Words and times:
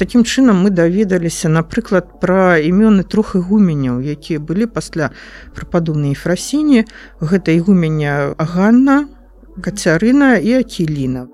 Такім 0.00 0.22
чынам 0.24 0.64
мы 0.64 0.70
даведаліся, 0.72 1.50
напрыклад, 1.52 2.06
пра 2.20 2.56
імёны 2.56 3.04
трох 3.04 3.34
ігуменяў, 3.36 4.00
якія 4.00 4.40
былі 4.40 4.64
пасля 4.64 5.10
прападобнай 5.52 6.16
фрасіні, 6.16 6.88
гэта 7.20 7.52
ігуменя 7.52 8.32
Аганна, 8.40 9.12
Кацярына 9.60 10.40
і 10.40 10.64
Акіліна. 10.64 11.26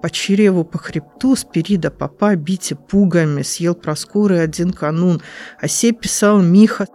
По 0.00 0.08
чреву, 0.08 0.64
по 0.64 0.78
хребту, 0.78 1.36
спирида 1.36 1.90
папа, 1.90 2.32
бите 2.36 2.74
пугами, 2.74 3.42
съел 3.42 3.74
проскуры 3.74 4.40
один 4.40 4.72
канун, 4.72 5.20
осе 5.60 5.92
писал 5.92 6.40
Миха. 6.40 6.86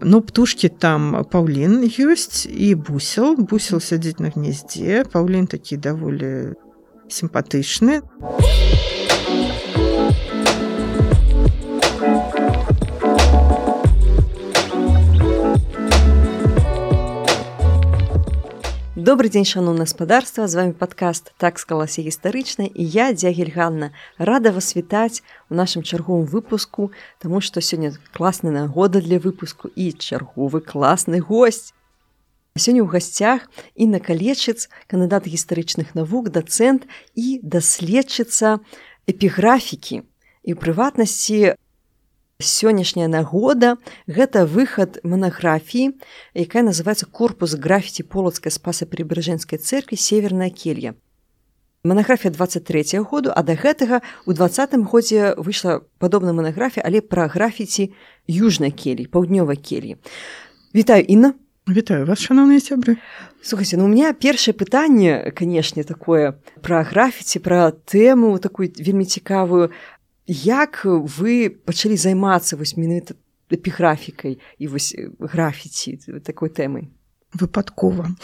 Но 0.00 0.20
птушки 0.20 0.68
там 0.68 1.24
Павлин 1.24 1.82
есть 1.82 2.46
и 2.46 2.74
Бусел. 2.76 3.36
Бусел 3.36 3.80
сидит 3.80 4.20
на 4.20 4.30
гнезде. 4.30 5.04
Павлин 5.04 5.46
такие 5.48 5.80
довольно 5.80 6.54
симпатичные. 7.08 8.02
Добрый 19.02 19.30
дзень 19.30 19.44
шану 19.44 19.74
гаспадарства 19.74 20.46
з 20.46 20.54
вами 20.54 20.72
падкаст 20.78 21.32
так 21.36 21.58
склалася 21.58 22.06
гістарычна 22.06 22.70
і 22.70 22.84
я 22.86 23.10
дзягель 23.10 23.50
Ганна 23.50 23.90
рада 24.14 24.52
вас 24.54 24.76
вітаць 24.78 25.26
у 25.50 25.58
нашым 25.58 25.82
чарговым 25.82 26.30
выпуску 26.30 26.94
таму 27.18 27.42
што 27.42 27.58
сёння 27.58 27.90
класная 28.14 28.54
нагода 28.54 29.02
для 29.02 29.18
выпуску 29.18 29.66
і 29.74 29.90
чарговы 29.90 30.62
класны 30.62 31.18
гость. 31.18 31.74
Сёння 32.54 32.86
ў 32.86 32.94
гасцях 32.94 33.50
і 33.74 33.90
на 33.90 33.98
калечыц 33.98 34.70
кандыдат 34.86 35.26
гістарычных 35.26 35.98
навук 35.98 36.30
дацэнт 36.30 36.86
і 37.18 37.42
даследчыца 37.42 38.62
эпіграфікі 39.10 40.06
і 40.46 40.50
ў 40.54 40.56
прыватнасці 40.62 41.58
сённяшняя 42.46 43.08
нагода 43.08 43.76
гэта 44.06 44.46
выхад 44.46 44.98
манаграфіі 45.02 45.94
якая 46.34 46.62
называется 46.62 47.06
корпус 47.06 47.54
графіці 47.54 48.02
полацкай 48.02 48.52
спаса 48.52 48.86
прыбяжэнскай 48.86 49.58
церкві 49.58 49.96
северная 49.96 50.50
келья 50.50 50.94
манаграфія 51.84 52.32
23 52.32 53.00
году 53.00 53.32
а 53.34 53.42
да 53.42 53.54
гэтага 53.54 54.02
у 54.26 54.32
двадцатым 54.32 54.84
годзе 54.84 55.34
выйшла 55.36 55.82
падобная 55.98 56.32
манаграфія 56.32 56.84
але 56.86 57.00
пра 57.00 57.26
графіці 57.26 57.90
южнай 58.28 58.70
келі 58.70 59.06
паўднёвай 59.06 59.56
кельі. 59.56 59.96
Вітаю 60.74 61.04
Інна. 61.04 61.34
Вітаю 61.68 62.06
вас 62.06 62.18
шановныя 62.18 62.58
сябры. 62.58 62.98
Слухайте 63.40 63.76
ну 63.76 63.84
у 63.84 63.88
меня 63.88 64.12
першае 64.14 64.54
пытанне 64.54 65.30
канешне 65.30 65.82
такое 65.82 66.34
пра 66.62 66.82
графіці 66.82 67.38
пра 67.38 67.70
тэму 67.70 68.38
такую 68.38 68.70
вельмі 68.78 69.04
цікавую 69.04 69.70
як 70.26 70.84
вы 70.84 71.50
пачалі 71.50 71.96
займацца 71.96 72.56
вось 72.56 72.76
менавіта 72.76 73.14
эпіграфікай 73.52 74.38
і 74.58 74.66
вось 74.66 74.94
графіці 75.18 75.98
такой 76.24 76.48
тэмай? 76.48 76.88
Выпадкова. 77.34 78.12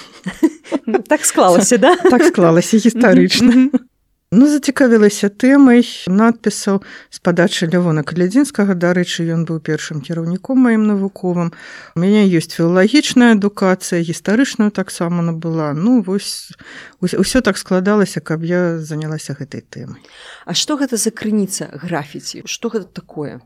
Так 1.08 1.24
склалася 1.24 1.76
да? 1.78 1.96
Так 1.96 2.22
склалася 2.24 2.76
гістарычна 2.76 3.70
Ну 4.28 4.44
зацікавілася 4.44 5.32
тэмай 5.32 5.80
надпісаў 6.04 6.82
з 6.84 7.18
падачы 7.24 7.64
лявона 7.72 8.04
калядзінскага. 8.04 8.76
Дарэчы 8.76 9.24
ён 9.24 9.48
быў 9.48 9.56
першым 9.64 10.04
кіраўніком 10.04 10.68
маім 10.68 10.84
навуковым. 10.84 11.56
У 11.96 11.98
мяне 12.04 12.28
ёсць 12.28 12.52
філалагічная 12.52 13.32
адукацыя 13.40 14.04
гістарычную 14.04 14.68
таксама 14.68 15.24
набыла. 15.24 15.72
Ну 15.72 16.04
вось 16.04 16.52
ўсё 17.00 17.40
так 17.40 17.56
складалася 17.56 18.20
каб 18.20 18.44
я 18.44 18.76
занялася 18.76 19.32
гэтай 19.32 19.64
тэмай. 19.64 20.04
А 20.44 20.52
што 20.52 20.76
гэта 20.76 21.00
за 21.00 21.08
крыніца 21.08 21.72
графіці? 21.72 22.44
Што 22.44 22.68
гэта 22.68 22.92
такое? 22.92 23.40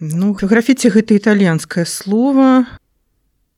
Ну 0.00 0.32
графіці 0.32 0.88
гэта 0.88 1.20
італьянскае 1.20 1.84
слово 1.84 2.64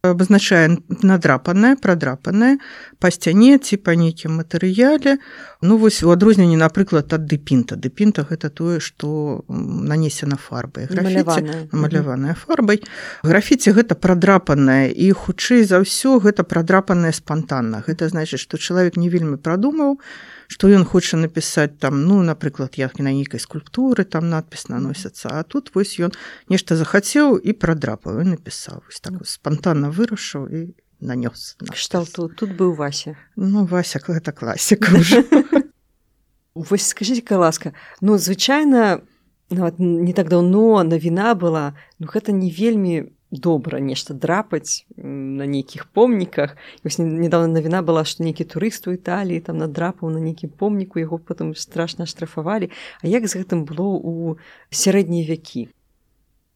абазначае 0.02 0.76
надрапанае 1.02 1.76
прадрапанае 1.80 2.56
па 3.00 3.10
сцяне 3.10 3.58
ці 3.58 3.78
па 3.80 3.96
нейкім 3.96 4.38
матэрыяле 4.40 5.16
ну 5.62 5.78
вось 5.80 6.02
у 6.02 6.12
адрозненні 6.14 6.58
напрыклад 6.60 7.12
ад 7.16 7.26
дэпінта 7.30 7.76
дэпінта 7.80 8.26
гэта 8.28 8.50
тое 8.50 8.78
што 8.80 9.42
нанесена 9.48 10.36
фарбай 10.36 10.88
намаляваная 10.92 12.36
фарбай 12.36 12.82
графіці 13.24 13.74
гэта 13.76 13.98
прадрапанае 13.98 14.92
і 14.92 15.10
хутчэй 15.12 15.64
за 15.64 15.82
ўсё 15.82 16.20
гэта 16.22 16.44
прадрапанае 16.44 17.12
спантанна 17.16 17.82
гэта 17.86 18.08
значыць 18.12 18.42
што 18.42 18.58
чалавек 18.58 18.96
не 18.96 19.08
вельмі 19.08 19.36
прадумаў 19.36 20.00
што 20.48 20.70
ён 20.70 20.84
хоча 20.84 21.16
напісаць 21.16 21.78
там 21.78 22.04
ну 22.06 22.22
напрыклад 22.22 22.78
як 22.78 22.98
на 22.98 23.12
нейкай 23.12 23.40
скульптуры 23.40 24.04
там 24.04 24.30
надпіс 24.30 24.68
наносіцца 24.68 25.30
а 25.32 25.42
тут 25.42 25.74
вось 25.74 25.98
ён 25.98 26.14
нешта 26.48 26.76
захацеў 26.76 27.36
і 27.38 27.52
прадрапаў 27.52 28.22
і 28.22 28.36
напісаў. 28.36 28.82
Так 29.02 29.22
спантанна 29.26 29.90
вырашыў 29.90 30.46
і 30.48 30.60
нанёс 31.00 31.56
кшталту 31.72 32.28
тут 32.28 32.56
быў 32.56 32.74
вася. 32.74 33.16
Ну 33.36 33.66
вася 33.66 33.98
гэта 33.98 34.32
класіка 34.32 34.92
вось 36.54 36.86
скажитека 36.86 37.36
ласка. 37.38 37.74
Ну 38.00 38.16
звычайна 38.18 39.02
нават 39.50 39.78
не 39.78 40.12
так 40.12 40.28
даўно 40.28 40.82
навіна 40.82 41.34
была 41.34 41.74
ну 41.98 42.06
гэта 42.06 42.32
не 42.32 42.50
вельмі 42.50 43.15
добра 43.30 43.80
нешта 43.80 44.14
драпаць 44.14 44.86
на 44.96 45.46
нейкіх 45.46 45.86
помніках 45.90 46.56
вось 46.84 46.98
недавно 46.98 47.58
навіна 47.58 47.82
была 47.82 48.06
што 48.06 48.22
нейкі 48.22 48.46
турыст 48.46 48.86
у 48.86 48.94
італіі 48.94 49.42
там 49.42 49.58
надрапаў 49.58 50.10
на 50.14 50.22
нейкім 50.22 50.54
помніку 50.54 51.02
яго 51.02 51.18
потым 51.18 51.54
страшна 51.54 52.06
штрафавалі 52.06 52.70
А 53.02 53.06
як 53.06 53.26
з 53.28 53.36
гэтым 53.36 53.64
было 53.64 53.98
у 53.98 54.36
сярэднія 54.70 55.26
вякі? 55.28 55.68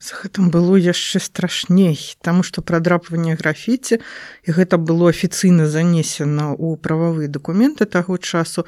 З 0.00 0.16
гэтым 0.16 0.48
было 0.48 0.81
яшчэ 0.81 1.20
страшней 1.20 1.98
таму 2.25 2.42
што 2.42 2.62
прадрапванне 2.62 3.37
графіці 3.37 4.00
і 4.00 4.50
гэта 4.56 4.81
было 4.81 5.12
афіцыйна 5.12 5.69
занесена 5.69 6.56
ў 6.56 6.81
прававыя 6.81 7.28
дакументы 7.28 7.84
таго 7.84 8.16
часу. 8.16 8.64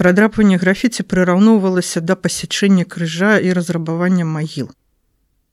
Прадрапванне 0.00 0.56
графіці 0.56 1.04
прыраўноўвалася 1.04 2.00
да 2.00 2.16
пасячэння 2.16 2.88
крыжа 2.88 3.36
і 3.36 3.52
разрабавання 3.52 4.24
магіл. 4.24 4.72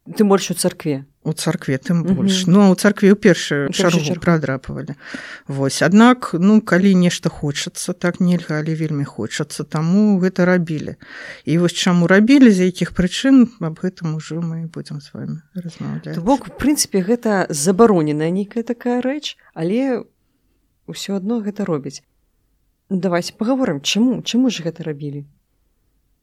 Ты 0.07 0.23
больш 0.23 0.51
у 0.51 0.55
царкве 0.55 1.03
у 1.29 1.33
царкве 1.33 1.77
тым 1.77 2.03
больш. 2.03 2.45
Ну 2.49 2.71
у 2.71 2.75
царкве 2.75 3.13
ў 3.13 3.17
першую 3.17 3.69
чаргу 3.69 4.17
прадрапавалі. 4.17 4.97
Вось. 5.47 5.81
Аднак 5.85 6.33
ну 6.33 6.59
калі 6.61 6.93
нешта 6.97 7.29
хочацца 7.29 7.93
так 7.93 8.19
нельга 8.19 8.59
але 8.59 8.75
вельмі 8.75 9.05
хочацца 9.05 9.63
таму 9.63 10.19
гэта 10.19 10.49
рабілі. 10.49 10.97
І 11.45 11.57
вось 11.61 11.77
чаму 11.77 12.09
рабілі 12.09 12.51
з 12.51 12.69
якіх 12.73 12.93
прычын 12.97 13.47
аб 13.61 13.79
гэтым 13.79 14.17
ужо 14.19 14.41
мы 14.41 14.67
будзем 14.67 14.99
з 14.99 15.13
вами 15.13 15.41
размаўляць. 15.53 16.17
Бок 16.19 16.49
в 16.49 16.57
прынцыпе 16.57 17.05
гэта 17.05 17.45
забароненая 17.49 18.33
нейкая 18.33 18.65
такая 18.65 18.99
рэч 19.05 19.37
але 19.53 20.05
ўсё 20.89 21.21
адно 21.21 21.39
гэта 21.45 21.65
робіць. 21.65 22.01
Давайте 22.89 23.37
паговорым 23.37 23.81
чаму 23.81 24.21
чаму 24.25 24.49
ж 24.49 24.65
гэта 24.65 24.83
рабілі 24.83 25.29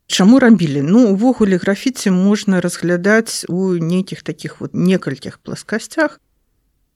Чаму 0.06 0.38
рабілі? 0.38 0.82
Ну 0.82 1.10
увогуле 1.12 1.56
графіці 1.56 2.10
можна 2.10 2.60
разглядаць 2.60 3.44
у 3.48 3.74
нейкіх 3.74 4.22
таких 4.22 4.60
вот 4.60 4.74
некалькіх 4.74 5.38
пласкасцях. 5.38 6.20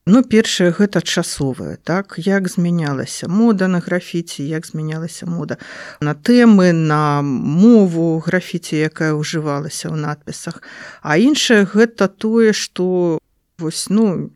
Ну 0.06 0.22
першае 0.22 0.70
гэта 0.70 1.02
часовае 1.02 1.76
так? 1.84 2.14
Як 2.18 2.48
змянялася 2.48 3.28
мода 3.28 3.68
на 3.68 3.78
графіці 3.78 4.46
як 4.46 4.66
змянялася 4.66 5.26
мода 5.26 5.58
на 6.00 6.14
тэмы 6.14 6.72
на 6.72 7.22
мову 7.22 8.18
графіці 8.18 8.78
якая 8.78 9.12
ўжывалася 9.18 9.90
ў 9.90 9.96
надпісах. 9.98 10.62
А 11.02 11.18
іншае 11.18 11.66
гэта 11.66 12.08
тое 12.08 12.54
што 12.54 13.18
вось 13.58 13.90
ну 13.90 14.30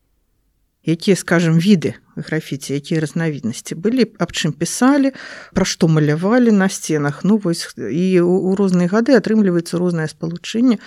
якія 0.87 1.17
скажем 1.17 1.59
віды 1.59 1.95
графіці 2.17 2.75
якія 2.75 3.01
разнавіднасці 3.01 3.75
былі 3.75 4.07
аб 4.19 4.31
чым 4.31 4.55
пісалі 4.55 5.13
пра 5.57 5.65
што 5.65 5.89
малявалі 5.89 6.55
на 6.55 6.69
сценах. 6.69 7.25
Ну 7.25 7.37
вось 7.37 7.75
і 7.77 8.21
у 8.21 8.55
розныя 8.55 8.89
гады 8.89 9.19
атрымліваецца 9.19 9.79
рознае 9.79 10.07
спалучэнне 10.09 10.79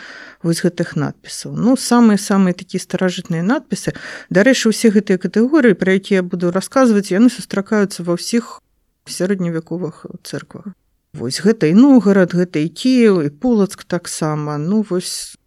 вось 0.44 0.64
гэтых 0.64 0.96
надпісаў. 0.96 1.58
Ну 1.58 1.76
самыя 1.76 2.18
самыя 2.18 2.54
такія 2.54 2.80
старажытныя 2.80 3.44
надпісы. 3.44 3.94
Дарэчы 4.30 4.72
усе 4.72 4.90
гэтыя 4.94 5.20
катэгорыі 5.20 5.76
пра 5.76 6.00
якія 6.00 6.24
буду 6.24 6.52
расказваць 6.52 7.12
яны 7.12 7.30
сустракаюцца 7.30 8.04
ва 8.08 8.16
ўсіх 8.16 8.62
сярэдневяковых 9.08 10.06
церквах 10.24 10.76
Вось 11.18 11.42
гэта 11.42 11.72
і 11.72 11.74
новгород 11.74 12.36
гэта 12.36 12.62
і 12.62 12.70
кіл 12.70 13.24
і 13.26 13.30
полацк 13.34 13.84
таксама. 13.84 14.58
Ну 14.62 14.86
вось 14.86 15.40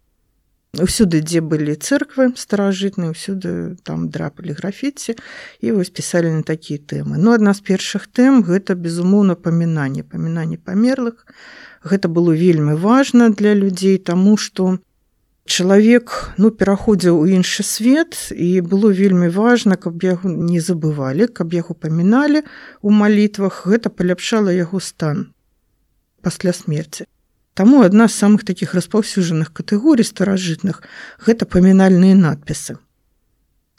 Усюды, 0.79 1.19
дзе 1.19 1.41
былі 1.43 1.73
церквы 1.75 2.31
старажытныя, 2.39 3.11
усюды 3.11 3.75
там 3.83 4.07
драпалі 4.07 4.55
графіці 4.55 5.17
і 5.59 5.71
вось 5.75 5.91
пісалі 5.91 6.31
на 6.31 6.43
такія 6.47 6.79
тэмы. 6.79 7.19
Ну 7.19 7.35
адна 7.35 7.51
з 7.51 7.59
першых 7.59 8.07
тэм 8.07 8.39
гэта 8.39 8.79
безумоўна 8.79 9.35
памінанне, 9.35 10.07
памінанне 10.07 10.55
памерлых. 10.55 11.27
Гэта 11.83 12.07
было 12.07 12.31
вельмі 12.31 12.79
важна 12.79 13.27
для 13.35 13.51
людзей, 13.51 13.99
таму 13.99 14.37
што 14.37 14.79
чалавек 15.43 16.31
ну, 16.37 16.55
пераходзіў 16.55 17.19
у 17.19 17.27
іншы 17.27 17.67
свет 17.67 18.31
і 18.31 18.63
было 18.63 18.95
вельмі 18.95 19.27
важна, 19.27 19.75
каб 19.75 19.99
яго 20.07 20.31
не 20.31 20.63
забывалі, 20.63 21.27
каб 21.27 21.51
яго 21.51 21.75
паміналі 21.75 22.47
ў 22.79 22.89
малітвах, 22.95 23.67
гэта 23.67 23.91
паляпшала 23.91 24.55
яго 24.55 24.79
стан 24.79 25.35
пасля 26.23 26.55
смерці. 26.55 27.11
Таму 27.53 27.81
адна 27.83 28.07
з 28.07 28.15
самых 28.15 28.45
такіх 28.47 28.73
распаўсюджаных 28.73 29.51
катэгорый 29.51 30.07
старажытных 30.07 30.81
гэта 31.19 31.45
памінальныя 31.45 32.15
надпісы. 32.15 32.77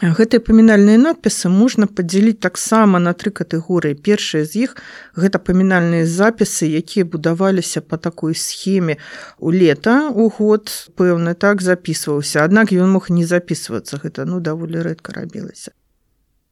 Гэтыя 0.02 0.42
памінальныя 0.42 0.98
надпісы 0.98 1.48
можна 1.48 1.86
падзяліць 1.86 2.42
таксама 2.42 2.98
на 2.98 3.12
тры 3.14 3.30
катэгорыі. 3.30 3.94
Першыя 3.94 4.42
з 4.44 4.66
іх 4.66 4.74
гэта 5.14 5.38
памінальныя 5.38 6.04
запісы, 6.10 6.66
якія 6.66 7.06
будаваліся 7.06 7.80
па 7.86 8.02
такой 8.02 8.34
схеме 8.34 8.98
у 9.38 9.54
лета 9.54 10.10
у 10.10 10.26
год 10.26 10.74
пэўны 10.98 11.38
так 11.38 11.62
записываўся. 11.62 12.42
Аднак 12.42 12.74
ён 12.74 12.90
мог 12.90 13.14
не 13.14 13.24
записывацца 13.24 14.02
гэта 14.02 14.26
ну 14.26 14.42
даволі 14.42 14.82
рэдка 14.82 15.14
рабілася. 15.14 15.70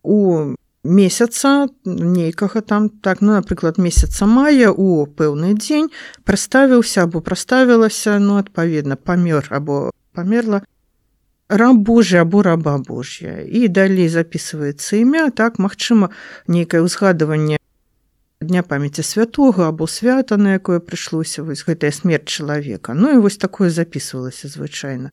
У 0.06 0.54
месяца 0.84 1.68
нейкага 1.84 2.60
там 2.60 2.88
так 2.88 3.20
ну 3.20 3.32
напрыклад 3.32 3.78
месяца 3.78 4.26
мая 4.26 4.72
у 4.72 5.04
пэўны 5.06 5.52
дзень 5.54 5.90
праставіўся 6.24 7.04
або 7.04 7.20
праставілася 7.20 8.18
ну 8.18 8.40
адпаведна 8.40 8.96
памёр 8.96 9.44
або 9.50 9.90
памерла 10.12 10.62
раб 11.48 11.76
Божий 11.76 12.20
або 12.20 12.42
раба 12.42 12.78
Божья 12.78 13.44
і 13.44 13.68
далей 13.68 14.08
записывается 14.08 14.96
імя 14.96 15.30
так 15.30 15.58
магчыма 15.58 16.10
нейкае 16.48 16.80
ўзгадыванне 16.80 17.60
дня 18.40 18.62
памяти 18.62 19.02
святого 19.02 19.68
або 19.68 19.86
свята 19.86 20.36
на 20.36 20.56
якое 20.56 20.80
прыйшлося 20.80 21.44
вось 21.44 21.64
гэтая 21.68 21.92
смерть 21.92 22.24
чалавека. 22.24 22.94
Ну 22.94 23.12
і 23.12 23.20
вось 23.20 23.36
такое 23.36 23.68
записывалася 23.68 24.48
звычайна 24.48 25.12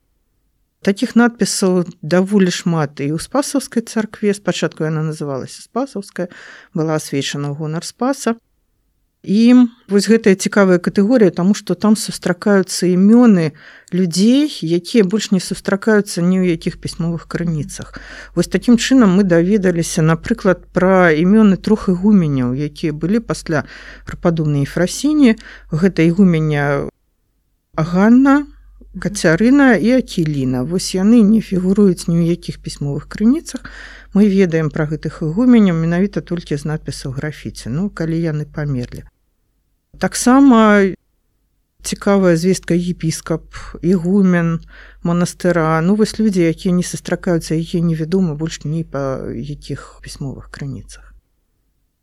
таких 0.87 1.19
надпісаў 1.19 1.83
даволі 1.99 2.51
шмат 2.55 3.03
і 3.03 3.11
ў 3.11 3.19
спасаўскай 3.19 3.83
царкве 3.83 4.31
спачатку 4.31 4.87
яна 4.87 5.03
называлася 5.03 5.59
спасаўская 5.59 6.31
была 6.71 6.95
асвечана 6.95 7.51
ў 7.51 7.59
гонар 7.59 7.83
спаса 7.83 8.39
І 9.27 9.67
вось 9.89 10.07
гэтая 10.07 10.39
цікавая 10.39 10.77
катэгорыя, 10.79 11.35
таму 11.35 11.51
што 11.51 11.75
там 11.75 11.97
сустракаюцца 11.99 12.87
імёны 12.87 13.51
людзей, 13.91 14.47
якія 14.47 15.03
больш 15.03 15.31
не 15.35 15.43
сустракаюцца 15.43 16.23
ні 16.23 16.39
ў 16.39 16.55
якіх 16.55 16.79
пісьмовых 16.79 17.27
крыніцах. 17.27 17.99
Вось 18.39 18.47
такім 18.47 18.79
чынам 18.79 19.19
мы 19.19 19.27
даведаліся, 19.27 19.99
напрыклад, 19.99 20.63
пра 20.71 21.11
імёны 21.11 21.59
трох 21.59 21.91
ігуменяў, 21.91 22.55
якія 22.55 22.95
былі 22.95 23.19
пасля 23.19 23.67
прападобнай 24.07 24.63
фрасіні, 24.63 25.35
гэта 25.75 26.07
ігумення 26.07 26.87
Ганна, 27.75 28.47
Кацярына 28.99 29.75
і 29.75 29.91
Акіліна. 30.01 30.63
Вось 30.63 30.95
яны 30.95 31.21
не 31.21 31.41
фігуруюць 31.41 32.09
ні 32.09 32.17
ў 32.19 32.33
якіх 32.33 32.57
пісьмовых 32.59 33.05
крыніцах. 33.05 33.69
Мы 34.13 34.27
ведаем 34.27 34.69
пра 34.73 34.89
гэтых 34.89 35.21
ігуменяў 35.21 35.77
менавіта 35.77 36.21
толькі 36.21 36.57
з 36.57 36.65
надпісаў 36.65 37.13
графіці, 37.17 37.69
ну 37.69 37.89
калі 37.89 38.17
яны 38.17 38.49
памерлі. 38.49 39.05
Таксама 39.97 40.93
цікавая 41.83 42.35
звестка 42.37 42.75
епіскап, 42.75 43.55
ігумен, 43.81 44.59
манастыра, 45.03 45.79
ну 45.81 45.95
вось 45.95 46.19
людзі, 46.19 46.43
якія 46.43 46.75
не 46.75 46.83
сустракаюцца, 46.83 47.55
якія 47.55 47.83
невядомы 47.83 48.35
больш 48.35 48.65
ні 48.65 48.83
па 48.83 49.31
якіх 49.31 50.01
пісьмовых 50.03 50.49
крыніцах. 50.51 51.06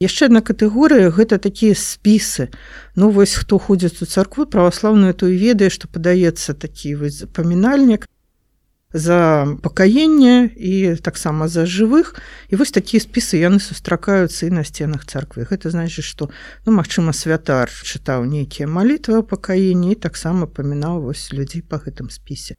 Яшчэ 0.05 0.29
адна 0.29 0.45
катэгорыя 0.45 1.09
гэта 1.09 1.41
такія 1.41 1.73
спісы. 1.73 2.53
Ну 2.95 3.09
вось 3.09 3.35
хто 3.41 3.57
ходзіць 3.57 4.05
у 4.05 4.07
царкву 4.07 4.45
праваслаўную, 4.45 5.17
то 5.17 5.33
і 5.33 5.37
ведае, 5.41 5.73
што 5.73 5.89
падаецца 5.89 6.53
такі 6.53 6.99
памінальнік, 7.33 8.05
за 8.95 9.49
пакаенне 9.63 10.51
і 10.57 10.97
таксама 11.03 11.49
за 11.49 11.67
жывых. 11.67 12.15
І 12.49 12.57
вось 12.57 12.71
такія 12.71 13.03
спісы 13.03 13.43
яны 13.43 13.59
сустракаюцца 13.59 14.47
і 14.47 14.55
на 14.55 14.63
сценах 14.65 15.05
царквы. 15.05 15.49
Гэта 15.51 15.75
значыць 15.75 16.07
што 16.07 16.31
ну 16.65 16.77
магчыма 16.79 17.13
святар 17.13 17.69
чытаў 17.69 18.25
нейкія 18.25 18.71
малітвы 18.71 19.27
пакаенні 19.27 19.93
і 19.93 20.01
таксама 20.01 20.47
памінаў 20.47 21.11
вось 21.11 21.33
людзей 21.35 21.67
па 21.67 21.83
гэтым 21.83 22.07
спісе 22.07 22.55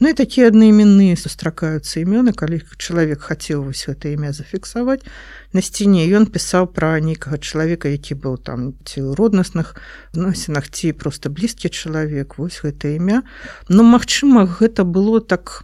Ну 0.00 0.10
і 0.10 0.14
такія 0.18 0.50
аднайменныя 0.50 1.14
сустракаюцца 1.14 2.02
імёны, 2.02 2.34
калі 2.34 2.58
чалавек 2.82 3.30
хацеў 3.30 3.62
вось 3.70 3.86
гэта 3.86 4.10
імя 4.10 4.34
зафіксаваць. 4.34 5.06
На 5.54 5.62
сцяне 5.62 6.02
ён 6.10 6.26
пісаў 6.26 6.66
пра 6.74 6.98
нейкага 6.98 7.38
чалавека, 7.38 7.86
які 7.86 8.18
быў 8.18 8.34
там 8.42 8.74
ці 8.82 9.06
ў 9.06 9.14
роднасных 9.14 9.78
носінах 10.10 10.66
ці 10.66 10.90
проста 10.98 11.30
блізкі 11.30 11.70
чалавек, 11.70 12.34
вось 12.42 12.58
гэта 12.66 12.90
імя. 12.98 13.22
Но 13.70 13.86
магчыма, 13.86 14.50
гэта 14.50 14.82
было 14.82 15.22
так, 15.22 15.62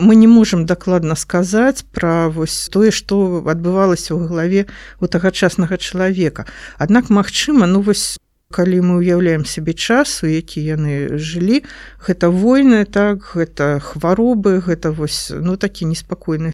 Мы 0.00 0.16
не 0.16 0.26
можам 0.26 0.64
дакладна 0.64 1.14
сказаць 1.14 1.84
пра 1.92 2.28
вось 2.32 2.72
тое, 2.72 2.88
што 2.88 3.44
адбывалася 3.44 4.16
ў 4.16 4.32
галаве 4.32 4.64
у 4.96 5.04
тагачаснага 5.04 5.76
чалавека. 5.76 6.48
Аднак 6.80 7.10
магчыма, 7.12 7.68
ну 7.68 7.84
вось 7.84 8.16
калі 8.50 8.80
мы 8.82 8.94
ўяўляем 9.00 9.46
сябе 9.46 9.72
час 9.72 10.22
у 10.22 10.30
які 10.30 10.60
яны 10.60 11.18
жылі 11.18 11.62
гэта 12.06 12.30
войны 12.34 12.84
так 12.84 13.34
гэта 13.34 13.78
хваробы 13.78 14.58
гэта 14.58 14.90
вось 14.90 15.30
ну 15.30 15.56
такі 15.56 15.86
неспакойны 15.86 16.52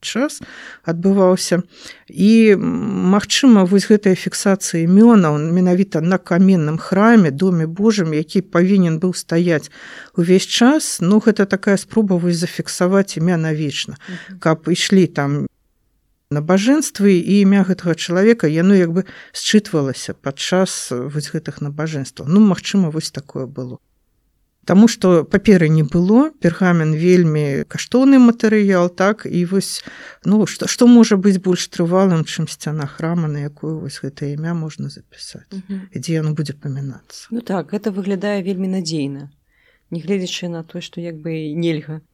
час 0.00 0.40
адбываўся. 0.84 1.62
І 2.08 2.54
магчыма 2.56 3.66
вось 3.66 3.90
гэтая 3.90 4.14
фіксацыя 4.14 4.86
імёнаў 4.86 5.38
менавіта 5.38 6.00
на 6.00 6.18
каменным 6.18 6.78
храме 6.78 7.30
доме 7.30 7.66
Божым 7.66 8.14
які 8.14 8.42
павінен 8.42 8.98
быў 9.02 9.14
стаяць 9.14 9.70
увесь 10.16 10.46
час 10.46 10.98
ну 11.00 11.18
гэта 11.18 11.46
такая 11.46 11.76
спроба 11.76 12.16
вось 12.16 12.38
зафіксаваць 12.38 13.18
імя 13.18 13.36
навечна. 13.36 13.98
Каб 14.40 14.70
ішлі 14.70 15.06
там 15.06 15.46
набажэнствы 16.30 17.16
і 17.16 17.42
імя 17.42 17.64
гэтага 17.64 17.96
чалавека 17.96 18.48
яно 18.48 18.76
як 18.76 18.92
бы 18.92 19.04
счытвалася 19.32 20.12
падчас 20.12 20.92
вось 20.92 21.32
гэтых 21.32 21.60
набажэнстваў. 21.64 22.28
Ну 22.28 22.40
магчыма 22.44 22.90
вось 22.90 23.10
такое 23.10 23.46
было. 23.46 23.78
Таму 24.68 24.84
што 24.92 25.24
паперы 25.24 25.72
не 25.72 25.82
было 25.82 26.28
пергамен 26.44 26.92
вельмі 26.92 27.64
каштоўны 27.72 28.20
матэрыял 28.20 28.92
так 28.92 29.24
і 29.24 29.44
вось 29.48 29.80
ну 30.28 30.44
што 30.44 30.68
што 30.68 30.84
можа 30.84 31.16
быць 31.16 31.40
больш 31.40 31.64
трывалым 31.72 32.28
чым 32.28 32.44
сцяна 32.44 32.84
храма 32.84 33.32
на 33.32 33.48
якую 33.48 33.80
вось 33.80 33.96
гэта 34.04 34.28
імя 34.28 34.52
можна 34.52 34.92
запісаць 34.92 35.48
дзе 35.96 36.20
яно 36.20 36.36
будзе 36.36 36.52
памінацца. 36.52 37.32
Ну 37.32 37.40
так 37.40 37.72
гэта 37.72 37.88
выглядае 37.88 38.44
вельмі 38.44 38.68
надзейна 38.76 39.32
нягледзячы 39.88 40.52
на 40.52 40.60
то 40.64 40.84
што 40.84 41.00
як 41.00 41.16
бы 41.16 41.32
нельга 41.56 42.04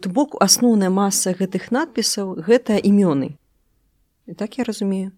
То 0.00 0.10
бок 0.10 0.36
асноўная 0.40 0.90
маса 0.90 1.32
гэтых 1.32 1.70
надпісаў 1.72 2.36
гэта 2.46 2.76
імёны. 2.76 3.36
І 4.26 4.34
так 4.34 4.58
я 4.58 4.64
разумею. 4.64 5.12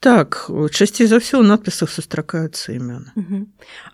Так, 0.00 0.50
часцей 0.70 1.08
за 1.08 1.18
ўсё 1.18 1.40
ў 1.40 1.48
надпісах 1.48 1.88
сустракаюцца 1.88 2.76
імёны. 2.76 3.16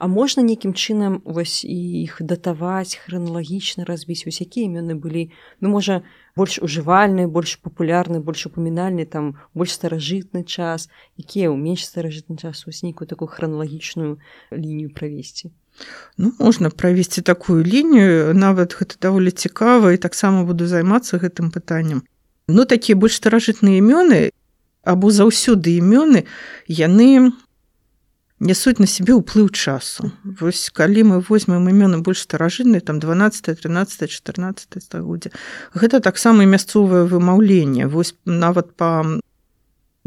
А 0.02 0.04
можна 0.10 0.42
нейкім 0.42 0.74
чынам 0.74 1.22
вось 1.24 1.62
іх 1.64 2.18
датаваць 2.18 2.98
храналагічна 2.98 3.86
разбіць 3.86 4.26
вось 4.26 4.42
якія 4.42 4.66
імёны 4.66 4.98
былі 4.98 5.30
ну 5.62 5.70
можа 5.70 6.02
больш 6.34 6.58
ужывальны, 6.58 7.30
больш 7.30 7.56
папулярны, 7.62 8.18
больш 8.18 8.50
упамінальны 8.50 9.06
там 9.06 9.38
больш 9.54 9.78
старажытны 9.78 10.42
час, 10.42 10.90
якія 11.16 11.54
ў 11.54 11.56
менш 11.56 11.86
старажытны 11.86 12.36
час 12.36 12.66
вось 12.66 12.82
нейкую 12.82 13.06
такую 13.06 13.30
храналагічную 13.30 14.18
лінію 14.50 14.90
правесці. 14.90 15.54
Ну, 16.18 16.32
можна 16.38 16.70
правесці 16.70 17.22
такую 17.22 17.64
лінію 17.64 18.34
нават 18.34 18.76
гэта 18.76 18.96
даволі 19.00 19.30
цікава 19.30 19.92
і 19.92 20.02
таксама 20.02 20.44
буду 20.44 20.66
займацца 20.66 21.16
гэтым 21.16 21.50
пытаннем 21.50 22.02
ну 22.48 22.64
такія 22.64 22.96
больш 22.96 23.16
старажытныя 23.16 23.78
імёны 23.78 24.30
або 24.82 25.10
заўсёды 25.10 25.78
імёны 25.78 26.26
яны 26.68 27.32
нясуць 28.42 28.82
на 28.82 28.90
сябе 28.90 29.14
ўплыў 29.14 29.54
часу. 29.54 30.10
Вось 30.26 30.66
калі 30.74 31.06
мы 31.06 31.16
возьмем 31.22 31.70
імёны 31.70 32.02
больш 32.02 32.26
старажытныя 32.26 32.82
там 32.82 32.98
12 32.98 33.54
13 33.62 34.10
14 34.10 34.82
стагоддзя 34.82 35.30
гэта 35.74 36.00
таксама 36.00 36.44
мясцовае 36.44 37.06
вымаўленне. 37.06 37.86
Вось 37.86 38.14
нават 38.26 38.74
па 38.74 39.06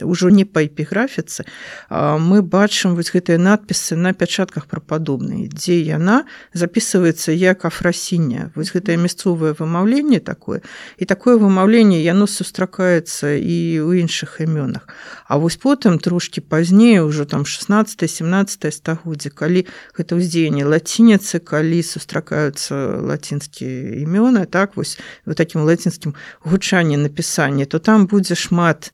ўжо 0.01 0.29
не 0.29 0.43
па 0.43 0.67
эпіграфіцы 0.67 1.47
мы 1.89 2.43
бачым 2.43 2.99
вось 2.99 3.15
гэтыя 3.15 3.39
надпісы 3.39 3.95
на 3.95 4.11
пячатках 4.11 4.67
прападобныя 4.67 5.47
дзе 5.47 5.79
яна 5.79 6.27
записывается 6.51 7.31
як 7.31 7.63
афрасіння. 7.63 8.51
Вось 8.55 8.75
гэтае 8.75 8.99
мясцовае 8.99 9.55
вымаўленне 9.55 10.19
такое 10.19 10.59
і 10.99 11.05
такое 11.05 11.39
вымаўленне 11.39 12.03
яно 12.03 12.27
сустракаецца 12.27 13.39
і 13.39 13.57
ў 13.87 14.03
іншых 14.03 14.43
імёнах. 14.43 14.91
А 15.27 15.39
вось 15.39 15.55
потым 15.55 15.99
трошки 15.99 16.43
пазней 16.43 16.99
ўжо 16.99 17.23
там 17.23 17.45
16 17.45 18.03
17 18.03 18.73
стагоддзя 18.73 19.31
калі 19.31 19.63
гэта 19.95 20.19
ўздзеянне 20.19 20.67
лацініцы 20.67 21.39
калі 21.39 21.79
сустракаюцца 21.79 22.99
лацінскія 22.99 24.03
імёны 24.03 24.43
так 24.45 24.75
вось 24.75 24.99
вот 25.23 25.39
таким 25.39 25.63
лацінскім 25.63 26.15
гучанні 26.43 26.97
напісання 26.97 27.65
то 27.65 27.79
там 27.79 28.11
будзе 28.11 28.35
шмат 28.35 28.91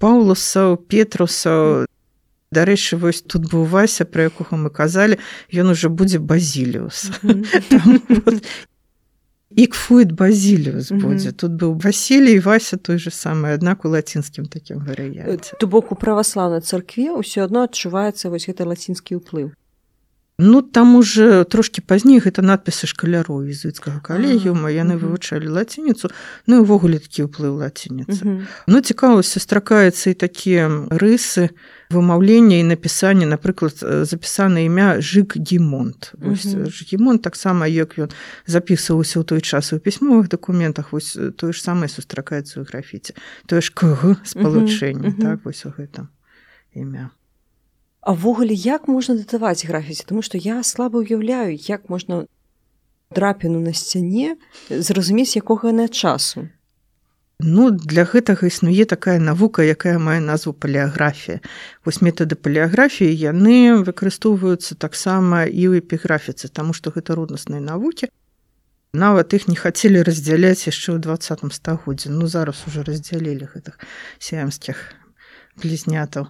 паулусаў 0.00 0.80
петрусаў 0.90 1.86
дарэчы 2.50 2.96
вось 2.98 3.22
тут 3.22 3.46
быў 3.52 3.68
вася 3.68 4.08
пра 4.08 4.26
якога 4.32 4.56
мы 4.56 4.72
казалі 4.74 5.20
ён 5.54 5.70
уже 5.76 5.88
будзе 5.88 6.18
базіліус. 6.18 7.12
Ікфует 9.50 10.12
базіліус 10.14 10.92
будзе. 10.94 11.32
Тут 11.34 11.58
быў 11.58 11.74
Васілій 11.82 12.38
вася 12.38 12.76
той 12.76 12.98
же 13.02 13.10
самы 13.10 13.50
аднак 13.50 13.84
у 13.84 13.90
лацінскім 13.90 14.46
такім 14.46 14.86
варыянце. 14.86 15.58
То 15.58 15.66
бок 15.66 15.90
у 15.90 15.98
праваслаўнай 15.98 16.62
царкве 16.62 17.10
ўсё 17.18 17.50
адно 17.50 17.66
адчуваецца 17.66 18.30
вось 18.30 18.46
гэта 18.46 18.62
лацінскі 18.62 19.18
ўплыў 19.18 19.50
Ну 20.40 20.62
там 20.62 20.96
уже 20.96 21.44
трошки 21.44 21.84
пазней 21.84 22.16
гэта 22.24 22.40
надпісы 22.40 22.88
шкаляроў 22.88 23.44
езуіцкага 23.44 24.00
калегіума 24.00 24.72
яны 24.72 24.96
вывучалі 24.96 25.52
лацініцу 25.52 26.08
ну 26.48 26.64
увогуле 26.64 26.96
такі 26.96 27.28
ўплыў 27.28 27.60
лацініцы 27.60 28.48
Ну 28.66 28.80
цікавасць 28.80 29.36
сустракаецца 29.36 30.10
і 30.10 30.16
такія 30.16 30.64
рысы 30.88 31.52
вымаўлення 31.92 32.64
і 32.64 32.72
напісання 32.72 33.26
напрыклад 33.26 33.84
запісана 34.08 34.64
імя 34.64 35.02
жык 35.02 35.36
гімонт. 35.36 36.14
Гімон 36.88 37.18
таксама 37.18 37.66
як 37.66 37.98
ён 37.98 38.08
запісваўся 38.46 39.20
ў 39.20 39.24
той 39.28 39.40
час 39.44 39.76
у 39.76 39.78
пісьмовых 39.78 40.32
дакументах 40.32 40.96
вось 40.96 41.18
тое 41.36 41.52
ж 41.52 41.60
самае 41.60 41.92
сустракаецца 41.92 42.62
ў 42.62 42.64
графіце 42.64 43.12
тое 43.44 43.60
ж 43.60 43.68
кг 43.76 44.16
спалучэнне 44.24 45.20
так 45.20 45.44
вось 45.44 45.66
у 45.68 45.74
гэтым 45.76 46.08
імя 46.72 47.10
А 48.00 48.12
ввогуле 48.12 48.54
як 48.54 48.88
можна 48.88 49.14
датаваць 49.14 49.66
графіці, 49.66 50.04
Таму 50.08 50.22
што 50.22 50.38
я 50.38 50.62
слаба 50.62 51.04
ўяўляю, 51.04 51.52
як 51.52 51.88
можна 51.88 52.24
драпіну 53.10 53.60
на 53.60 53.72
сцяне 53.74 54.36
зразумець 54.70 55.36
якога 55.36 55.72
на 55.72 55.88
часу. 55.88 56.48
Ну 57.40 57.70
для 57.70 58.04
гэтага 58.04 58.46
існуе 58.46 58.84
такая 58.84 59.18
навука, 59.18 59.64
якая 59.64 59.98
мае 59.98 60.20
назву 60.20 60.52
палеаграфія. 60.52 61.40
Вось 61.84 62.00
метады 62.04 62.36
палеаграфіі 62.36 63.16
яны 63.16 63.80
выкарыстоўваюцца 63.84 64.76
таксама 64.76 65.44
і 65.48 65.64
ў 65.72 65.80
эпіграфіцы, 65.80 66.52
таму 66.52 66.76
што 66.76 66.92
гэта 66.92 67.16
роднасныя 67.16 67.64
навукі. 67.64 68.12
Нават 68.92 69.32
іх 69.32 69.48
не 69.48 69.56
хацелі 69.56 70.04
раздзяляць 70.04 70.68
яшчэ 70.68 70.96
ў 70.96 70.98
двадцатым 71.00 71.48
стагоддзе. 71.48 72.12
Ну 72.12 72.28
зараз 72.28 72.60
уже 72.68 72.84
раздзялілі 72.84 73.48
гэтых 73.56 73.80
сіямскіх 74.20 74.76
блізнятаў 75.56 76.28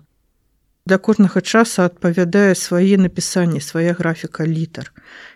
да 0.90 0.98
кожнага 0.98 1.40
часа 1.40 1.86
адпавядае 1.86 2.54
свае 2.58 2.98
напісанні 2.98 3.60
свая 3.62 3.94
графіка 3.94 4.46
літар. 4.46 4.90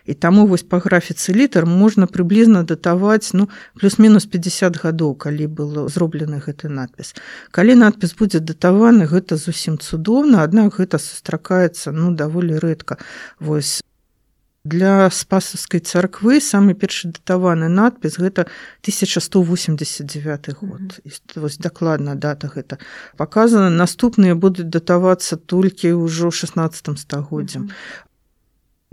І 0.05 0.13
таму 0.13 0.45
вось 0.51 0.67
па 0.67 0.81
графіцы 0.83 1.31
літар 1.37 1.65
можна 1.65 2.11
прыблізна 2.11 2.63
датаваць 2.71 3.31
ну 3.33 3.47
плюс-мінус 3.79 4.27
50 4.35 4.81
гадоў 4.83 5.15
калі 5.15 5.47
было 5.47 5.87
зроблены 5.87 6.43
гэты 6.43 6.67
надпіс. 6.67 7.15
Калі 7.55 7.79
надпіс 7.79 8.15
будзе 8.19 8.43
датаваны 8.43 9.07
гэта 9.07 9.39
зусім 9.39 9.79
цудоўна 9.79 10.43
аднак 10.43 10.75
гэта 10.79 10.99
сустракаецца 10.99 11.95
ну 11.95 12.11
даволі 12.11 12.59
рэдка. 12.59 12.99
Вось 13.39 13.79
для 14.65 15.09
спасаўскай 15.13 15.79
царквы 15.79 16.41
самы 16.41 16.73
першы 16.73 17.13
датаваны 17.13 17.69
надпіс 17.69 18.17
гэта 18.17 18.49
1189 18.81 20.53
год 20.59 20.81
mm 20.81 20.89
-hmm. 21.05 21.39
вось 21.39 21.57
дакладна 21.57 22.15
дата 22.15 22.47
гэта 22.47 22.77
показана 23.17 23.69
наступныя 23.69 24.35
будуць 24.35 24.69
датавацца 24.69 25.37
толькі 25.37 25.93
ўжо 25.93 26.31
16 26.31 26.99
стагоддзям 26.99 27.61
mm 27.61 27.69
-hmm. 27.69 28.14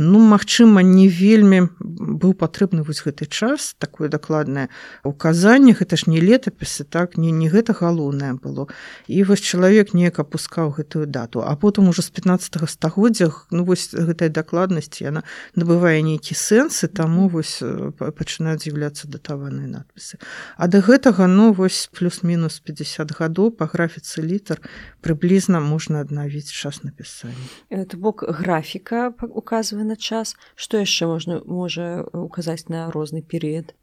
Ну 0.02 0.18
магчыма, 0.18 0.82
не 0.82 1.06
вельмі 1.06 1.70
быў 1.78 2.34
патрэбны 2.34 2.82
вось 2.82 3.02
гэты 3.06 3.26
час 3.30 3.74
такое 3.78 4.08
дакладнае 4.10 4.66
указанне 5.06 5.74
гэта 5.78 5.94
ж 5.94 6.10
не 6.10 6.18
летапісы 6.18 6.82
так 6.82 7.14
не 7.16 7.30
не 7.30 7.46
гэта 7.46 7.70
галоўнае 7.70 8.34
было. 8.34 8.66
І 9.06 9.22
вось 9.22 9.40
чалавек 9.40 9.94
неяк 9.94 10.18
апускаў 10.18 10.74
гэтую 10.74 11.06
дату. 11.06 11.46
А 11.46 11.54
потым 11.54 11.88
ужо 11.88 12.02
з 12.02 12.10
15 12.10 12.66
стагоддзях 12.66 13.46
ну 13.50 13.64
вось 13.64 13.94
гэтая 13.94 14.28
дакладнасць 14.28 14.98
яна 14.98 15.22
набывае 15.54 16.02
нейкі 16.02 16.34
сэнсы 16.34 16.90
таму 16.90 17.28
вось 17.28 17.62
пачынаюць 17.62 18.66
з'яўляцца 18.66 19.06
датаваныя 19.06 19.70
надпісы. 19.70 20.18
А 20.58 20.66
да 20.66 20.82
гэтага 20.82 21.30
ну 21.30 21.52
вось 21.52 21.86
плюс-мінус 21.94 22.58
50 22.58 23.14
гадоў 23.14 23.54
па 23.54 23.70
графіцы 23.70 24.18
літар 24.26 24.58
прыблізна 25.00 25.62
можна 25.62 26.02
аднавіць 26.02 26.50
час 26.50 26.82
напісання. 26.82 27.86
Бок 27.94 28.24
графіка 28.26 29.14
указвае 29.30 29.84
на 29.92 29.96
час 30.08 30.34
што 30.56 30.80
яшчэ 30.80 31.10
можна 31.12 31.40
можа 31.60 31.92
указаць 32.24 32.72
на 32.72 32.88
розны 32.96 33.22
перыяд 33.34 33.74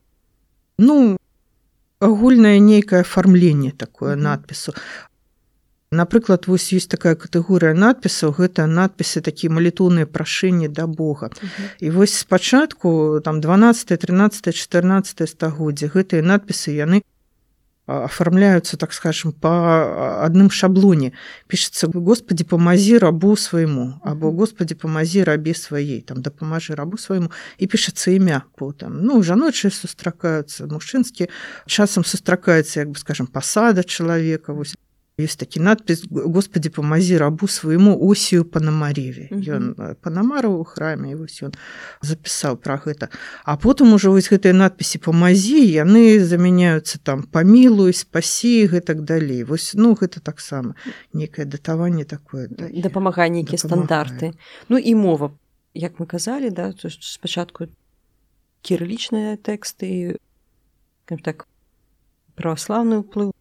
ну 0.89 0.97
агульнае 2.09 2.57
нейкае 2.71 3.01
афармленне 3.05 3.71
такое 3.71 4.15
mm 4.15 4.19
-hmm. 4.19 4.23
надпісу 4.29 4.73
напрыклад 5.91 6.47
вось 6.47 6.69
ёсць 6.77 6.89
такая 6.89 7.15
катэгорыя 7.21 7.73
надпісаў 7.73 8.33
гэта 8.39 8.65
надпісы 8.79 9.21
такія 9.25 9.53
малітоўныя 9.53 10.05
прашэнні 10.05 10.67
да 10.67 10.87
Бога 10.87 11.27
mm 11.27 11.47
-hmm. 11.47 11.69
і 11.79 11.89
вось 11.89 12.13
спачатку 12.13 13.19
там 13.25 13.41
12 13.41 13.97
13 13.97 14.55
14 14.55 15.29
стагоддзя 15.29 15.87
гэтыя 15.87 16.21
надпісы 16.21 16.69
яны 16.85 17.01
оформляются 17.89 18.77
так 18.77 18.93
скажем 18.93 19.31
по 19.31 20.23
одным 20.23 20.49
шаблоне. 20.49 21.13
Пишется 21.47 21.87
господи 21.87 22.43
помози 22.43 22.97
рабу 22.97 23.35
своему 23.35 23.99
або 24.03 24.31
господи 24.31 24.75
помози 24.75 25.23
рабе 25.23 25.55
своей 25.55 26.01
там 26.01 26.21
да 26.21 26.31
поможи 26.31 26.75
рабу 26.75 26.97
своему 26.97 27.31
и 27.57 27.67
пишется 27.67 28.15
імя 28.15 28.43
потом 28.55 29.01
ну 29.03 29.23
жаночыя 29.23 29.71
сустракаются 29.71 30.67
мужчынские 30.67 31.29
часам 31.65 32.05
сустракается 32.05 32.81
як 32.81 32.89
бы 32.89 32.97
скажем 32.97 33.27
посада 33.27 33.83
человека 33.83 34.53
вось 34.53 34.75
есть 35.19 35.39
такі 35.39 35.59
надпіс 35.59 36.05
господи 36.09 36.69
помази 36.69 37.17
рабу 37.17 37.47
свайму 37.47 37.97
осію 37.99 38.45
панамареве 38.45 39.29
ён 39.31 39.95
панамару 40.01 40.51
у 40.59 40.63
храме 40.63 41.15
вось 41.15 41.43
ён 41.43 41.53
запісаў 42.01 42.57
про 42.57 42.79
гэта 42.79 43.09
а 43.43 43.57
потым 43.57 43.93
ужо 43.93 44.11
вось 44.11 44.31
гэтай 44.31 44.53
надпіси 44.53 44.99
помазі 44.99 45.59
яны 45.59 46.19
замяняются 46.19 46.99
там 47.03 47.23
памілуй 47.23 47.93
спасі 47.93 48.67
гэтак 48.67 49.03
далей 49.03 49.43
вось 49.43 49.73
ну 49.73 49.93
гэта 49.93 50.19
таксама 50.19 50.75
некае 51.13 51.45
датаванне 51.45 52.05
такое 52.05 52.47
дапамагае 52.49 53.29
нейкія 53.29 53.57
стандарты. 53.57 54.33
Ну 54.69 54.77
і 54.77 54.95
мова. 54.95 55.31
Як 55.73 55.99
мы 55.99 56.05
казалі 56.05 56.49
да 56.49 56.73
спачатку 56.73 57.69
кірылічныя 58.65 59.37
тэксты 59.37 60.17
так 61.23 61.47
праваслаўны 62.35 63.05
ўплыў 63.05 63.31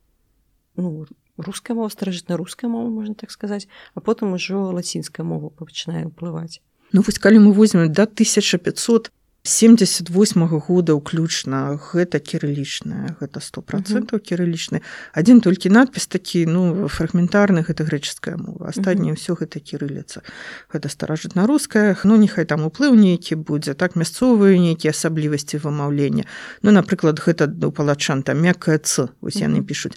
ну 0.77 1.07
руская 1.39 1.75
мова 1.75 1.89
старажытна 1.89 2.37
руская 2.37 2.69
мова 2.69 2.91
можна 2.91 3.15
так 3.15 3.31
сказаць 3.31 3.69
а 3.95 4.01
потым 4.01 4.35
ужо 4.35 4.71
лацінская 4.75 5.25
мова 5.25 5.49
пачынае 5.49 6.07
ўплываць 6.07 6.61
Ну 6.93 7.03
вось 7.05 7.19
калі 7.21 7.39
мы 7.45 7.53
возьмем 7.53 7.93
да 7.93 8.07
1500 8.09 9.13
78 9.49 10.43
-го 10.43 10.61
года 10.61 10.93
ўключна 10.93 11.79
гэта 11.79 12.19
кірылічная 12.19 13.17
гэта 13.21 13.41
сто 13.41 13.63
процентов 13.63 14.21
кірылічны 14.21 14.83
адзін 15.15 15.41
толькі 15.41 15.71
надпіс 15.71 16.07
такі 16.07 16.47
ну 16.47 16.89
фрагментарны 16.89 17.63
гэта 17.63 17.85
грэчаская 17.85 18.37
мова. 18.37 18.69
Астатняе 18.69 19.15
ўсё 19.15 19.39
гэта 19.39 19.61
кірыліца 19.61 20.21
гэта 20.69 20.89
старажытна-руская 20.89 21.97
ну 22.05 22.17
нехай 22.17 22.45
там 22.45 22.67
уплыў 22.67 22.93
нейкі 22.99 23.37
будзе 23.37 23.73
так 23.75 23.97
мясцовыя 23.97 24.59
нейкія 24.59 24.91
асаблівасці 24.91 25.63
вымаўлення. 25.65 26.25
Ну 26.63 26.71
напрыклад 26.71 27.23
гэта 27.23 27.47
до 27.47 27.71
палачан 27.71 28.23
там 28.23 28.43
мяккая 28.43 28.79
ц 28.79 29.09
вось 29.21 29.41
яны 29.41 29.63
пишутць 29.63 29.97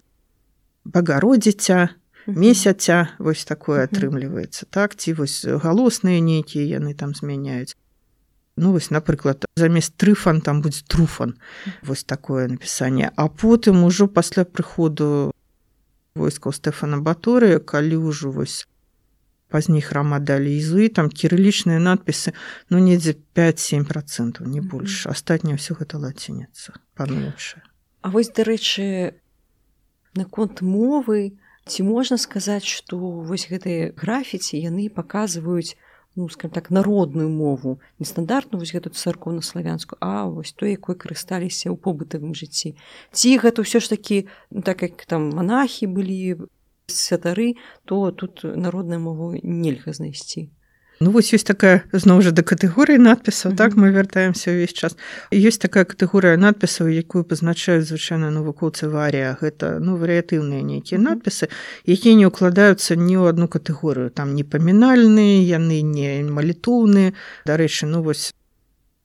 багародзіця 0.86 1.90
месяця 2.28 3.10
вось 3.20 3.46
такое 3.46 3.86
атрымліваецца 3.86 4.66
так 4.70 4.96
ці 4.96 5.14
вось 5.20 5.46
галосныя 5.46 6.22
нейкія 6.22 6.80
яны 6.80 6.94
там 6.94 7.16
змяняюць. 7.16 7.76
Ну 8.58 8.72
вось 8.72 8.92
напрыклад 8.92 9.46
замест 9.56 9.96
трыфан 9.98 10.42
там 10.42 10.62
будзе 10.62 10.84
труфан 10.88 11.38
вось 11.82 12.04
такое 12.04 12.48
напісанне. 12.48 13.12
А 13.16 13.28
потым 13.28 13.84
ужо 13.84 14.08
пасля 14.08 14.46
прыходу 14.46 15.32
войскаў 16.16 16.54
стэфана 16.54 17.00
баторыя 17.00 17.60
калі 17.60 17.98
ўжо 18.12 18.32
вось 18.32 18.68
пазней 19.52 19.82
храма 19.82 20.20
далі 20.20 20.52
ізуі 20.58 20.90
там 20.90 21.10
кірылічныя 21.10 21.80
надпісы 21.80 22.34
ну 22.70 22.80
недзе 22.80 23.16
5-7 23.36 23.88
процентаў 23.88 24.48
не 24.48 24.62
больш. 24.62 25.08
Астатняе 25.08 25.56
ўсё 25.56 25.76
гэта 25.80 25.98
лацініца 25.98 26.76
пануючае. 26.96 27.64
А 28.02 28.10
вось 28.10 28.32
дарэчы 28.34 29.16
наконт 30.16 30.62
мовы 30.62 31.38
ці 31.66 31.84
можна 31.88 32.18
сказаць 32.18 32.66
што 32.66 32.98
вось 33.00 33.48
гэтыя 33.52 33.94
графіці 33.96 34.60
яны 34.60 34.90
паказваюць 34.90 35.78
ну 36.16 36.28
скажем 36.30 36.52
так 36.52 36.72
народную 36.72 37.30
мову 37.30 37.80
нестандартную 38.00 38.60
вось 38.60 38.74
гэту 38.76 38.92
царкоўна-славянскую 38.92 39.98
а 40.02 40.28
вось 40.28 40.52
той 40.52 40.76
якой 40.76 40.96
карысталіся 40.96 41.72
ў 41.72 41.80
побытавым 41.80 42.36
жыцці. 42.36 42.76
Ці 43.16 43.30
гэта 43.40 43.64
ўсё 43.64 43.80
ж 43.80 43.96
такі 43.96 44.28
ну, 44.52 44.62
так 44.62 44.84
як 44.84 45.06
там 45.08 45.32
монахі 45.32 45.88
былі 45.88 46.44
святары 46.92 47.56
то 47.86 48.12
тут 48.12 48.44
народную 48.44 49.00
мову 49.00 49.32
нельга 49.40 49.96
знайсці 49.96 50.52
Ну 51.02 51.10
вось 51.10 51.34
ёсць 51.34 51.48
такая 51.50 51.82
зноў 51.98 52.20
жа 52.22 52.32
да 52.38 52.44
катэгорыі 52.46 53.02
надпісаў 53.02 53.52
mm 53.52 53.54
-hmm. 53.54 53.58
так 53.58 53.74
мы 53.74 53.90
вяртаемся 53.90 54.52
ўвесь 54.54 54.74
час. 54.74 54.96
Ёсць 55.34 55.58
такая 55.58 55.84
катэгорыя 55.84 56.38
надпісаў 56.38 56.94
якую 56.94 57.24
пазначаюць 57.24 57.90
звычайна 57.90 58.30
навукоўцы 58.30 58.86
варія 58.86 59.38
гэта 59.42 59.80
ну 59.80 59.98
варыятыўныя 59.98 60.62
нейкія 60.62 61.02
надпісы 61.02 61.50
якія 61.88 62.14
не 62.16 62.26
ўкладаюцца 62.30 62.96
ні 62.96 63.18
ў 63.18 63.34
одну 63.34 63.48
катэгорыю. 63.48 64.10
Там 64.10 64.36
не 64.36 64.44
памінальныя 64.44 65.42
яны 65.58 65.82
не 65.82 66.22
малітоўныя. 66.22 67.14
Дарэчы 67.50 67.90
ну 67.90 68.04
вось 68.04 68.34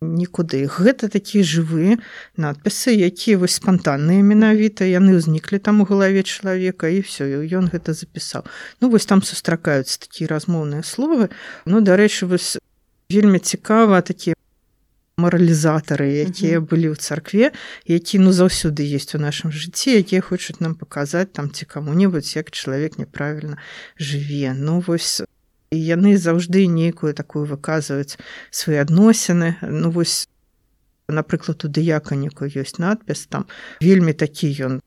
нікуды. 0.00 0.68
Гэта 0.68 1.08
такія 1.08 1.44
жывыя 1.44 1.96
надпісы 2.36 2.92
якія 2.92 3.38
вось 3.40 3.56
спантанныя 3.56 4.20
менавіта. 4.20 4.84
Яны 4.84 5.16
ўзніклі 5.16 5.58
там 5.58 5.80
у 5.80 5.88
галаве 5.88 6.22
чалавека 6.22 6.88
і 6.92 7.00
все 7.00 7.24
ён 7.48 7.72
гэта 7.72 7.96
запісаў. 7.96 8.44
Ну 8.80 8.90
вось 8.92 9.08
там 9.08 9.22
сустракаюцца 9.22 10.00
такія 10.00 10.28
размоўныя 10.28 10.84
словы. 10.84 11.32
Ну 11.64 11.80
дарэчы 11.80 12.28
вось 12.28 12.60
вельмі 13.08 13.38
цікава 13.38 14.02
такія 14.04 14.36
маралізатары 15.16 16.28
якія 16.28 16.60
былі 16.60 16.92
ў 16.92 17.00
царкве 17.00 17.56
які 17.88 18.20
ну 18.20 18.36
заўсёды 18.36 18.84
есть 18.84 19.16
у 19.16 19.18
нашым 19.18 19.48
жыцці 19.48 19.96
якія 19.96 20.20
хочуць 20.20 20.60
нам 20.60 20.76
паказаць 20.76 21.32
там 21.32 21.48
ці 21.48 21.64
каму-небудзь 21.64 22.36
як 22.36 22.52
чалавек 22.52 23.00
няправільна 23.00 23.56
жыве. 23.96 24.52
Ну 24.52 24.84
вось 24.84 25.24
і 25.70 25.78
яны 25.78 26.16
заўжды 26.16 26.66
нейкую 26.66 27.14
такую 27.14 27.46
выказваюць 27.46 28.18
свае 28.50 28.80
адносіны. 28.82 29.56
Ну 29.62 29.90
вось 29.90 30.28
напрыклад 31.08 31.64
у 31.64 31.68
дыяканіку 31.68 32.50
ёсць 32.50 32.78
надпіс 32.82 33.26
там 33.30 33.46
вельмі 33.80 34.12
такі 34.12 34.50
ён 34.66 34.80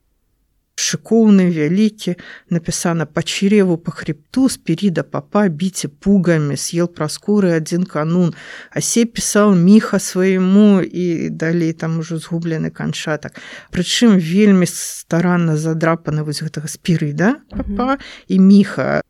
шыкоўны 0.80 1.50
вялікі 1.52 2.16
напісана 2.50 3.06
па 3.06 3.24
чреву 3.24 3.78
по 3.78 3.92
хребту 3.92 4.48
спіріда 4.50 5.04
папа 5.04 5.48
біце 5.48 5.92
пугамі 5.92 6.56
съел 6.56 6.88
праскуры 6.88 7.52
адзін 7.60 7.84
канун 7.84 8.32
асе 8.72 9.04
пісаў 9.06 9.56
міха 9.60 10.00
свайму 10.00 10.80
і 10.82 11.30
далей 11.30 11.74
там 11.74 12.00
ужо 12.00 12.18
згублены 12.18 12.72
канчатак. 12.72 13.36
Прычым 13.72 14.18
вельмі 14.18 14.66
старанна 14.72 15.60
задрапаны 15.60 16.24
вось 16.24 16.42
гэтага 16.44 16.72
спірыда 16.72 17.36
папа 17.52 17.64
mm 17.64 17.98
-hmm. 18.00 18.26
і 18.28 18.40
міха 18.40 19.02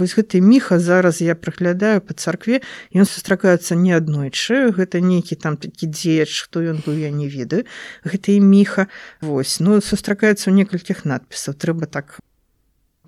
вось 0.00 0.16
гэты 0.16 0.40
міха 0.40 0.78
зараз 0.78 1.20
я 1.20 1.34
праглядаю 1.34 2.00
па 2.00 2.14
царкве 2.14 2.60
ён 2.94 3.04
сустракаецца 3.04 3.76
не 3.76 3.92
аднойчы 3.92 4.72
гэта 4.72 5.04
нейкі 5.04 5.36
там 5.36 5.56
такі 5.60 5.86
дзеяч 5.86 6.48
хто 6.48 6.64
ён 6.64 6.80
быў 6.86 6.98
я 6.98 7.10
не 7.10 7.28
ведаю 7.28 7.64
гэта 8.04 8.32
і 8.32 8.40
міха 8.40 8.88
восьось 9.20 9.60
ну 9.60 9.80
сустракаецца 9.80 10.50
ў 10.50 10.64
некалькіх 10.64 11.04
надпісаў 11.04 11.54
трэба 11.54 11.86
так 11.86 12.18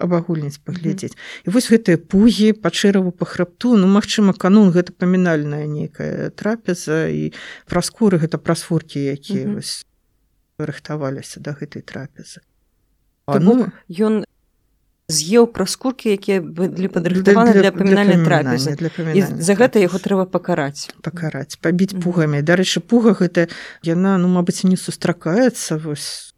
абагульніць 0.03 0.59
паглядзець 0.65 1.13
mm 1.13 1.19
-hmm. 1.19 1.49
і 1.49 1.51
вось 1.51 1.71
гэтыя 1.73 1.97
пугі 1.97 2.53
па 2.53 2.71
чэраву 2.71 3.13
па 3.13 3.25
храбту 3.25 3.77
ну 3.77 3.87
магчыма 3.87 4.33
канун 4.33 4.71
гэта 4.71 4.93
памінальная 4.93 5.67
нейкая 5.67 6.31
трапеза 6.31 7.09
і 7.09 7.33
праз 7.67 7.87
скуры 7.87 8.19
гэта 8.19 8.39
прасфоркі 8.39 8.99
якія 8.99 9.47
mm 9.47 9.57
-hmm. 9.57 9.85
рыхтаваліся 10.59 11.41
да 11.41 11.51
гэтай 11.61 11.83
трапезы 11.83 12.41
ну 13.41 13.73
ён 13.89 14.25
з'еў 15.13 15.47
праскуркі 15.57 16.13
якія 16.17 16.41
былі 16.41 16.89
падрыхтаваны 16.97 17.53
для 17.59 17.73
памінальнай 17.77 18.21
трапезы 18.25 18.75
за 19.49 19.53
гэта 19.61 19.83
яго 19.85 20.01
трэба 20.01 20.25
пакараць 20.27 20.89
пакараць 21.05 21.61
пабіць 21.61 21.93
пугамі 22.01 22.41
дарэчы 22.41 22.81
пуга 22.81 23.15
гэта 23.21 23.49
яна 23.87 24.17
ну 24.19 24.33
мабыць 24.33 24.65
не 24.65 24.81
сустракаецца 24.81 25.79
вось. 25.79 26.35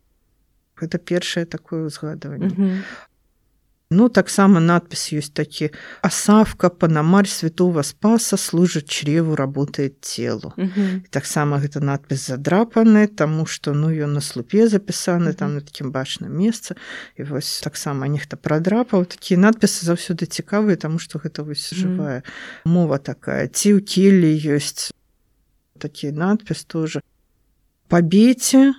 Гэта 0.74 0.98
першае 0.98 1.46
такое 1.46 1.86
ўзгадыванне 1.86 2.82
Ну 3.94 4.08
таксама 4.08 4.58
надпіс 4.60 5.14
ёсць 5.14 5.30
такі 5.30 5.70
асавка 6.02 6.68
панамарь 6.68 7.30
святого 7.30 7.86
спаса 7.86 8.36
служыць 8.36 8.90
чреву 8.90 9.38
работает 9.38 10.00
телу 10.02 10.50
таксама 11.14 11.62
гэта 11.62 11.78
надпіс 11.78 12.34
задрапаны 12.34 13.06
тому 13.06 13.46
что 13.46 13.72
ну 13.72 13.94
ён 13.94 14.18
на 14.18 14.20
слупе 14.20 14.66
запісаны 14.66 15.32
там 15.38 15.54
на 15.54 15.60
такім 15.62 15.94
бачным 15.94 16.34
месцы 16.34 16.74
і 17.14 17.22
вось 17.30 17.62
таксама 17.62 18.10
нехта 18.10 18.34
прадрапаў 18.36 19.06
такія 19.06 19.38
надпісы 19.38 19.86
заўсёды 19.86 20.26
цікавыя 20.26 20.76
тому 20.76 20.98
что 20.98 21.22
гэта 21.22 21.46
вось 21.46 21.70
жывая 21.70 22.26
мова 22.64 22.98
такая. 22.98 23.46
Ці 23.46 23.78
ў 23.78 23.80
келі 23.84 24.32
ёсць 24.58 24.90
такі 25.78 26.10
надпіс 26.12 26.64
тоже. 26.64 27.00
Пабейце 27.88 28.74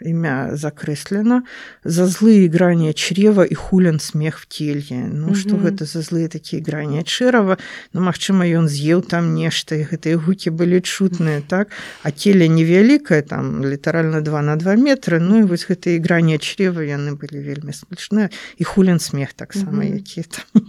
імя 0.00 0.56
закрэслена 0.56 1.42
за 1.84 2.06
злые 2.06 2.48
грани 2.48 2.92
чрева 2.92 3.44
і 3.44 3.54
хулен 3.54 3.98
смех 4.00 4.38
в 4.38 4.46
келье 4.46 5.08
Ну 5.12 5.28
-hmm. 5.28 5.34
что 5.34 5.56
гэта 5.56 5.84
за 5.84 6.00
злые 6.00 6.28
такія 6.28 6.62
грани 6.62 7.02
чэрава 7.02 7.58
Ну 7.92 8.00
Мачыма 8.00 8.44
ён 8.44 8.68
з'еў 8.68 9.02
там 9.02 9.34
нешта 9.34 9.74
і 9.74 9.84
гэтыя 9.84 10.16
гукі 10.16 10.50
былі 10.50 10.80
чутныя 10.80 11.42
так? 11.46 11.68
А 12.02 12.10
келя 12.10 12.46
невялікая 12.46 13.22
там 13.22 13.64
літаральна 13.64 14.20
два 14.20 14.42
на 14.42 14.56
два 14.56 14.76
метры 14.76 15.20
Ну 15.20 15.38
і 15.38 15.42
вось 15.42 15.70
гэтыя 15.70 16.02
грани 16.02 16.38
чрева 16.38 16.80
яны 16.82 17.14
былі 17.16 17.40
вельмі 17.40 17.72
смешныя 17.72 18.30
і 18.58 18.64
хулен 18.64 18.98
смех 18.98 19.32
таксама 19.32 19.82
-hmm. 19.82 19.94
які 19.94 20.22
там 20.22 20.62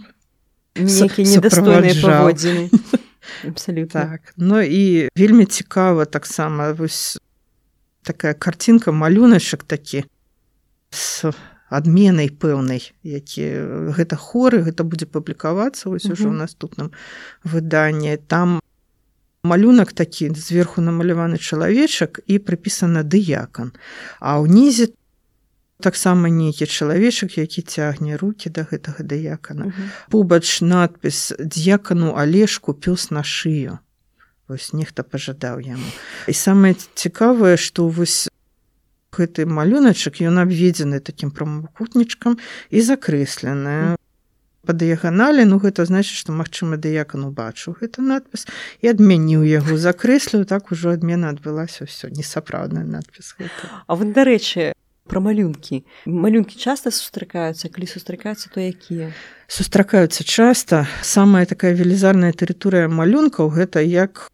недастойныя 1.24 1.94
паводзіны 2.02 2.70
абсолютно. 3.48 4.00
Так. 4.00 4.20
Ну 4.36 4.60
і 4.60 5.08
вельмі 5.16 5.44
цікава 5.44 6.04
таксама 6.04 6.72
вось 6.72 7.18
такая 8.06 8.34
картинка 8.34 8.94
малюначак 8.94 9.66
такі 9.66 10.06
с 10.94 11.34
адменай 11.68 12.30
пэўнай 12.30 12.94
які 13.02 13.46
гэта 13.98 14.14
хоры 14.14 14.62
гэта 14.62 14.86
будзе 14.86 15.10
публікавацца 15.10 15.90
вось 15.90 16.06
ужо 16.06 16.30
ў 16.30 16.38
наступным 16.38 16.94
выданні. 17.42 18.14
Там 18.30 18.62
малюнак 19.42 19.92
такі 19.92 20.30
зверху 20.30 20.82
намаляваны 20.82 21.42
чалавечак 21.42 22.22
і 22.26 22.38
прыпісана 22.38 23.02
дыякан. 23.02 23.74
А 24.22 24.38
ўнізе 24.38 24.94
таксама 25.82 26.30
нейкі 26.30 26.70
чалавечак 26.70 27.34
які 27.38 27.62
цягне 27.66 28.14
руки 28.14 28.46
да 28.46 28.62
гэтага 28.62 29.02
дыякана. 29.02 29.74
Побач 30.10 30.62
надпіс 30.62 31.34
д'якану 31.42 32.14
алешку 32.14 32.78
пёс 32.78 33.10
на 33.10 33.26
шыю 33.26 33.82
вось 34.48 34.72
нехта 34.72 35.02
пажадаў 35.02 35.60
яму. 35.60 35.90
І 36.26 36.32
самае 36.32 36.74
цікавае 36.94 37.56
што 37.56 37.88
вось 37.88 38.28
гэты 39.16 39.46
малюначак 39.48 40.20
ён 40.20 40.42
абведзены 40.44 41.00
такім 41.00 41.30
прамакутнічкам 41.32 42.36
і 42.70 42.78
закрэсленая 42.80 43.96
по 44.66 44.72
дыяганале 44.74 45.46
ну 45.46 45.58
гэта 45.62 45.86
значит 45.86 46.18
што 46.18 46.34
магчыма 46.34 46.76
дыякан 46.76 47.24
убачыў 47.30 47.78
гэта 47.80 48.02
надпіс 48.02 48.46
і 48.82 48.90
адмяніў 48.92 49.46
яго 49.46 49.78
закрэсліў 49.78 50.44
так 50.44 50.74
ужо 50.74 50.92
адмена 50.98 51.30
адбылася 51.30 51.86
ўсё 51.86 52.10
несапраўдная 52.10 52.84
надпіс 52.84 53.38
гэта. 53.38 53.70
А 53.86 53.94
вы 53.94 54.10
дарэчы 54.10 54.74
про 55.06 55.22
малюнкі. 55.22 55.86
Малюнкі 56.04 56.58
часта 56.58 56.90
сустракаюцца 56.90 57.70
калі 57.70 57.86
сустракаюцца 57.86 58.50
то 58.50 58.58
якія? 58.58 59.14
Сустракаюцца 59.46 60.26
часта. 60.26 60.90
Самая 61.00 61.46
такая 61.46 61.72
велізарная 61.78 62.34
тэрыторыя 62.34 62.90
малюнкаў 62.90 63.54
гэта 63.54 63.86
як 63.86 64.26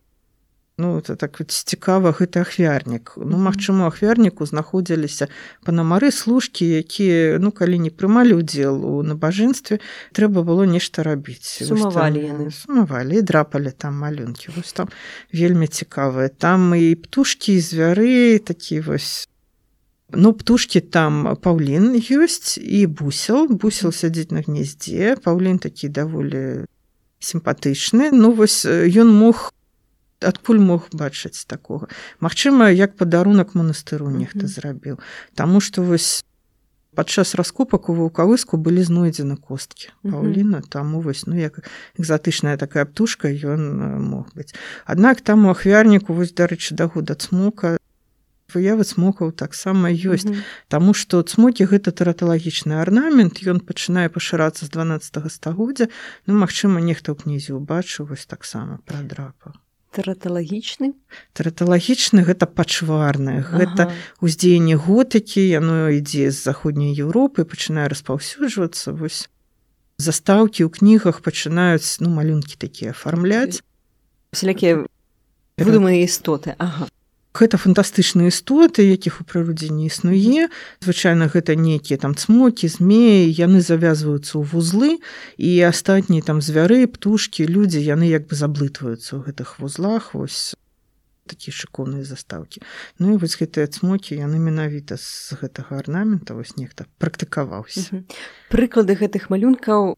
Ну, 0.79 0.97
это 0.99 1.17
так 1.17 1.37
цікава 1.47 2.17
гэты 2.17 2.41
ахвярнік 2.41 3.13
ну 3.21 3.37
магчыма 3.37 3.93
ахвярніку 3.93 4.49
знаходзіліся 4.49 5.29
панамары 5.69 6.09
служкі 6.09 6.65
якія 6.65 7.37
ну 7.45 7.53
калі 7.53 7.77
не 7.77 7.93
прымалі 7.93 8.41
ўдзел 8.41 8.81
у 8.81 9.05
набажэнстве 9.05 9.85
трэба 10.17 10.41
было 10.41 10.65
нешта 10.65 11.05
рабіць. 11.05 11.61
Сумавалі 11.61 12.25
яны. 12.25 12.49
сумавалі 12.49 13.21
драпалі 13.21 13.69
там 13.77 14.01
малюнкі 14.01 14.57
вось 14.57 14.73
там 14.73 14.89
вельмі 15.29 15.69
цікавыя 15.69 16.33
там 16.33 16.73
і 16.73 16.97
птушкі 16.97 17.61
звяры 17.61 18.41
такі 18.41 18.81
вось. 18.81 19.29
Ну 20.09 20.33
птушкі 20.33 20.81
там 20.81 21.37
паўлін 21.37 22.01
ёсць 22.01 22.57
і 22.57 22.89
бусел. 22.89 23.45
Бусел 23.45 23.93
сядзіць 23.93 24.33
на 24.33 24.41
гнездзе 24.41 25.21
паўлін 25.21 25.61
такі 25.61 25.93
даволі 25.93 26.65
сімпатычны. 27.21 28.09
Ну 28.13 28.33
вось 28.33 28.65
ён 28.65 29.13
мог 29.13 29.53
адкуль 30.25 30.61
мог 30.61 30.89
бачыць 30.93 31.45
такога? 31.47 31.89
Магчыма 32.21 32.71
як 32.71 32.97
падарунак 32.97 33.55
манастыру 33.55 34.11
нехта 34.11 34.47
зрабіў. 34.47 34.99
Таму 35.35 35.61
што 35.61 35.83
вось 35.83 36.25
падчас 36.95 37.35
раскопак 37.35 37.89
у 37.89 37.95
вулкавыску 37.97 38.57
былі 38.61 38.85
знойдзены 38.85 39.37
косткі 39.37 39.93
Паўліна 40.05 40.61
таму 40.69 41.01
вось 41.01 41.25
ну 41.27 41.37
як 41.37 41.65
экзатычная 41.97 42.57
такая 42.61 42.85
птушка 42.85 43.33
ён 43.33 44.03
мог 44.05 44.33
быць. 44.37 44.53
Аднак 44.85 45.21
там 45.21 45.47
у 45.47 45.57
ахвярніку 45.57 46.13
вось 46.13 46.37
дарэчы 46.37 46.77
да 46.77 46.89
года 46.93 47.17
цмока 47.17 47.79
выявы 48.53 48.85
цмокаў 48.85 49.33
таксама 49.33 49.89
ёсць. 49.89 50.29
Mm 50.29 50.37
-hmm. 50.37 50.45
Таму 50.69 50.95
што 50.95 51.23
цмокі 51.23 51.65
гэта 51.65 51.91
тэраталагічны 51.91 52.77
арнамент 52.77 53.41
ён 53.41 53.61
пачынае 53.61 54.09
пашырацца 54.09 54.67
з 54.67 54.71
12 54.71 55.33
стагоддзя. 55.33 55.89
Ну 56.27 56.35
магчыма 56.37 56.81
нехта 56.81 57.13
ў 57.13 57.23
кнізе 57.23 57.53
ўбачыў 57.57 58.13
вось 58.13 58.27
таксама 58.27 58.79
пра 58.85 59.01
драпа 59.03 59.53
тэраталагічны? 59.93 60.93
Тэраталагічны 61.37 62.25
гэта 62.25 62.49
пачварнае 62.49 63.45
гэта 63.45 63.93
ага. 63.93 63.97
ўздзеянне 64.25 64.77
готыкі 64.81 65.45
яно 65.45 65.93
ідзе 65.93 66.33
з 66.33 66.39
заходняй 66.41 66.97
Еўропы 66.97 67.45
пачынае 67.45 67.87
распаўсюджвацца. 67.93 68.97
Вось 68.97 69.29
застаўкі 70.01 70.65
ў 70.65 70.71
кнігах 70.73 71.21
пачынаюць 71.21 72.01
ну 72.01 72.09
малюнкі 72.09 72.57
такія 72.57 72.97
афармляць. 72.97 73.61
Усялякія 74.33 74.89
выдуманыя 75.61 76.09
істоты. 76.09 76.57
Ага 76.57 76.89
гэта 77.33 77.57
фантастычныя 77.57 78.29
істоты 78.29 78.85
якіх 78.89 79.21
у 79.21 79.25
прыродзе 79.25 79.73
не 79.73 79.89
існуе. 79.89 80.49
Звычайна 80.85 81.29
гэта 81.33 81.57
нейкія 81.57 81.99
там 81.99 82.15
цмокі 82.15 82.69
змеі 82.69 83.33
яны 83.33 83.65
завязваюцца 83.65 84.37
ў 84.39 84.45
вузлы 84.45 84.91
і 85.41 85.51
астатнія 85.65 86.23
там 86.23 86.45
звяры 86.45 86.85
птушкі 86.87 87.49
людзі 87.49 87.81
яны 87.81 88.09
як 88.09 88.29
бы 88.29 88.37
заблытваюцца 88.37 89.17
ў 89.17 89.21
гэтых 89.33 89.59
вузлах 89.59 90.13
вось 90.13 90.53
такія 91.27 91.55
шыкоўныя 91.55 92.05
застаўкі. 92.05 92.61
Ну 92.99 93.15
і 93.15 93.21
вось 93.23 93.39
гэтыя 93.41 93.71
цмокі 93.71 94.19
яны 94.19 94.37
менавіта 94.37 94.99
з 95.01 95.39
гэтага 95.41 95.81
арнамента 95.81 96.37
вось 96.37 96.59
нехта 96.61 96.85
практыкаваўся. 96.99 98.05
Прыклады 98.53 98.99
гэтых 98.99 99.31
малюнкаў 99.33 99.97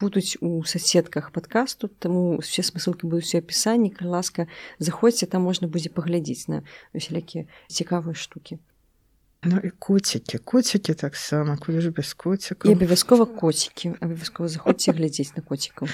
будуць 0.00 0.36
у 0.40 0.64
соцсетках 0.64 1.32
подкасту 1.32 1.88
таму 1.88 2.38
все 2.38 2.62
смысылкі 2.62 3.08
будуць 3.08 3.34
у 3.34 3.38
апісанні 3.38 3.92
ласка 4.00 4.46
заходзьце 4.78 5.26
там 5.26 5.42
можна 5.42 5.68
будзе 5.68 5.88
паглядзець 5.88 6.48
на 6.48 6.62
усялякія 6.92 7.46
цікавыя 7.68 8.14
штукі 8.14 8.58
Ну 9.46 9.60
і 9.62 9.70
коцікі 9.70 10.38
коцікі 10.38 10.94
таксама 10.94 11.56
куды 11.56 11.80
ж 11.80 11.90
без 11.90 12.14
коціку 12.14 12.68
абавязкова 12.68 13.26
коцікі 13.26 13.94
абавязкова 14.00 14.48
заходзьце 14.48 14.92
глядзець 14.92 15.36
на 15.36 15.42
коцікаў 15.42 15.88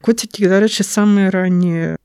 коцікі 0.00 0.48
дарэчы 0.48 0.84
самыя 0.86 1.30
раннія 1.30 1.96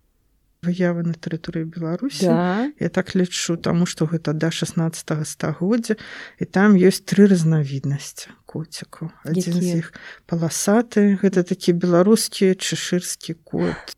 выявы 0.68 1.08
на 1.08 1.16
тэрыторыі 1.16 1.66
беларусі. 1.66 2.28
Да? 2.28 2.68
я 2.80 2.90
так 2.92 3.16
лічу 3.16 3.56
таму 3.56 3.88
што 3.88 4.06
гэта 4.06 4.36
да 4.36 4.52
16 4.52 5.28
стагоддзя. 5.28 5.96
І 6.38 6.46
там 6.46 6.76
ёсць 6.76 7.08
тры 7.08 7.32
разнавіднасці 7.32 8.36
коціку 8.46 9.12
адзін 9.28 9.60
з 9.60 9.84
іх 9.84 9.92
паласаты 10.30 11.20
гэта 11.20 11.44
такі 11.44 11.76
беларускі 11.76 12.56
чашырскі 12.56 13.36
кот 13.44 13.97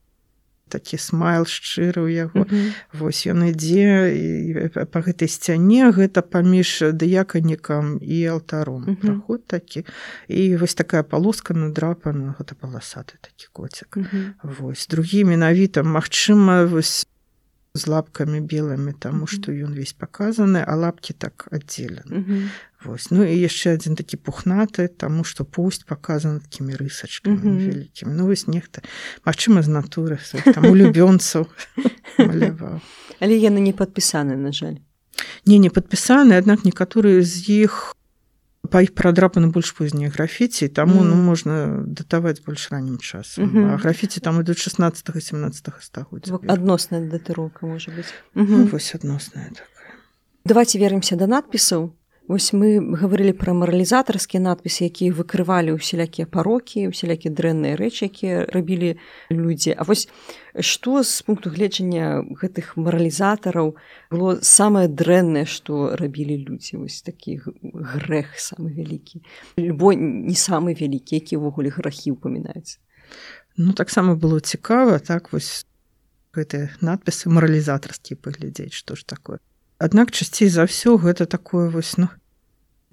такі 0.70 0.98
смайл 0.98 1.44
шчыры 1.44 2.02
ў 2.06 2.10
яго 2.30 2.46
mm 2.46 2.50
-hmm. 2.50 2.70
вось 2.94 3.28
ён 3.28 3.50
ідзе 3.50 3.90
па 4.92 5.00
гэтай 5.02 5.28
сцяне 5.28 5.92
гэта 5.92 6.22
паміж 6.22 6.94
дыяканікам 6.94 7.98
і 8.02 8.26
алтаром 8.26 8.84
mm 8.84 8.90
-hmm. 8.90 9.02
праход 9.02 9.48
такі 9.48 9.86
і 10.28 10.56
вось 10.58 10.76
такая 10.76 11.04
палоска 11.04 11.54
надрапана 11.54 12.36
гэта 12.40 12.54
паласаты 12.62 13.14
такі 13.22 13.48
коцік 13.54 13.98
mm 13.98 14.06
-hmm. 14.06 14.26
вось 14.44 14.88
другі 14.88 15.26
менавіта 15.26 15.84
Мачыма 15.84 16.66
вось 16.66 17.09
з 17.80 17.88
лапкамі 17.88 18.42
белымі 18.44 18.94
таму 19.00 19.28
што 19.28 19.56
ён 19.56 19.72
увесь 19.74 19.96
паказаны 19.96 20.62
а 20.62 20.76
лапкі 20.76 21.14
так 21.14 21.48
аддзелены 21.52 22.16
mm 22.16 22.26
-hmm. 22.26 22.50
Вось. 22.84 23.12
Ну 23.12 23.24
і 23.28 23.36
яшчэ 23.36 23.76
адзін 23.76 23.96
такі 23.96 24.18
пухнаты 24.18 24.88
таму 24.88 25.24
што 25.24 25.44
пусть 25.46 25.86
паказаны 25.86 26.40
такімі 26.40 26.76
рысачкамі 26.76 27.36
mm 27.36 27.44
-hmm. 27.44 27.68
вялікімі 27.68 28.12
ну 28.16 28.26
вось 28.26 28.48
нехта 28.48 28.82
Мачыма 29.26 29.64
з 29.64 29.68
натуры 29.68 30.20
там 30.54 30.64
улюбёнцаў 30.64 31.48
але 33.20 33.36
яны 33.36 33.60
не 33.60 33.74
падпісаны 33.74 34.36
на 34.36 34.52
жаль 34.52 34.78
не 35.46 35.58
не 35.58 35.70
падпісаны 35.70 36.38
аднак 36.38 36.66
некаторыя 36.66 37.24
з 37.24 37.50
іх 37.50 37.96
па 38.72 38.82
іх 38.86 38.94
прадрапаны 38.94 39.50
больш 39.50 39.72
познія 39.72 40.10
графіці 40.10 40.68
таму 40.68 41.02
mm. 41.02 41.10
ну 41.10 41.16
можна 41.16 41.84
датаваць 41.86 42.42
больш 42.46 42.72
раннім 42.72 42.98
часам 42.98 43.44
mm 43.44 43.52
-hmm. 43.52 43.78
графіці 43.82 44.20
там 44.20 44.40
ідуць 44.42 44.58
16 44.58 45.24
17 45.24 45.74
стагоддзя 45.80 46.40
адносная 46.48 47.02
датыроўка 47.02 47.66
можа 47.66 47.92
быць 47.92 48.14
mm 48.36 48.46
-hmm. 48.46 48.58
ну, 48.58 48.66
вось 48.66 48.96
адносная 48.96 49.50
такая 49.50 49.94
давайте 50.46 50.80
вернемся 50.80 51.16
да 51.16 51.28
надпісаў 51.28 51.92
Вось 52.30 52.54
мы 52.54 52.78
гаварылі 52.78 53.34
пра 53.34 53.56
маралізатарскія 53.58 54.38
надпісы, 54.46 54.86
якія 54.86 55.10
выкрывалі 55.18 55.74
ўсялякія 55.74 56.30
парокі, 56.30 56.86
усялякія 56.94 57.34
дрэнныя 57.34 57.74
рэчы, 57.74 58.06
якія 58.06 58.46
рабілі 58.54 59.02
людзі. 59.34 59.74
А 59.74 59.82
вось 59.82 60.06
што 60.54 61.02
з 61.02 61.26
пункту 61.26 61.50
гледжання 61.50 62.22
гэтых 62.38 62.78
маралізатараў 62.78 63.74
было 64.14 64.38
самае 64.46 64.86
дрэннае, 64.94 65.50
што 65.50 65.98
рабілі 65.98 66.38
людзі 66.46 66.78
вось 66.78 67.02
такі 67.02 67.42
грэх 67.66 68.38
самы 68.38 68.78
вялікі. 68.78 69.26
Любой 69.58 69.98
не 69.98 70.38
самы 70.38 70.78
вялікі, 70.78 71.18
які 71.18 71.42
ўвогуле 71.42 71.74
грахі 71.74 72.14
ўпамінаюць. 72.14 72.78
Ну 73.58 73.74
таксама 73.74 74.14
было 74.14 74.38
цікава 74.38 75.02
так 75.02 75.34
вось 75.34 75.66
гэтыя 76.38 76.78
надпісы 76.78 77.26
маралізатарскія 77.34 78.22
паглядзець, 78.22 78.78
што 78.78 78.94
ж 78.94 79.02
такое. 79.10 79.42
Аднак 79.80 80.12
часцей 80.12 80.52
за 80.52 80.68
ўсё 80.68 81.00
гэта 81.00 81.24
такое 81.24 81.72
вось 81.72 81.96
ну 81.96 82.12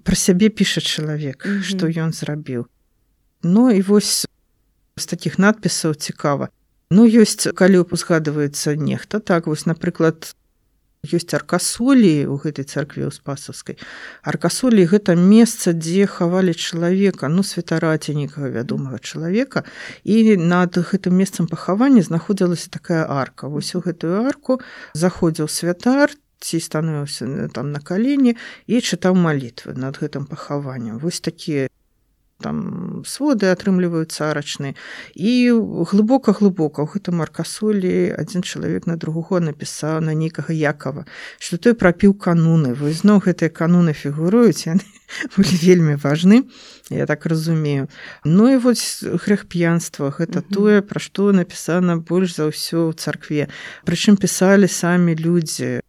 пра 0.07 0.15
сябе 0.15 0.47
піша 0.47 0.79
чалавек 0.79 1.43
mm 1.43 1.51
-hmm. 1.51 1.63
што 1.67 1.83
ён 1.91 2.15
зрабіў 2.15 2.65
Ну 3.43 3.71
і 3.71 3.81
вось 3.81 4.25
з 4.95 5.05
такіх 5.05 5.39
надпісаў 5.39 5.93
цікава 5.93 6.49
Ну 6.89 7.03
ёсць 7.03 7.51
калі 7.51 7.83
узгадваецца 7.83 8.75
нехта 8.75 9.19
так 9.19 9.47
вось 9.47 9.67
напрыклад 9.67 10.31
ёсць 11.03 11.35
аркасолі 11.35 12.23
ў 12.31 12.35
гэтай 12.39 12.63
царкве 12.63 13.03
ў 13.07 13.11
спасаўскай 13.11 13.75
аркасолі 14.23 14.87
гэта 14.87 15.15
месца 15.15 15.75
дзе 15.75 16.07
хавалі 16.07 16.53
чалавека 16.55 17.27
ну 17.27 17.43
святарацінікага 17.43 18.47
вядомага 18.47 18.99
чалавека 19.03 19.63
і 20.03 20.39
над 20.39 20.79
гэтым 20.79 21.13
месцам 21.19 21.47
пахавання 21.51 22.01
знаходзілася 22.01 22.69
такая 22.69 23.03
арка. 23.05 23.47
Вось 23.47 23.75
у 23.75 23.83
гэтую 23.83 24.23
арку 24.23 24.59
заходзіў 24.93 25.51
святар 25.51 26.15
ці 26.39 26.59
становіўся 26.59 27.49
там 27.53 27.71
на 27.71 27.79
калені 27.79 28.37
і 28.67 28.81
чытаў 28.81 29.17
малітвы 29.17 29.73
над 29.73 29.97
гэтым 29.97 30.29
пахаваннем. 30.29 30.97
Вось 30.99 31.19
такія 31.19 31.67
там 32.41 33.01
своды 33.05 33.49
атрымліваюцца 33.49 34.29
арачныя 34.29 34.77
і 35.17 35.31
глыбока 35.89 36.33
глыбока 36.37 36.85
ў 36.85 36.93
гэтым 36.93 37.17
маркасолі 37.21 38.13
адзін 38.13 38.45
чалавек 38.45 38.85
на 38.85 38.97
другого 38.97 39.41
напісаў 39.41 40.05
на 40.05 40.13
нейкага 40.13 40.53
якова 40.53 41.05
што 41.41 41.57
той 41.57 41.73
прапіў 41.73 42.13
кануны. 42.13 42.77
Вы 42.77 42.93
зноў 42.93 43.25
гэтыя 43.25 43.49
кануны 43.49 43.97
фігуруюць 43.97 44.69
яны 44.69 44.85
былі 45.37 45.55
вельмі 45.65 45.97
важны 45.97 46.45
я 46.93 47.09
так 47.09 47.25
разумею. 47.25 47.89
Ну 48.23 48.53
і 48.53 48.61
вось 48.61 49.01
грэх 49.01 49.49
п'янства. 49.49 50.13
Гэта 50.13 50.39
mm 50.39 50.45
-hmm. 50.45 50.53
тое 50.53 50.81
пра 50.81 50.99
што 50.99 51.33
напісана 51.33 51.97
больш 51.97 52.37
за 52.37 52.53
ўсё 52.53 52.89
ў 52.89 52.93
царкве. 52.93 53.47
Прычым 53.85 54.17
пісалі 54.17 54.67
самі 54.67 55.15
людзі 55.15 55.81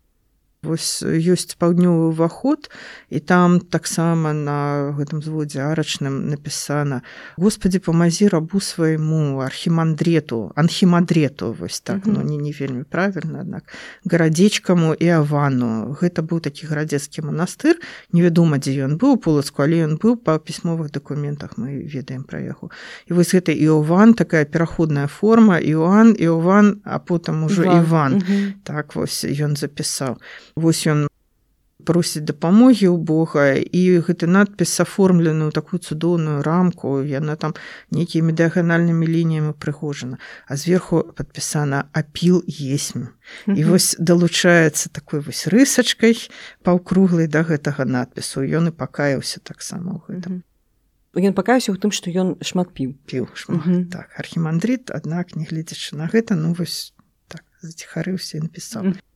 Вось 0.68 1.00
ёсць 1.00 1.56
паўднёвы 1.56 2.12
ўваход 2.12 2.68
і 3.08 3.18
там 3.24 3.60
таксама 3.60 4.36
на 4.36 4.92
гэтым 4.92 5.24
зводзе 5.24 5.64
арачным 5.64 6.28
напісана 6.28 7.00
Господі 7.40 7.80
памазі 7.80 8.28
рабу 8.28 8.60
свайму 8.60 9.40
архімандрету 9.40 10.52
анхімадрету 10.54 11.56
вось 11.56 11.80
так 11.80 12.04
mm 12.04 12.12
-hmm. 12.12 12.12
ну 12.12 12.22
не 12.22 12.36
не 12.36 12.52
вельмі 12.52 12.84
правільна 12.84 13.40
аднак 13.40 13.62
гарадзечкаму 14.04 14.94
і 14.94 15.08
авану 15.08 15.96
гэта 16.00 16.20
быў 16.20 16.40
такі 16.40 16.66
гарадзецкі 16.66 17.22
манастыр 17.22 17.80
невядома 18.12 18.58
дзе 18.58 18.84
ён 18.84 19.00
быў 19.00 19.16
полацку 19.16 19.62
але 19.62 19.88
ён 19.88 19.96
быў 19.96 20.16
па 20.16 20.38
пісьмовых 20.38 20.92
дакументах 20.92 21.56
мы 21.56 21.80
ведаем 21.94 22.28
пра 22.28 22.40
яго 22.40 22.68
і 23.08 23.16
вось 23.16 23.32
гэта 23.32 23.56
іован 23.56 24.14
такая 24.14 24.44
пераходная 24.44 25.06
форма 25.06 25.56
Іоанн 25.58 26.16
Іован 26.18 26.80
а 26.84 26.98
потым 26.98 27.44
ужо 27.44 27.62
Іван, 27.64 27.82
Іван. 27.84 28.12
-hmm. 28.12 28.52
так 28.62 28.96
вось 28.96 29.24
ён 29.24 29.56
запісаў 29.56 30.16
вось 30.58 30.86
ён 30.86 31.08
просіць 31.88 32.26
дапамогі 32.26 32.90
ў 32.90 32.98
Бога 32.98 33.44
і 33.56 33.82
гэты 34.02 34.26
надпіс 34.26 34.82
аформлены 34.82 35.48
ў 35.48 35.52
такую 35.54 35.78
цудоўную 35.78 36.42
рамку 36.42 36.98
яна 37.00 37.38
там 37.38 37.54
нейкімі 37.94 38.34
дыяганальнымі 38.34 39.06
лініямі 39.06 39.54
прыгожана 39.56 40.18
а 40.50 40.58
зверху 40.58 41.00
падпісана 41.14 41.86
апіл 41.94 42.42
есмь 42.44 43.08
і 43.46 43.60
вось 43.70 43.94
далучаецца 43.96 44.90
такой 44.90 45.22
вось 45.22 45.46
рысачкай 45.46 46.18
паўкруглай 46.66 47.30
да 47.30 47.46
гэтага 47.46 47.86
надпісу. 47.86 48.42
Ён 48.42 48.68
і 48.68 48.76
пакаяўся 48.76 49.40
таксама 49.40 49.96
ў 49.96 50.00
гэтым. 50.12 50.34
Ён 51.14 51.32
пакаяўся 51.32 51.72
ў 51.72 51.78
тым 51.78 51.94
што 51.94 52.10
ён 52.10 52.36
шмат 52.42 52.74
піў. 52.74 52.98
Піў 53.06 53.30
шмат. 53.38 53.64
так. 53.88 54.12
Архімандрит 54.18 54.90
аднак 54.90 55.38
нягледзячы 55.38 55.96
на 55.96 56.10
гэта 56.10 56.34
ну 56.34 56.52
вось 56.58 56.92
так 57.30 57.46
заціхарыўся 57.62 58.42
і 58.42 58.50
напісаў. 58.50 58.82
Mm 58.82 58.92
-hmm 58.92 59.07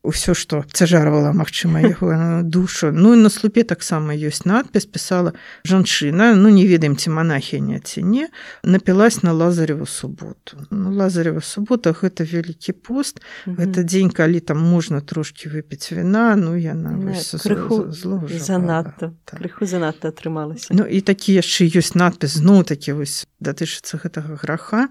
ўсё 0.00 0.32
што 0.32 0.64
цяжарвала 0.72 1.32
магчыма 1.36 1.84
яго 1.84 2.42
душу. 2.44 2.92
Ну 2.92 3.14
і 3.14 3.20
на 3.20 3.30
слупе 3.30 3.64
таксама 3.64 4.16
ёсць 4.16 4.48
надпіс 4.48 4.88
пісала 4.88 5.32
жанчына 5.64 6.32
ну 6.34 6.48
не 6.48 6.64
ведаем 6.64 6.96
ці 6.96 7.10
монахіня 7.10 7.80
ці 7.84 8.02
не. 8.02 8.28
Напілась 8.64 9.22
на 9.22 9.32
лазареву 9.32 9.86
суботу 9.86 10.56
ну, 10.70 10.92
лазарева 10.96 11.40
субота 11.40 11.92
гэта 11.92 12.24
вялікі 12.24 12.72
пост. 12.72 13.20
Mm 13.20 13.52
-hmm. 13.52 13.60
гэта 13.60 13.84
дзень 13.84 14.10
калі 14.10 14.40
там 14.40 14.58
можна 14.58 15.00
трошки 15.00 15.48
выпіць 15.48 15.92
віна 15.92 16.36
ну 16.36 16.56
яна 16.56 16.96
крыху 17.44 17.92
занадта 18.38 19.12
так. 19.24 19.40
крыху 19.40 19.66
занадта 19.66 20.08
атрымалася 20.08 20.68
Ну 20.70 20.84
і 20.84 21.00
такі 21.00 21.34
яшчэ 21.34 21.68
ёсць 21.76 21.94
надпіс 21.94 22.30
зноў 22.40 22.64
такі 22.64 22.92
вось 22.92 23.26
датычыцца 23.40 24.00
гэтага 24.00 24.36
граха 24.36 24.88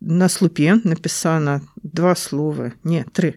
на 0.00 0.28
слупе 0.28 0.80
напісана 0.84 1.60
два 1.82 2.14
словы 2.14 2.72
не 2.84 3.04
тры 3.12 3.34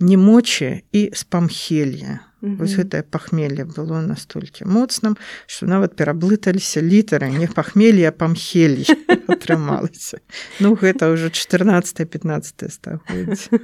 немочы 0.00 0.82
і 0.92 1.10
спамхелья 1.14 2.20
mm 2.42 2.48
-hmm. 2.48 2.56
вось 2.56 2.76
гэтае 2.76 3.02
пахмелле 3.02 3.64
было 3.64 4.06
настолькі 4.06 4.64
моцным 4.64 5.16
што 5.46 5.66
нават 5.66 5.96
пераблыталіся 5.96 6.82
літары 6.82 7.38
не 7.38 7.46
пахмелі 7.46 8.10
памхелі 8.10 8.84
атрымалася 9.28 10.18
ну 10.60 10.74
гэта 10.74 11.12
ўжо 11.12 11.30
14 11.30 12.04
15 12.04 12.72
стагоддзя 12.72 13.60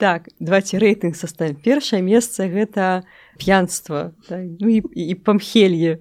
так 0.00 0.28
давайте 0.40 0.78
рэйтынг 0.78 1.14
составим. 1.14 1.56
Першае 1.56 2.00
месца 2.00 2.48
гэта 2.48 3.04
п'янства 3.36 4.12
так? 4.28 4.40
ну, 4.58 4.68
і, 4.68 4.80
і 4.80 5.14
памхелье. 5.14 6.00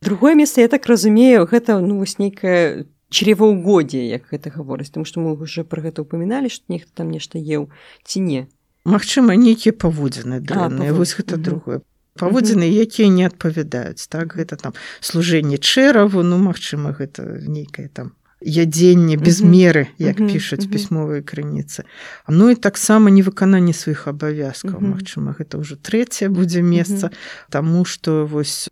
Другое 0.00 0.34
месца 0.34 0.60
я 0.60 0.68
так 0.68 0.86
разумею 0.86 1.44
гэта 1.44 1.78
ну 1.80 1.98
вось 1.98 2.18
нейкая 2.18 2.86
чреваўгоддзе 3.10 4.04
як 4.08 4.28
гэта 4.32 4.52
гаворыць 4.52 4.90
тому 4.92 5.08
што 5.08 5.20
мы 5.20 5.32
уже 5.34 5.64
про 5.64 5.82
гэта 5.82 6.04
упаміналі 6.04 6.52
што 6.52 6.68
нехта 6.68 7.02
там 7.02 7.10
нешта 7.10 7.38
еў 7.38 7.68
ці 8.04 8.20
не. 8.20 8.46
Магчыма 8.84 9.36
нейкія 9.36 9.72
паводзіны 9.72 10.40
дрэнныя 10.40 10.92
вось 10.92 11.16
гэта 11.16 11.36
другое. 11.36 11.80
Паводзіны 12.18 12.66
якія 12.68 13.08
не 13.08 13.24
адпавядаюць 13.24 14.08
так 14.08 14.36
гэта 14.36 14.56
там 14.56 14.72
служэнне 15.00 15.58
чэраву 15.58 16.22
ну 16.22 16.38
магчыма 16.38 16.92
гэта 16.92 17.24
нейкае 17.44 17.88
там 17.88 18.12
ядзенне 18.40 19.16
без 19.16 19.40
меры 19.42 19.88
як 19.98 20.18
пішуць 20.22 20.70
пісьмовыя 20.70 21.22
крыніцы. 21.22 21.84
Ну 22.28 22.50
і 22.50 22.54
таксама 22.54 23.10
невыкананне 23.10 23.74
сваіх 23.74 24.06
абавязкаў. 24.06 24.78
Мачыма 24.78 25.34
гэта 25.34 25.58
ўжо 25.58 25.74
трэцяе 25.74 26.30
будзе 26.30 26.62
месца 26.62 27.10
Таму 27.50 27.84
што 27.84 28.26
вось 28.26 28.70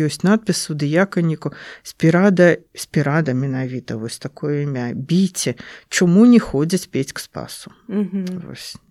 ёсць 0.00 0.24
надпіс 0.24 0.70
у 0.70 0.74
дыяканіку 0.74 1.52
спірада 1.84 2.56
спірада 2.72 3.36
менавіта 3.36 4.00
вось 4.00 4.16
такое 4.16 4.64
імя 4.64 4.96
біце 4.96 5.54
чаму 5.92 6.24
не 6.24 6.40
ходзяць 6.40 6.88
пець 6.88 7.12
к 7.12 7.20
спасу 7.20 7.68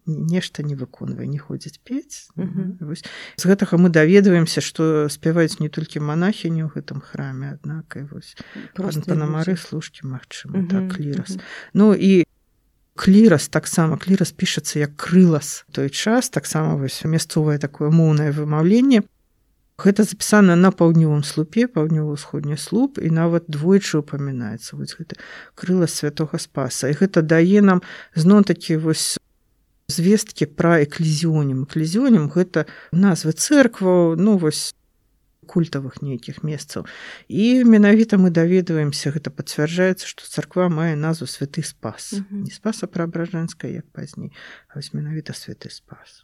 нешта 0.06 0.62
не 0.62 0.78
выконвае 0.78 1.26
не 1.26 1.42
ходзяць 1.42 1.82
пець 1.82 2.30
вось, 2.38 3.02
з 3.34 3.44
гэтага 3.50 3.82
мы 3.82 3.90
даведваемся 3.90 4.62
што 4.62 5.10
спяваюць 5.10 5.58
не 5.58 5.74
толькі 5.74 6.06
монахіню 6.06 6.70
ў 6.70 6.78
гэтым 6.78 7.02
храме 7.02 7.58
аднак 7.58 7.98
і 7.98 8.06
вось 8.14 8.38
панамары 8.78 9.58
служкі 9.58 10.06
магчыма 10.06 10.70
так 10.70 10.94
клірас. 10.94 11.42
Ну 11.74 11.98
і 11.98 12.30
клірас 12.94 13.50
таксама 13.50 13.98
клірас 13.98 14.30
пішацца 14.38 14.78
як 14.78 14.94
крылас 14.94 15.66
той 15.74 15.90
час 15.90 16.30
таксама 16.30 16.78
вось 16.78 17.02
мясцовае 17.10 17.58
такое 17.58 17.90
моўнае 17.90 18.30
вымаўленне 18.30 19.02
гэта 19.82 20.06
запісана 20.06 20.56
на 20.56 20.70
паўднёвым 20.72 21.24
слупе 21.26 21.66
паўднёва-ўсходні 21.66 22.58
слуп 22.58 23.02
і 23.02 23.10
нават 23.10 23.50
двойчы 23.50 24.02
упамінаецца 24.02 24.78
вось 24.78 24.94
гэта 24.98 25.18
крыла 25.56 25.90
святого 25.90 26.38
спаса. 26.38 26.90
І 26.90 26.98
гэта 26.98 27.26
дае 27.26 27.62
нам 27.66 27.82
зноў 28.16 28.46
такі 28.46 28.78
вось 28.78 29.18
звесткі 29.90 30.46
пра 30.46 30.82
эклезіонем 30.86 31.66
эклезіонем 31.66 32.30
гэта 32.30 32.70
назвы 32.92 33.34
церкваў 33.34 34.16
ну 34.16 34.38
вось 34.38 34.72
культавых 35.52 36.00
нейкіх 36.02 36.44
месцаў. 36.48 36.88
І 37.28 37.68
менавіта 37.68 38.16
мы 38.16 38.32
даведваемся 38.32 39.12
гэта 39.12 39.34
пацвярджаецца 39.34 40.08
што 40.08 40.24
царква 40.24 40.70
мае 40.70 40.96
назву 40.96 41.28
святы 41.28 41.66
спас 41.66 42.16
не 42.32 42.52
спаса 42.54 42.88
праабражанская 42.88 43.72
як 43.72 43.88
пазней 43.92 44.32
вось 44.76 44.94
менавіта 44.94 45.34
святы 45.34 45.74
спас 45.74 46.24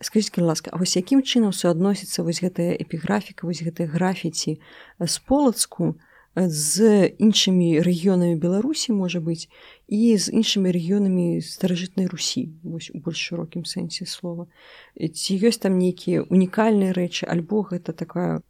скажитеке 0.00 0.42
ласка 0.42 0.70
А 0.72 0.78
вось 0.78 0.96
якім 0.96 1.22
чынам 1.22 1.52
суадносіцца 1.52 2.22
вось 2.22 2.40
гэтая 2.40 2.76
эпіграфіка 2.76 3.46
вось 3.46 3.62
гэтыя 3.62 3.88
графіці 3.88 4.60
з 5.00 5.16
полацку 5.28 5.96
з 6.36 7.10
іншымі 7.18 7.82
рэгіёнамі 7.82 8.38
беларусі 8.38 8.94
можа 8.94 9.18
быць 9.18 9.50
і 9.90 10.14
з 10.14 10.30
іншымі 10.30 10.70
рэгіёнамі 10.70 11.42
старажытнай 11.42 12.06
русі? 12.06 12.54
Вось 12.62 12.90
у 12.94 13.02
больш 13.02 13.18
шырокім 13.18 13.66
сэнсе 13.66 14.06
слова. 14.06 14.46
Ці 14.94 15.32
ёсць 15.42 15.58
там 15.58 15.74
нейкія 15.78 16.22
унікальныя 16.22 16.94
рэчы 16.94 17.26
альбо 17.26 17.66
гэта 17.66 17.92
такая 17.92 18.46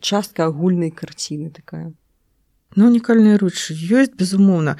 частка 0.00 0.44
агульнай 0.44 0.92
карціны 0.92 1.48
такая? 1.50 1.96
Ну 2.76 2.92
унікальныя 2.92 3.40
ручы 3.40 3.72
ёсць 3.72 4.12
безумоўна 4.12 4.76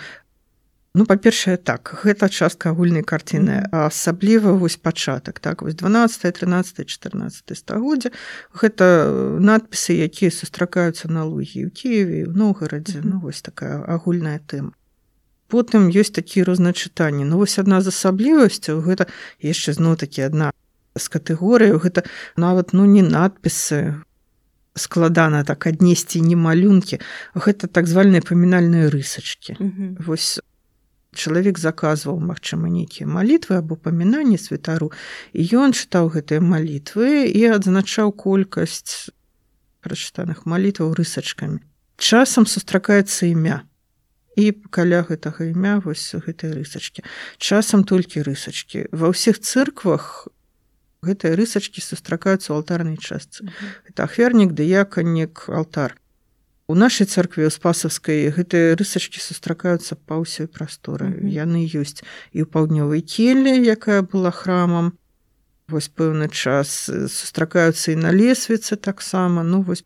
Ну 0.97 1.05
па-першае 1.05 1.59
так 1.61 1.91
гэта 2.01 2.31
частка 2.33 2.71
агульнай 2.73 3.05
карціны 3.05 3.57
асабліва 3.69 4.55
вось 4.57 4.79
пачатак 4.81 5.41
так 5.45 5.61
вось 5.61 5.77
12 5.77 6.25
13 6.39 6.89
14 6.89 7.53
стагоддзя 7.53 8.11
гэта 8.57 8.89
надпісы 9.37 9.93
якія 9.93 10.33
сустракаюцца 10.33 11.13
на 11.13 11.29
лугі 11.29 11.69
ў 11.69 11.71
Киеве 11.71 12.25
в 12.25 12.33
Ногарадзе 12.33 13.05
ну 13.05 13.21
вось 13.21 13.45
такая 13.45 13.85
агульная 13.85 14.41
тэма. 14.41 14.73
Потым 15.53 15.93
ёсць 15.93 16.17
такія 16.17 16.49
розначытанні. 16.49 17.29
Ну 17.29 17.45
вось 17.45 17.61
адна 17.61 17.85
з 17.85 17.93
асаблівасцяў 17.93 18.81
гэта 18.81 19.05
яшчэ 19.45 19.77
зноў 19.77 20.01
такі 20.01 20.33
адна 20.33 20.57
з 20.97 21.07
катэгорыяў 21.13 21.77
гэта 21.77 22.09
нават 22.41 22.73
ну 22.73 22.89
не 22.89 23.05
надпісы 23.05 24.01
складана 24.73 25.45
так 25.45 25.69
аднесці 25.69 26.25
не 26.25 26.41
малюнкі 26.41 27.05
гэта 27.37 27.69
так 27.69 27.85
звальныя 27.85 28.25
памінальныя 28.25 28.89
рысачкі. 28.89 29.61
Вось 30.01 30.41
чалавек 31.17 31.59
заказваў 31.59 32.21
магчыма 32.21 32.69
нейкія 32.69 33.09
малітвы 33.09 33.57
або 33.59 33.77
памінанні 33.81 34.39
святару 34.39 34.93
і 35.33 35.43
ён 35.57 35.73
чытаў 35.73 36.13
гэтыя 36.13 36.45
малітвы 36.45 37.27
і 37.27 37.43
адзначаў 37.57 38.13
колькасць 38.13 39.11
прачытаных 39.81 40.45
малітваў 40.45 40.93
рысачкамі. 40.95 41.65
Часам 41.97 42.47
сустракаецца 42.47 43.27
імя. 43.27 43.65
І 44.37 44.53
каля 44.69 45.01
гэтага 45.01 45.49
імя 45.49 45.81
вось 45.81 46.13
гэтай 46.13 46.53
рысачкі. 46.53 47.03
Часам 47.41 47.89
толькі 47.89 48.21
рысачкі. 48.21 48.93
Ва 48.93 49.09
ўсіх 49.17 49.41
цырквах 49.41 50.29
гэтыя 51.01 51.33
рысачкі 51.41 51.81
сустракаюцца 51.81 52.53
ў 52.53 52.61
алтарнай 52.61 53.01
частцы. 53.01 53.49
Это 53.89 54.05
ахвернік 54.05 54.53
дыяканнік 54.53 55.49
алтар 55.49 55.97
У 56.69 56.75
нашай 56.75 57.07
царкве 57.07 57.47
ў 57.47 57.55
спасаўскай 57.55 58.27
гэтыя 58.35 58.75
рысачкі 58.75 59.23
сустракаюцца 59.23 59.95
па 59.95 60.19
ўсёй 60.19 60.51
прасторы. 60.51 61.07
Mm 61.07 61.15
-hmm. 61.15 61.31
Яны 61.47 61.59
ёсць 61.63 62.03
і 62.35 62.43
ў 62.43 62.47
паўднёвай 62.51 63.07
келле, 63.07 63.55
якая 63.63 64.03
была 64.03 64.35
храмам. 64.35 64.99
Вось 65.69 65.91
пэўны 65.91 66.27
час 66.27 66.91
сустракаюцца 66.91 67.93
і 67.93 67.97
на 67.97 68.11
лесвіцы 68.11 68.77
таксама, 68.77 69.43
ну 69.43 69.63
вось 69.63 69.85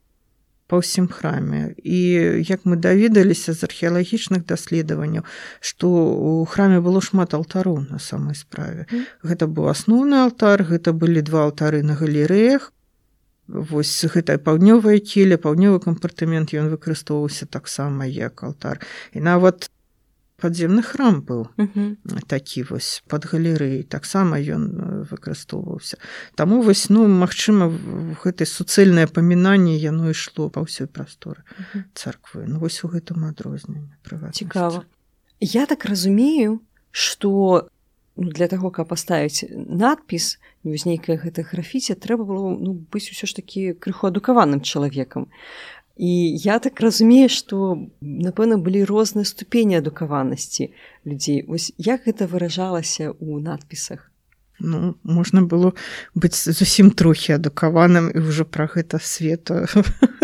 па 0.66 0.80
ўсім 0.80 1.08
храме. 1.08 1.74
І 1.84 2.00
як 2.48 2.64
мы 2.64 2.76
даведаліся 2.76 3.52
з 3.52 3.64
археалагічных 3.68 4.46
даследаванняў, 4.46 5.22
што 5.60 5.86
ў 5.86 6.46
храме 6.46 6.80
было 6.80 7.00
шмат 7.00 7.34
алтароў 7.34 7.90
на 7.90 7.98
самай 7.98 8.34
справе. 8.34 8.86
Mm 8.88 8.98
-hmm. 8.98 9.04
Гэта 9.28 9.44
быў 9.46 9.68
асноўны 9.68 10.16
алтар, 10.16 10.64
гэта 10.64 10.92
былі 10.92 11.22
два 11.22 11.44
алтары 11.44 11.82
на 11.82 11.94
галерэях, 11.94 12.72
Вось 13.50 14.04
гэтая 14.06 14.38
паўднёвая 14.38 14.98
кіля 15.02 15.36
паўднёвы 15.36 15.82
кампартамент 15.82 16.54
ён 16.54 16.70
выкарыстоўваўся 16.70 17.50
таксама 17.50 18.06
як 18.06 18.42
алтар. 18.46 18.78
І 19.12 19.20
нават 19.20 19.70
падземны 20.40 20.82
храм 20.82 21.20
быў 21.20 21.48
uh 21.56 21.68
-huh. 21.68 21.96
такі 22.26 22.62
вось 22.62 23.02
под 23.08 23.26
галерэй 23.26 23.82
таксама 23.82 24.38
ён 24.38 24.62
выкарыстоўваўся. 25.10 25.96
Таму 26.34 26.62
вось 26.62 26.90
ну 26.90 27.06
магчыма 27.06 27.68
гэтай 28.24 28.46
суцэльнае 28.46 29.06
памінанне 29.06 29.76
яно 29.76 30.10
ішло 30.10 30.48
па 30.48 30.60
ўсёй 30.60 30.86
прасторы 30.86 31.42
uh 31.42 31.64
-huh. 31.74 31.82
царквы. 31.94 32.46
Ну 32.46 32.58
вось 32.58 32.84
у 32.84 32.88
гэтым 32.88 33.28
адрозненне 33.28 33.96
цікава. 34.32 34.82
Я 35.40 35.66
так 35.66 35.84
разумею 35.84 36.60
что 36.90 37.28
ну, 37.62 37.79
для 38.20 38.46
таго 38.52 38.70
каб 38.70 38.92
паставіць 38.92 39.48
надпіс 39.50 40.36
вось 40.62 40.84
нейкая 40.84 41.16
гэта 41.16 41.40
графіце 41.42 41.96
трэба 41.96 42.28
было 42.28 42.52
ну, 42.52 42.76
быць 42.92 43.08
усё 43.08 43.24
ж 43.24 43.32
такі 43.40 43.72
крыху 43.80 44.12
адукаваным 44.12 44.60
чалавекам 44.60 45.32
і 45.96 46.12
я 46.36 46.58
так 46.60 46.80
разумею 46.80 47.32
што 47.32 47.80
напэўна 48.00 48.60
былі 48.60 48.84
розныя 48.84 49.24
ступені 49.24 49.80
адукаванасці 49.80 50.68
людзей 51.08 51.44
ось 51.48 51.72
як 51.76 52.04
гэта 52.04 52.28
выражалася 52.28 53.16
ў 53.16 53.40
надпісах? 53.40 54.12
Ну 54.60 54.96
можна 55.02 55.40
было 55.40 55.72
быць 56.12 56.36
зусім 56.36 56.92
трохі 56.92 57.40
адукаваным 57.40 58.12
і 58.12 58.20
ўжо 58.20 58.44
пра 58.44 58.68
гэта 58.68 59.00
свету 59.00 59.64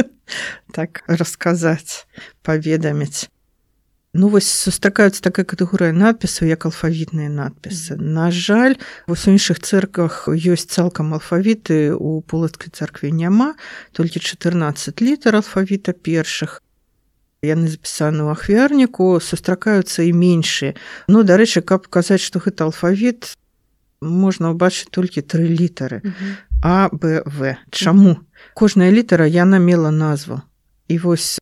так 0.77 1.01
расказаць 1.09 2.05
паведаміць 2.45 3.33
Ну 4.17 4.29
вось 4.33 4.49
сустракаюцца 4.49 5.21
такая 5.21 5.45
катэгорыя 5.45 5.93
надпісаў 5.93 6.49
як 6.49 6.65
алфавітныя 6.65 7.29
надпісы. 7.29 8.01
На 8.01 8.31
жаль, 8.33 8.81
вось 9.05 9.29
у 9.29 9.37
іншых 9.37 9.61
цэрквах 9.61 10.25
ёсць 10.33 10.73
цалкам 10.73 11.13
алфавіты 11.13 11.93
у 11.93 12.25
полацкай 12.25 12.73
царкве 12.73 13.13
няма, 13.13 13.53
толькі 13.93 14.25
14 14.25 15.05
літар 15.05 15.45
алфавіта 15.45 15.93
першых. 15.93 16.65
Яны 17.45 17.69
запісаны 17.69 18.25
ў 18.25 18.33
ахвярніку, 18.33 19.21
сустракаюцца 19.21 20.01
і 20.09 20.17
меншыя. 20.17 20.73
Ну 21.13 21.21
дарэчы, 21.21 21.61
каб 21.61 21.85
казаць, 21.93 22.25
што 22.25 22.41
гэта 22.41 22.73
алфавіт, 22.73 23.37
можна 24.01 24.57
ўбачыць 24.57 24.89
толькі 24.89 25.21
тры 25.21 25.45
літары. 25.45 26.01
А 26.65 26.89
Б 26.89 27.21
В. 27.29 27.61
Чаму? 27.69 28.25
Кожная 28.57 28.89
літара 28.89 29.29
яна 29.29 29.61
мела 29.61 29.93
назву. 29.93 30.41
І 30.89 31.05
вось 31.05 31.37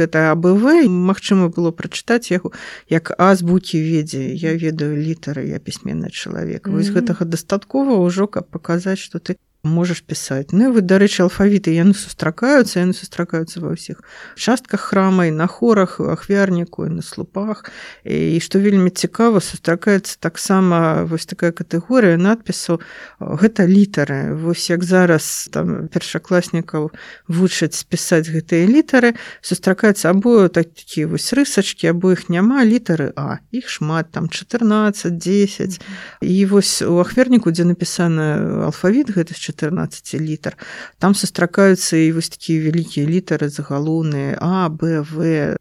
гэта 0.00 0.30
абВ 0.32 0.64
Мачыма 0.88 1.48
было 1.52 1.70
прачытаць 1.70 2.32
яго 2.32 2.52
як 2.88 3.12
азбукі 3.18 3.80
ведзе 3.84 4.24
я 4.34 4.56
ведаю 4.56 4.96
літары 4.96 5.46
я 5.52 5.60
пісьменны 5.60 6.10
чалавек. 6.10 6.68
Вось 6.68 6.90
гэтага 6.90 7.28
дастаткова 7.28 8.00
ўжо 8.00 8.26
каб 8.26 8.48
паказаць 8.48 8.98
што 9.04 9.20
ты 9.20 9.36
можаш 9.62 10.00
пісаць 10.00 10.52
Ну 10.52 10.72
вы 10.72 10.80
дарэчы 10.80 11.22
алфавіты 11.28 11.74
яны 11.76 11.92
сустракаюцца 11.92 12.80
яны 12.80 12.96
сустракаюцца 12.96 13.60
ва 13.60 13.76
ўсіх 13.76 14.00
частках 14.34 14.80
храма 14.80 15.28
і 15.28 15.36
на 15.36 15.46
хорах 15.46 16.00
ахвярніку 16.00 16.86
і 16.88 17.00
на 17.00 17.02
слупах. 17.02 17.68
І 18.04 18.40
што 18.40 18.58
вельмі 18.58 18.90
цікава 18.90 19.40
сустракаецца 19.40 20.16
таксама 20.20 21.04
вось 21.04 21.28
такая 21.28 21.52
катэгорыя 21.52 22.16
надпісу 22.16 22.80
гэта 23.20 23.68
літары 23.68 24.32
вось 24.32 24.70
як 24.70 24.84
зараз 24.84 25.52
там 25.52 25.88
першакласнікаў 25.92 26.90
вучаць 27.28 27.84
пісаць 27.84 28.32
гэтыя 28.32 28.64
літары 28.64 29.12
сустракаецца 29.44 30.10
або 30.10 30.48
такі 30.48 31.04
вось 31.04 31.36
рысачкі 31.36 31.92
або 31.92 32.16
іх 32.16 32.32
няма 32.32 32.64
літары 32.64 33.12
а 33.16 33.44
іх 33.52 33.68
шмат 33.68 34.08
там 34.10 34.28
14 34.28 35.18
10 35.20 35.80
і 36.24 36.46
вось 36.46 36.80
у 36.82 36.96
ахверніку 37.04 37.52
дзе 37.52 37.68
напісаны 37.68 38.64
алфавіт 38.64 39.12
гэта 39.12 39.36
з 39.36 39.49
14 39.50 40.14
літр 40.22 40.56
там 40.98 41.14
сустракаюцца 41.14 41.98
і 41.98 42.12
вось 42.14 42.30
такія 42.30 42.70
вялікія 42.70 43.06
літары 43.10 43.50
загалоўныя 43.50 44.38
а 44.40 44.70
б 44.70 45.02
в. 45.02 45.56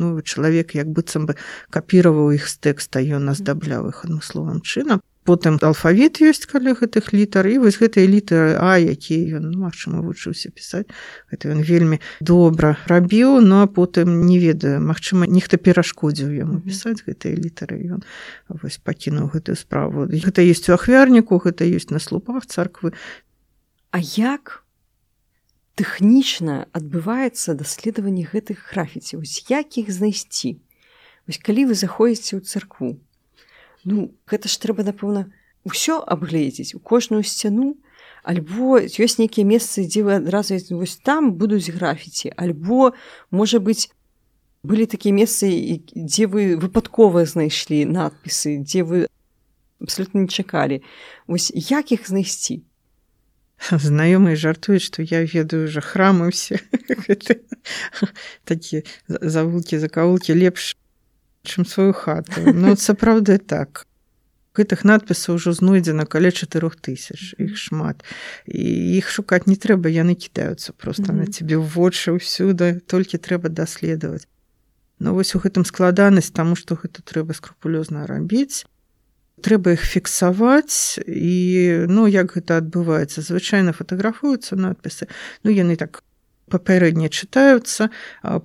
Ну 0.00 0.16
чалавек 0.24 0.72
як 0.74 0.88
быццам 0.88 1.28
бы 1.28 1.36
капіраваў 1.68 2.32
іх 2.32 2.48
з 2.48 2.56
тэкста 2.64 3.04
ён 3.04 3.28
аздабляў 3.28 3.92
іх 3.92 4.08
адмысловым 4.08 4.64
чынам 4.64 5.04
потым 5.24 5.60
алфавіт 5.60 6.20
ёсць 6.24 6.48
каля 6.48 6.72
гэтых 6.72 7.12
літар 7.12 7.46
і 7.46 7.60
вось 7.66 7.76
гэтыя 7.76 8.08
літары 8.08 8.56
а 8.56 8.80
якія 8.80 9.38
ён 9.38 9.52
ну, 9.52 9.68
магчыма 9.68 10.00
вучыўся 10.00 10.48
пісаць 10.48 10.88
гэта 11.28 11.52
ён 11.52 11.60
вельмі 11.60 12.00
добра 12.24 12.76
рабіў 12.88 13.40
но 13.44 13.62
а 13.64 13.68
потым 13.68 14.24
не 14.24 14.40
ведаю 14.40 14.80
Мачыма 14.80 15.28
нехта 15.28 15.60
перашкодзіў 15.60 16.32
яму 16.32 16.60
пісаць 16.64 17.04
гэтыя 17.04 17.36
літары 17.36 18.00
ён 18.00 18.00
вось 18.48 18.80
пакінуў 18.80 19.30
гэтую 19.36 19.56
справу. 19.56 20.08
Гэта 20.08 20.40
есть 20.42 20.68
у 20.68 20.74
ахвярніку 20.74 21.36
гэта 21.38 21.68
ёсць 21.68 21.92
на 21.92 22.00
слупах 22.00 22.46
царквы. 22.46 22.96
А 23.92 23.98
як 24.00 24.64
тэхнічна 25.76 26.66
адбываецца 26.72 27.54
даследаванне 27.54 28.24
гэтых 28.24 28.72
графіці 28.72 29.20
вось 29.20 29.44
як 29.52 29.76
іх 29.76 29.92
знайсці? 29.92 30.56
Вось 31.28 31.38
калі 31.38 31.70
вы 31.70 31.74
заходзіце 31.76 32.40
ў 32.40 32.42
царкву 32.42 32.96
ну 33.84 34.10
гэта 34.26 34.48
ж 34.48 34.58
трэба 34.60 34.86
напэўна 34.86 35.30
ўсё 35.64 36.00
абгледзець 36.00 36.74
у 36.74 36.80
кожную 36.80 37.22
сцяну. 37.24 37.76
Альбо 38.22 38.80
ёсць 38.80 39.16
нейкія 39.16 39.48
месцы 39.48 39.88
дзе 39.88 40.04
вы 40.04 40.20
адразу 40.20 40.60
вось 40.76 41.00
там 41.00 41.32
будуць 41.40 41.72
графіці 41.72 42.36
альбо 42.36 42.92
можа 43.32 43.60
быць 43.64 43.88
былі 44.62 44.84
такія 44.84 45.16
месцы 45.16 45.80
дзе 45.96 46.28
вы 46.28 46.60
выпадкова 46.60 47.24
знайшлі 47.24 47.88
надпісы 47.88 48.60
дзе 48.60 48.84
вы 48.84 48.98
абсолютно 49.80 50.20
не 50.20 50.28
чакалі. 50.28 50.82
Вось 51.26 51.52
як 51.54 51.92
іх 51.92 52.08
знайсці? 52.08 52.60
Знаёмыя 53.60 54.36
жартуюць 54.36 54.84
што 54.84 55.04
я 55.04 55.24
ведаю 55.24 55.68
жа 55.68 55.80
храмы 55.80 56.28
ўсе. 56.32 56.60
Такія 58.48 58.84
завулкі 59.08 59.80
закаулкі 59.80 60.36
лепш 60.36 60.76
чым 61.42 61.64
сваю 61.64 61.92
хату. 61.92 62.52
Ну 62.52 62.76
сапраўды 62.76 63.38
так. 63.38 63.86
Гэтых 64.54 64.82
надпісаў 64.82 65.38
ужо 65.38 65.52
знойдзена 65.54 66.06
каля 66.06 66.30
чатырох 66.34 66.74
тысяч. 66.76 67.34
Іх 67.38 67.56
шмат. 67.56 68.02
І 68.46 68.98
іх 68.98 69.08
шукаць 69.08 69.46
не 69.46 69.54
трэба 69.54 69.88
яны 69.88 70.14
кідаюцца 70.14 70.72
просто 70.72 71.12
mm 71.12 71.14
-hmm. 71.14 71.20
на 71.20 71.26
цябе 71.26 71.56
вочы 71.56 72.12
ўсюды 72.12 72.80
толькі 72.86 73.18
трэба 73.18 73.48
даследаваць 73.48 74.26
Ну 75.00 75.14
вось 75.14 75.34
у 75.34 75.38
гэтым 75.38 75.64
складанасць 75.64 76.30
таму 76.30 76.56
што 76.56 76.76
гэта 76.76 77.00
трэба 77.00 77.32
скрупулёзна 77.32 78.06
рабіць 78.06 78.68
трэба 79.40 79.72
іх 79.72 79.80
фіксаваць 79.80 81.00
і 81.08 81.36
ну 81.88 82.04
як 82.06 82.36
гэта 82.36 82.60
адбываецца 82.60 83.24
звычайна 83.24 83.72
фатаграфуюцца 83.72 84.56
надпісы 84.56 85.08
ну 85.44 85.50
яны 85.50 85.76
так 85.80 86.04
папярэдне 86.50 87.08
чытаюцца 87.08 87.90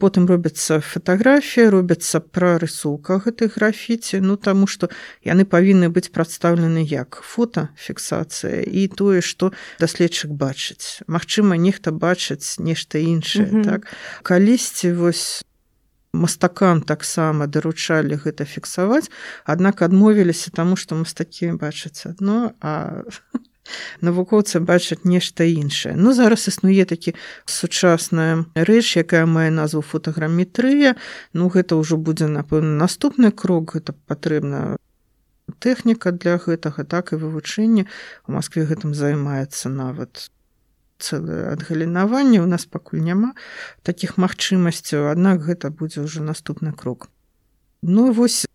потым 0.02 0.28
робяцца 0.32 0.80
фатаграфія 0.80 1.70
робяцца 1.74 2.22
прарысоўка 2.22 3.20
гэтых 3.26 3.58
графіці 3.58 4.22
ну 4.22 4.38
таму 4.38 4.70
што 4.70 4.90
яны 5.26 5.46
павінны 5.56 5.90
быць 5.90 6.14
прадстаўлены 6.14 6.86
як 6.86 7.20
фотафіксацыя 7.34 8.62
і 8.62 8.88
тое 9.02 9.26
што 9.26 9.52
даследчык 9.82 10.32
бачыць 10.32 11.02
Магчыма 11.08 11.58
нехта 11.58 11.92
бачыць 11.92 12.60
нешта 12.60 13.02
іншае 13.02 13.50
mm 13.50 13.52
-hmm. 13.52 13.66
так 13.66 13.82
калісьці 14.24 14.94
вось 14.94 15.44
мастакам 16.16 16.82
таксама 16.82 17.48
даручалі 17.48 18.16
гэта 18.16 18.46
фіксаваць 18.46 19.12
аднак 19.46 19.82
адмовіліся 19.82 20.52
таму 20.56 20.80
што 20.80 20.96
мастакі 20.96 21.52
бачаць 21.60 22.08
адно 22.10 22.56
а 22.62 23.04
навукоўцы 24.02 24.60
бачаць 24.60 25.04
нешта 25.04 25.44
іншае. 25.44 25.96
Ну 25.96 26.14
зараз 26.14 26.48
існуе 26.48 26.86
такі 26.86 27.16
сучасная 27.46 28.46
рэч 28.56 28.98
якая 29.02 29.26
мае 29.26 29.50
назву 29.52 29.82
фотаграметрыя. 29.82 30.96
Ну 31.34 31.50
гэта 31.50 31.76
ўжо 31.76 31.98
будзе 31.98 32.28
напэўна 32.28 32.78
наступны 32.78 33.32
крок. 33.32 33.76
Гэта 33.76 33.94
патрэбна 34.08 34.78
тэхніка 35.60 36.12
для 36.12 36.38
гэтага 36.38 36.84
так 36.84 37.14
і 37.14 37.22
вывучэнне. 37.22 37.86
У 38.28 38.32
Маскве 38.32 38.66
гэтым 38.66 38.94
займаецца 38.94 39.70
нават 39.70 40.30
цэлае 41.00 41.52
адгалінаванне. 41.54 42.42
У 42.42 42.48
нас 42.48 42.66
пакуль 42.66 43.04
няма 43.04 43.34
такіх 43.84 44.18
магчымасцяў 44.18 45.12
аднак 45.12 45.44
гэта 45.44 45.70
будзе 45.70 46.06
ўжо 46.06 46.24
наступны 46.24 46.74
крок. 46.74 47.10
Ну 47.82 48.12
вось 48.12 48.46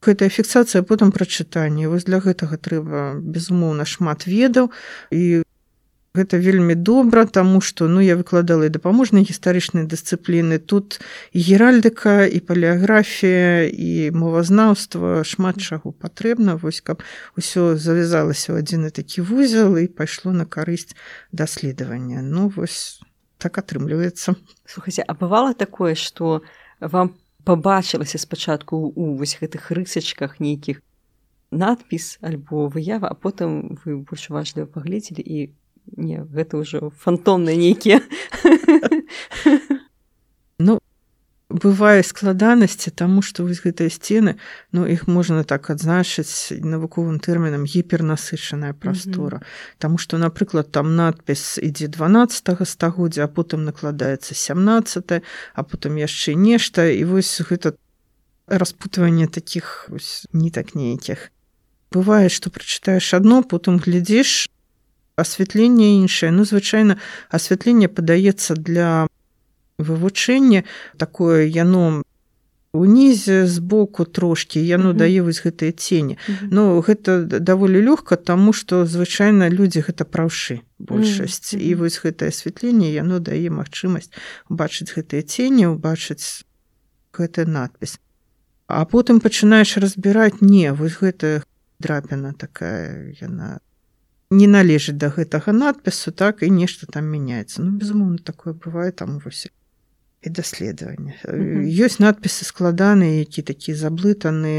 гэтая 0.00 0.32
фіксацыя 0.32 0.82
потым 0.82 1.12
прачытанне. 1.12 1.88
Вось 1.88 2.08
для 2.08 2.20
гэтага 2.24 2.56
трэба 2.56 3.20
безумоўна 3.20 3.84
шмат 3.84 4.24
ведаў. 4.26 4.72
І 5.12 5.44
гэта 6.16 6.40
вельмі 6.40 6.74
добра 6.74 7.26
таму 7.26 7.60
што 7.60 7.86
ну 7.86 8.00
я 8.00 8.16
выкладала 8.16 8.66
і 8.66 8.72
дапаможныя 8.74 9.22
гістарычныя 9.22 9.84
дысцыпліны. 9.86 10.58
Тут 10.58 10.98
геральдыка 11.36 12.26
і 12.26 12.40
палеаграфія 12.40 13.68
і 13.68 14.10
мовазнаўства 14.16 15.22
шмат 15.22 15.60
чаго 15.60 15.92
патрэбна. 15.92 16.56
Вось 16.56 16.80
каб 16.80 17.04
усё 17.36 17.76
завязалася 17.76 18.56
ў 18.56 18.64
адзіны 18.64 18.90
такі 18.90 19.20
вузел 19.20 19.76
і 19.76 19.86
пайшло 19.86 20.32
на 20.32 20.48
карысць 20.48 20.96
даследавання. 21.30 22.24
Ну 22.24 22.48
вось 22.48 23.04
так 23.38 23.60
атрымліваецца. 23.60 24.34
Слухайце 24.64 25.04
а 25.06 25.12
бывала 25.12 25.52
такое 25.54 25.94
што 25.94 26.40
вам 26.80 27.14
по 27.14 27.29
пабачылася 27.44 28.18
спачатку 28.18 28.76
у 28.76 29.16
вось 29.16 29.38
гэтых 29.40 29.70
рысачках 29.70 30.40
нейкіх 30.40 30.82
надпіс 31.50 32.18
альбо 32.22 32.68
выява 32.68 33.08
а 33.10 33.14
потым 33.14 33.80
вы 33.84 33.98
больш 33.98 34.30
важліва 34.30 34.66
паглядзелі 34.66 35.22
і 35.24 35.50
не 35.96 36.22
гэта 36.22 36.60
ўжо 36.60 36.90
фантомныя 36.94 37.56
нейкія 37.56 38.00
бывае 41.50 42.02
складанасці 42.06 42.94
таму 42.94 43.22
што 43.26 43.42
вось 43.44 43.60
гэтыя 43.66 43.90
сцены 43.90 44.38
ну 44.70 44.86
іх 44.86 45.10
можна 45.10 45.42
так 45.42 45.70
адзначыць 45.74 46.54
навуковым 46.62 47.18
тэрмінам 47.18 47.66
гіпернасычаная 47.66 48.72
прастора 48.72 49.38
mm 49.38 49.42
-hmm. 49.42 49.78
Таму 49.78 49.98
што 49.98 50.18
напрыклад 50.18 50.70
там 50.70 50.96
надпіс 50.96 51.58
ідзе 51.62 51.88
12 51.88 52.68
стагоддзя 52.68 53.24
а 53.24 53.28
потым 53.28 53.64
накладаецца 53.64 54.34
17 54.34 55.22
а 55.54 55.62
потым 55.62 55.98
яшчэ 55.98 56.34
нешта 56.34 56.86
і 56.86 57.04
вось 57.04 57.40
гэта 57.40 57.72
распутванне 58.46 59.26
таких 59.26 59.90
не 60.32 60.50
так 60.50 60.74
нейкіх. 60.74 61.30
Бывае 61.92 62.28
што 62.28 62.50
прачытаеш 62.50 63.14
адно 63.14 63.42
потым 63.42 63.78
глядзіш 63.78 64.48
асвятленне 65.16 66.00
іншае. 66.00 66.30
Ну 66.30 66.44
звычайна 66.44 66.96
асвятленне 67.30 67.88
падаецца 67.88 68.54
для 68.54 69.09
вывучэнне 69.80 70.64
такое 70.96 71.46
яно 71.46 72.02
унізе 72.72 73.46
збоку 73.50 74.04
трошки 74.04 74.62
яно 74.62 74.92
дае 74.94 75.22
вось 75.26 75.42
гэтыя 75.42 75.74
цені. 75.74 76.18
Ну 76.54 76.78
гэта 76.86 77.24
даволі 77.26 77.82
лёгка 77.82 78.14
таму 78.14 78.52
што 78.52 78.86
звычайна 78.86 79.50
людзі 79.50 79.82
гэта 79.88 80.06
праўшы 80.06 80.62
большасць. 80.78 81.54
І 81.58 81.74
вось 81.74 81.98
гэтае 81.98 82.30
асвятленне 82.30 82.92
яно 82.94 83.18
дае 83.18 83.50
магчымасць 83.50 84.14
бачыць 84.48 84.94
гэтыя 84.94 85.26
цені 85.26 85.66
убачыць 85.74 86.46
гэты 87.10 87.46
надпіс 87.50 87.98
а 88.70 88.86
потым 88.86 89.18
пачынаеш 89.20 89.76
разбіраць 89.82 90.38
не 90.40 90.70
вось 90.72 91.02
гэта 91.02 91.42
драпіна 91.82 92.32
такая 92.38 93.10
яна 93.18 93.58
не 94.30 94.46
належыць 94.46 94.94
да 94.94 95.10
гэтага 95.10 95.50
надпісу 95.50 96.14
так 96.14 96.44
і 96.46 96.50
нешта 96.54 96.86
там 96.86 97.10
мяняецца. 97.10 97.66
Ну 97.66 97.74
безумоўна 97.74 98.22
такое 98.22 98.54
бывае 98.54 98.92
там 98.94 99.18
вось 99.24 99.50
і 100.22 100.30
даследавання 100.30 101.14
ёсць 101.86 102.00
надпісы 102.04 102.44
складаныя 102.44 103.20
які 103.24 103.42
такі 103.52 103.74
заблытаны 103.74 104.54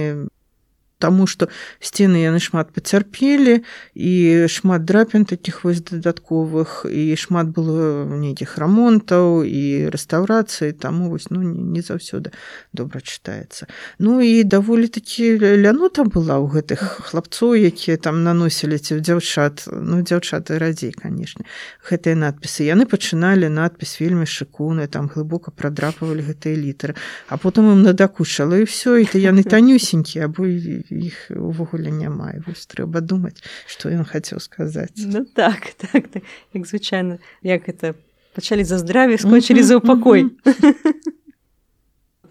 Таму 1.01 1.25
што 1.25 1.49
сцены 1.81 2.21
яны 2.21 2.39
шмат 2.39 2.71
пацярпелі 2.71 3.61
і 3.97 4.13
шмат 4.47 4.85
драпін 4.85 5.25
такіх 5.25 5.63
вось 5.65 5.81
дадатковых 5.81 6.85
і 6.85 7.17
шмат 7.17 7.49
было 7.49 8.05
нейкіх 8.05 8.57
рамонтаў 8.61 9.41
і 9.41 9.89
рэстаўрацыі 9.89 10.77
таму 10.77 11.09
вось 11.09 11.33
ну 11.33 11.41
не, 11.41 11.81
заўсёды 11.81 12.31
добра 12.71 13.01
чытаецца. 13.01 13.65
Ну 13.99 14.21
і 14.21 14.43
даволі 14.45 14.87
такі 14.87 15.41
лянота 15.41 16.05
была 16.05 16.37
ў 16.37 16.61
гэтых 16.61 17.09
хлапцоў, 17.09 17.57
якія 17.57 17.97
там 17.97 18.23
наносілі 18.23 18.77
ці 18.77 19.01
дзяўчат 19.01 19.65
ну 19.71 20.01
дзяўчаты 20.05 20.61
радзей 20.61 20.93
канешне 20.93 21.45
гэтыя 21.87 22.15
надпісы 22.15 22.67
яны 22.67 22.85
пачыналі 22.85 23.49
надпіс 23.49 23.97
вельмі 24.01 24.27
шыкуны 24.29 24.87
там 24.87 25.09
глыбока 25.11 25.51
прадрапавалі 25.51 26.25
гэтыя 26.29 26.55
літары 26.55 26.95
а 27.27 27.37
потым 27.41 27.71
ім 27.73 27.81
надакучала 27.87 28.61
і 28.61 28.67
і 28.67 29.05
ты 29.09 29.17
яны 29.19 29.43
танюсенькі 29.43 30.25
або 30.27 30.45
іх 30.91 31.31
увогуле 31.31 31.91
няма 31.91 32.35
вось 32.45 32.67
трэба 32.67 33.01
думаць 33.01 33.39
што 33.65 33.89
ён 33.89 34.03
хацеў 34.03 34.43
сказаць 34.43 34.99
ну, 34.99 35.25
так 35.25 35.73
так, 35.81 36.07
так. 36.11 36.23
Як 36.53 36.67
звычайна 36.67 37.17
як 37.41 37.69
это 37.71 37.95
пачалі 38.35 38.63
за 38.63 38.77
здраве 38.77 39.17
скончылі 39.17 39.63
за 39.63 39.79
ўпакой 39.79 40.29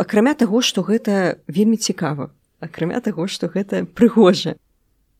акрамя 0.00 0.32
таго 0.34 0.64
што 0.64 0.82
гэта 0.82 1.36
вельмі 1.46 1.76
цікава. 1.76 2.32
Акрамя 2.64 3.00
таго 3.04 3.28
што 3.28 3.52
гэта 3.52 3.84
прыгожа. 3.84 4.56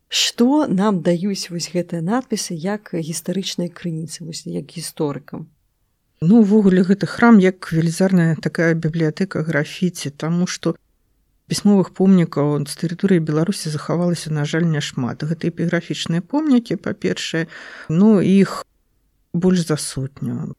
Што 0.09 0.65
нам 0.67 0.99
даюць 1.05 1.53
вось 1.53 1.69
гэтыя 1.71 2.01
надпісы 2.01 2.57
як 2.57 2.91
гістарычнай 2.91 3.69
крыніцы 3.69 4.25
вось 4.25 4.43
як 4.49 4.73
гісторыкам? 4.73 5.47
Ну 6.21 6.41
увогуле 6.41 6.83
гэты 6.83 7.05
храм 7.05 7.39
як 7.39 7.71
велізарная 7.71 8.35
такая 8.35 8.73
бібліятэка 8.73 9.45
графіці 9.45 10.09
таму 10.09 10.49
што 10.49 10.75
пісьмовых 11.51 11.91
помнікаў 11.91 12.63
з 12.63 12.73
тэрыторыі 12.79 13.19
беларусі 13.19 13.67
захавалася 13.67 14.31
на 14.31 14.47
жаль 14.47 14.63
няшмат. 14.71 15.27
Гэта 15.27 15.51
эпіграфічныя 15.51 16.23
помнікі 16.23 16.79
па-першае. 16.79 17.51
Ну 17.91 18.23
іх 18.23 18.63
больш 19.35 19.67
за 19.67 19.75
сотню 19.75 20.55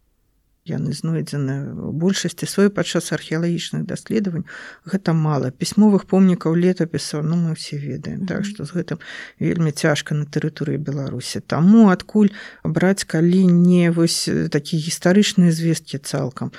яны 0.64 0.92
знойдзены 0.94 1.74
большасці 1.74 2.46
свой 2.46 2.70
падчас 2.70 3.10
археалагічных 3.12 3.82
даследавань. 3.82 4.46
Гэта 4.86 5.10
мала. 5.12 5.50
Пісьмовых 5.50 6.06
помнікаў 6.06 6.54
летапісаў 6.54 7.22
ну 7.26 7.34
мы 7.34 7.54
все 7.54 7.78
ведаем 7.78 8.18
mm 8.18 8.22
-hmm. 8.22 8.28
так 8.28 8.44
што 8.44 8.64
з 8.64 8.72
гэтым 8.72 8.98
вельмі 9.40 9.72
цяжка 9.72 10.14
на 10.14 10.24
тэрыторыі 10.24 10.78
беларусі. 10.78 11.40
Таму 11.40 11.88
адкуль 11.90 12.28
браць 12.64 13.04
калі 13.04 13.46
не 13.46 13.90
вось 13.90 14.30
такі 14.50 14.76
гістарычныя 14.76 15.50
звесткі 15.50 15.98
цалкам 15.98 16.50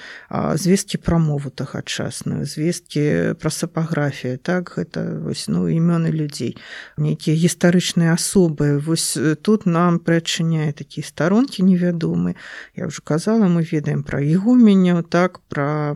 звесткі 0.56 0.98
пра 0.98 1.18
мову 1.18 1.50
тагачасную 1.50 2.46
звесткі 2.46 3.34
пра 3.40 3.50
сапаграфію 3.50 4.38
так 4.38 4.74
гэта 4.78 5.24
вось 5.24 5.48
ну 5.48 5.70
імёны 5.70 6.12
людзей 6.12 6.58
нейкія 6.98 7.38
гістарычныя 7.38 8.14
асобы. 8.14 8.80
Вось 8.80 9.18
тут 9.42 9.66
нам 9.66 10.00
прыадчыняе 10.00 10.74
такія 10.74 11.08
старонкі 11.08 11.64
невядомы. 11.64 12.36
Я 12.76 12.88
ўжо 12.88 13.02
казала 13.04 13.48
мы 13.48 13.64
ведаем 13.64 13.93
ведаем 13.94 14.04
пра 14.04 14.20
ігуменняў 14.22 15.04
так 15.04 15.40
пра 15.50 15.96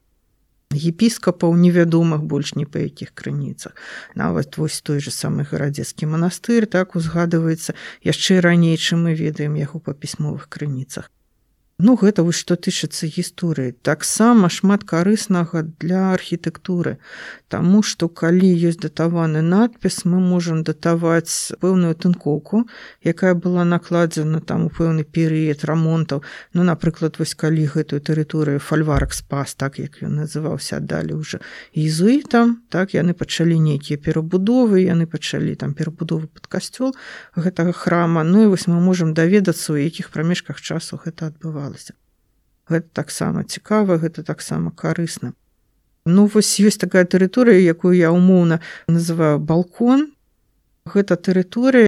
епіскапаў 0.70 1.56
невядомых 1.58 2.22
больш 2.22 2.54
ні 2.56 2.66
па 2.66 2.80
якіх 2.80 3.14
крыніцах 3.16 3.74
нават 4.16 4.58
вось 4.58 4.82
той 4.82 5.00
же 5.00 5.12
самы 5.12 5.44
гарадзецкі 5.50 6.06
манастыр 6.06 6.68
так 6.68 6.96
узгадваецца 6.96 7.74
яшчэ 8.04 8.42
раней 8.42 8.78
чым 8.78 9.08
мы 9.08 9.16
ведаем 9.16 9.56
яго 9.56 9.80
па 9.80 9.94
пісьмовых 9.94 10.48
крыніцах 10.50 11.10
Ну 11.80 11.94
гэта 11.94 12.24
вось 12.26 12.40
што 12.42 12.56
тычыцца 12.58 13.06
гісторыі. 13.06 13.72
Таксама 13.86 14.50
шмат 14.50 14.82
карыснага 14.82 15.62
для 15.78 16.10
архітэктуры. 16.10 16.98
Таму 17.54 17.84
што 17.86 18.10
калі 18.10 18.50
ёсць 18.50 18.82
датаваны 18.82 19.44
надпіс 19.46 20.02
мы 20.10 20.18
можам 20.18 20.64
датаваць 20.66 21.54
пэўную 21.62 21.94
тынкоўку 21.94 22.66
якая 23.06 23.38
была 23.38 23.62
накладзена 23.62 24.42
там 24.42 24.66
у 24.66 24.70
пэўны 24.74 25.06
перыяд 25.06 25.70
рамонтаў. 25.70 26.26
Ну 26.58 26.66
напрыклад 26.66 27.22
вось 27.22 27.38
калі 27.38 27.70
гэтую 27.70 28.02
тэрыторыю 28.02 28.58
фальварак 28.58 29.14
спас 29.14 29.54
так 29.54 29.78
як 29.78 30.02
ён 30.02 30.26
называўся 30.26 30.82
далі 30.82 31.14
уже 31.14 31.46
езуітам 31.78 32.58
так 32.74 32.98
яны 32.98 33.14
пачалі 33.14 33.62
нейкія 33.62 34.02
перабудовы 34.02 34.82
яны 34.82 35.06
пачалі 35.06 35.54
там 35.54 35.78
перабудовы 35.78 36.26
под 36.26 36.50
касцёл 36.50 36.98
гэтага 37.38 37.70
храма. 37.70 38.26
Ну 38.26 38.50
і 38.50 38.52
вось 38.58 38.66
мы 38.66 38.82
можемм 38.82 39.14
даведацца 39.14 39.74
у 39.74 39.78
якіх 39.78 40.10
прамежках 40.10 40.58
часу 40.58 40.98
гэта 41.06 41.30
адбывалось 41.30 41.67
адбывалася. 41.68 41.94
Гэта 42.70 42.88
таксама 42.94 43.44
цікава, 43.44 43.98
гэта 43.98 44.24
таксама 44.24 44.72
карысна. 44.72 45.34
Ну 46.06 46.28
вось 46.28 46.60
ёсць 46.60 46.80
такая 46.80 47.06
тэрыторыя, 47.06 47.60
якую 47.60 47.96
я 47.96 48.12
умоўна 48.12 48.60
называю 48.88 49.40
балкон. 49.40 50.12
Гэта 50.86 51.16
тэрыторыя, 51.16 51.88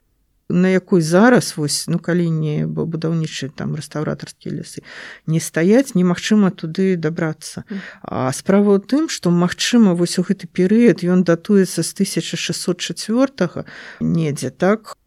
на 0.50 0.68
якой 0.68 1.02
зараз 1.02 1.54
вось 1.58 1.88
ну 1.88 2.00
калі 2.00 2.30
не 2.30 2.66
будаўнічы 2.66 3.52
там 3.56 3.76
рэстаўратарскія 3.76 4.56
лясы 4.60 4.82
не 5.28 5.40
стаяць 5.40 5.94
немагчыма 5.94 6.50
туды 6.50 6.98
дабрацца 6.98 7.64
а 8.02 8.34
справа 8.34 8.74
ў 8.74 8.82
тым 8.82 9.14
што 9.14 9.30
магчыма 9.30 9.94
вось 9.94 10.18
у 10.18 10.26
гэты 10.26 10.50
перыяд 10.50 11.06
ён 11.06 11.22
датуецца 11.22 11.86
з 11.86 11.94
1604 11.94 13.62
недзе 14.02 14.50
так 14.50 14.98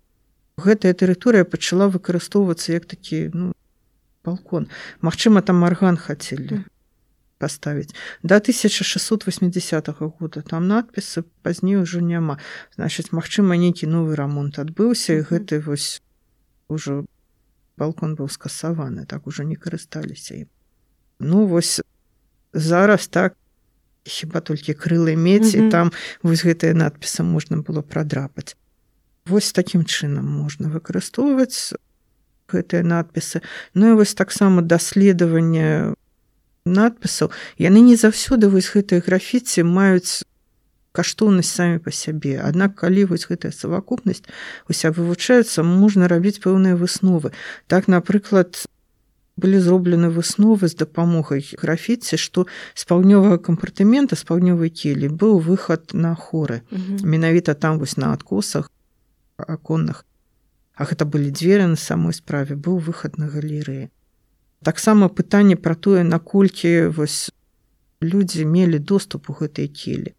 гэтая 0.62 0.94
тэрыторыя 0.94 1.42
пачала 1.42 1.90
выкарыстоўвацца 1.90 2.78
як 2.78 2.86
такі 2.86 3.34
ну 3.34 3.50
балкон. 4.24 4.68
Мачыма 5.00 5.42
там 5.42 5.64
арган 5.64 5.96
хацелі 5.96 6.64
поставить 7.38 7.94
до 8.22 8.34
1680 8.34 9.88
-го 9.88 10.12
года. 10.18 10.42
Там 10.42 10.68
надпісы 10.68 11.24
пазней 11.42 11.76
ужо 11.76 12.00
няма. 12.00 12.38
Значит 12.76 13.12
Мачыма 13.12 13.56
нейкі 13.56 13.86
новы 13.86 14.14
рамонт 14.14 14.58
адбыўся 14.58 15.12
і 15.12 15.22
гэты 15.22 15.60
вось 15.60 16.02
ужо 16.68 17.04
балкон 17.76 18.14
быў 18.14 18.28
скасаваны. 18.28 19.06
Так 19.06 19.26
уже 19.26 19.44
не 19.44 19.56
карысталіся 19.56 20.46
ну 21.22 21.46
вось 21.46 21.80
зараз 22.52 23.06
так. 23.06 23.36
Хіба 24.04 24.40
толькі 24.40 24.74
крылы 24.74 25.14
мець 25.14 25.54
і 25.54 25.70
там 25.70 25.92
вось 26.26 26.42
гэтыя 26.42 26.74
надпісы 26.74 27.22
можна 27.22 27.62
было 27.62 27.86
прадрапаць. 27.86 28.58
Вось 29.30 29.54
такім 29.54 29.86
чынам 29.86 30.26
можна 30.26 30.66
выкарыстоўваць 30.66 31.78
гэтыя 32.52 32.82
надпісы 32.84 33.42
Ну 33.74 33.92
і 33.92 33.98
вось 34.00 34.14
таксама 34.14 34.62
даследаванне 34.62 35.94
надпісаў 36.64 37.32
яны 37.58 37.80
не 37.80 37.96
заўсёды 37.96 38.48
вось 38.48 38.70
гэтыя 38.74 39.02
графіці 39.02 39.66
маюць 39.66 40.22
каштоўнасць 40.92 41.54
самі 41.56 41.80
па 41.84 41.90
сябе 41.90 42.36
аднак 42.38 42.76
калі 42.82 43.08
вось 43.12 43.26
гэтая 43.30 43.52
совакупнасць 43.56 44.22
уся 44.68 44.92
вывучаецца 44.92 45.64
можна 45.66 46.08
рабіць 46.12 46.38
пэўныя 46.44 46.76
высновы. 46.76 47.32
Так 47.66 47.88
напрыклад 47.88 48.60
былі 49.40 49.58
зроблены 49.64 50.12
высновы 50.12 50.68
з 50.68 50.76
дапамогай 50.84 51.42
графіці 51.56 52.20
што 52.20 52.46
з 52.76 52.84
паўднёвага 52.84 53.40
кампартымента 53.48 54.16
з 54.20 54.28
паўднёвай 54.28 54.70
келі 54.70 55.08
быў 55.08 55.40
выхад 55.40 55.96
на 55.96 56.14
хоры. 56.14 56.62
Менавіта 57.02 57.54
там 57.54 57.80
вось 57.80 57.96
на 57.96 58.12
адкосах 58.12 58.70
аконных 59.36 60.04
а 60.82 60.88
гэта 60.90 61.06
былі 61.16 61.30
дзверы 61.30 61.68
на 61.74 61.80
самой 61.88 62.16
справе 62.18 62.58
быў 62.68 62.80
выхад 62.88 63.20
на 63.22 63.30
галерэі 63.36 63.86
таксама 64.70 65.12
пытанне 65.20 65.60
пра 65.68 65.78
тое 65.86 66.02
наколькі 66.08 66.72
вось 66.98 67.20
людзі 68.14 68.48
мелі 68.56 68.82
доступ 68.94 69.30
у 69.30 69.38
гэтай 69.42 69.70
келі 69.82 70.16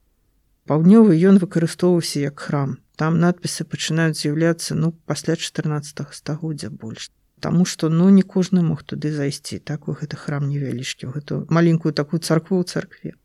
паўднёвы 0.69 1.19
ён 1.29 1.39
выкарыстоўваўся 1.43 2.23
як 2.23 2.39
храм. 2.39 2.77
Там 2.95 3.19
надпісы 3.19 3.65
пачынаюць 3.65 4.19
з'яўляцца 4.19 4.75
ну 4.79 4.93
пасля 5.09 5.35
14 5.35 6.13
стагоддзя 6.19 6.69
больш. 6.69 7.09
Таму 7.43 7.65
што 7.65 7.89
ну 7.89 8.07
не 8.09 8.21
кожны 8.21 8.61
мог 8.63 8.83
туды 8.83 9.11
зайсці. 9.11 9.59
Так 9.59 9.89
у 9.89 9.97
гэты 9.97 10.15
храм 10.15 10.47
невялічкі 10.47 11.11
гэту 11.11 11.43
маленькую 11.49 11.91
такую 11.93 12.21
царкву 12.21 12.61
ў 12.61 12.63
царкве 12.63 13.15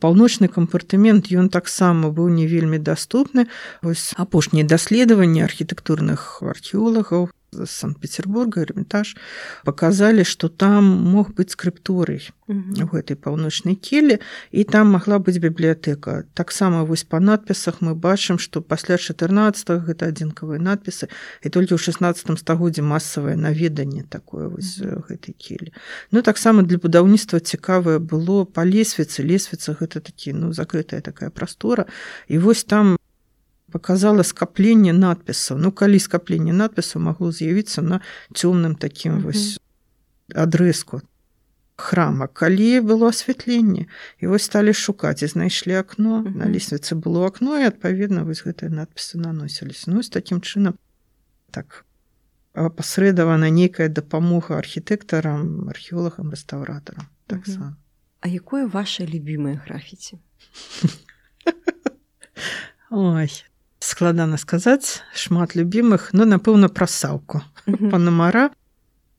паўночны 0.00 0.48
кампартымент 0.48 1.30
ён 1.32 1.48
таксама 1.48 2.10
быў 2.16 2.28
не 2.36 2.46
вельмі 2.50 2.78
даступны 2.78 3.46
вось 3.82 4.12
апошнія 4.16 4.66
даследаванні 4.66 5.44
архітэктурных 5.46 6.42
археолагаў 6.54 7.28
санкт-петербурга 7.52 8.62
эрмітаж 8.62 9.16
показалі 9.64 10.24
что 10.24 10.48
там 10.48 10.84
мог 10.84 11.34
быць 11.34 11.56
скрыпторый 11.56 12.30
у 12.48 12.86
гэтай 12.90 13.16
паўночнай 13.16 13.74
келі 13.74 14.18
і 14.50 14.64
там 14.64 14.94
могла 14.94 15.18
быць 15.18 15.38
бібліятэка 15.38 16.24
таксама 16.34 16.84
вось 16.84 17.04
по 17.04 17.20
надпісах 17.20 17.80
мы 17.80 17.94
бачым 17.94 18.38
что 18.38 18.60
пасля 18.60 18.98
14 18.98 19.68
гэта 19.86 20.10
адзінкавыя 20.10 20.58
надпісы 20.62 21.08
і 21.42 21.48
толькі 21.48 21.74
ў 21.74 21.80
16 21.82 22.38
стагоддзе 22.38 22.82
масавае 22.82 23.36
наведанне 23.36 24.02
такое 24.06 24.48
вось 24.48 24.78
гэтай 24.80 25.34
келі 25.34 25.74
Ну 26.10 26.22
таксама 26.22 26.62
для 26.62 26.78
будаўніцтва 26.78 27.40
цікавае 27.40 27.98
было 27.98 28.44
па 28.44 28.64
лесвіцы. 28.64 29.22
Лесвіца 29.22 29.76
гэта 29.78 30.00
такі 30.00 30.32
ну 30.32 30.52
закрытая 30.52 31.00
такая 31.00 31.30
прастора 31.30 31.86
і 32.28 32.38
вось 32.38 32.64
там 32.64 32.96
показала 33.70 34.22
скапленне 34.22 34.92
надпісаў 34.92 35.58
ну 35.58 35.72
калі 35.72 35.98
скапленне 35.98 36.52
надпісу 36.52 36.98
магло 36.98 37.32
з'явіцца 37.32 37.82
на 37.82 38.00
цёмным 38.34 38.74
таким 38.74 39.12
mm 39.12 39.18
-hmm. 39.18 39.24
вось 39.24 39.60
адрэзку 40.34 41.00
храма. 41.80 42.26
Калі 42.26 42.80
было 42.80 43.08
асвятленне 43.08 43.86
і 44.20 44.26
вось 44.26 44.42
сталі 44.42 44.74
шукаць 44.76 45.22
і 45.22 45.26
знайшлі 45.26 45.74
акно 45.74 46.20
mm 46.20 46.26
-hmm. 46.26 46.36
на 46.36 46.46
лесвіцы 46.46 46.94
было 46.94 47.26
акно 47.26 47.58
і 47.58 47.64
адпаведна 47.64 48.22
вось 48.22 48.46
гэтыя 48.46 48.70
надпісы 48.70 49.16
наносіліся 49.16 49.90
ну 49.90 50.02
з 50.02 50.08
таким 50.08 50.40
чынам 50.40 50.74
так 51.50 51.84
пасрэдавана 52.54 53.50
нейкая 53.50 53.88
дапамога 53.88 54.58
архітэктарам 54.58 55.68
археолагам 55.68 56.30
рэстаўратарам 56.30 57.06
таксама 57.26 57.66
mm 57.66 57.70
-hmm. 57.70 57.74
А 58.20 58.28
якое 58.28 58.66
ваше 58.66 59.06
любимое 59.06 59.60
графіці 59.66 60.18
Ой 62.90 63.44
складана 63.90 64.38
сказаць 64.38 65.02
шмат 65.14 65.58
любімых 65.58 66.10
но 66.14 66.24
ну, 66.24 66.36
напэўна 66.38 66.70
пра 66.70 66.86
саўку 66.86 67.42
панамара. 67.66 68.50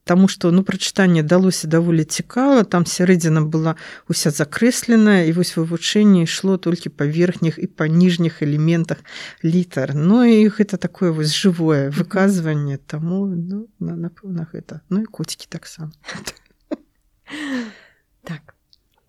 Таму 0.03 0.27
што 0.27 0.49
ну 0.51 0.63
прачытанне 0.65 1.21
далося 1.21 1.67
даволі 1.69 2.03
цікава 2.03 2.63
там 2.65 2.87
сярэдзіна 2.89 3.43
была 3.45 3.75
уся 4.09 4.31
закрэсленая 4.33 5.29
і 5.29 5.35
вось 5.37 5.53
вывучэнне 5.53 6.25
ішло 6.25 6.57
толькі 6.57 6.89
па 6.89 7.05
верхніх 7.05 7.59
і 7.61 7.67
па 7.69 7.85
ніжніх 7.85 8.41
элементах 8.41 9.03
літар. 9.45 9.93
Ну 9.93 10.23
і 10.25 10.49
гэта 10.49 10.81
такое 10.81 11.11
вось 11.13 11.35
жывое 11.35 11.93
выказванне 11.93 12.81
таму 12.81 13.27
ну, 13.29 13.67
напэўна 13.79 14.49
гэта. 14.49 14.81
Ну 14.89 15.03
і 15.03 15.05
коцікі 15.05 15.45
таксама. 15.49 15.91
Так. 18.23 18.55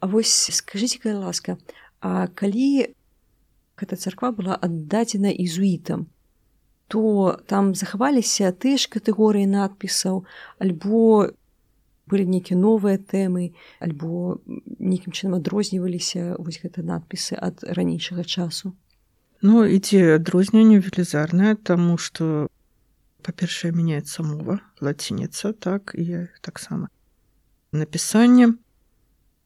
А 0.00 0.06
вось 0.06 0.50
скажитеце 0.52 1.14
ласка 1.14 1.56
А 2.00 2.26
калі 2.26 2.94
гэта 3.80 3.96
царква 3.96 4.32
была 4.32 4.56
аддадзена 4.56 5.32
ізуітам 5.32 6.08
то 6.92 7.40
там 7.46 7.74
захаваліся 7.74 8.52
тыя 8.52 8.76
ж 8.76 8.90
катэгорыі 8.92 9.48
надпісаў 9.48 10.24
альбо 10.60 11.32
былі 12.12 12.28
нейкія 12.28 12.58
новыя 12.60 13.00
тэмы 13.00 13.56
альбо 13.80 14.36
нейкім 14.76 15.16
чынам 15.16 15.40
адрозніваліся 15.40 16.36
вось 16.36 16.60
гэта 16.60 16.84
надпісы 16.84 17.38
ад 17.40 17.64
ранейшага 17.64 18.28
часу. 18.28 18.76
Ну 19.40 19.64
ідзе 19.64 20.20
адрозненне 20.20 20.84
велізарнае 20.84 21.56
таму 21.56 21.96
што 21.96 22.52
па-першае 23.24 23.72
мяняецца 23.72 24.26
мова 24.26 24.60
лацініца 24.84 25.56
так 25.56 25.96
і 25.96 26.28
таксама 26.44 26.92
напісанне 27.72 28.52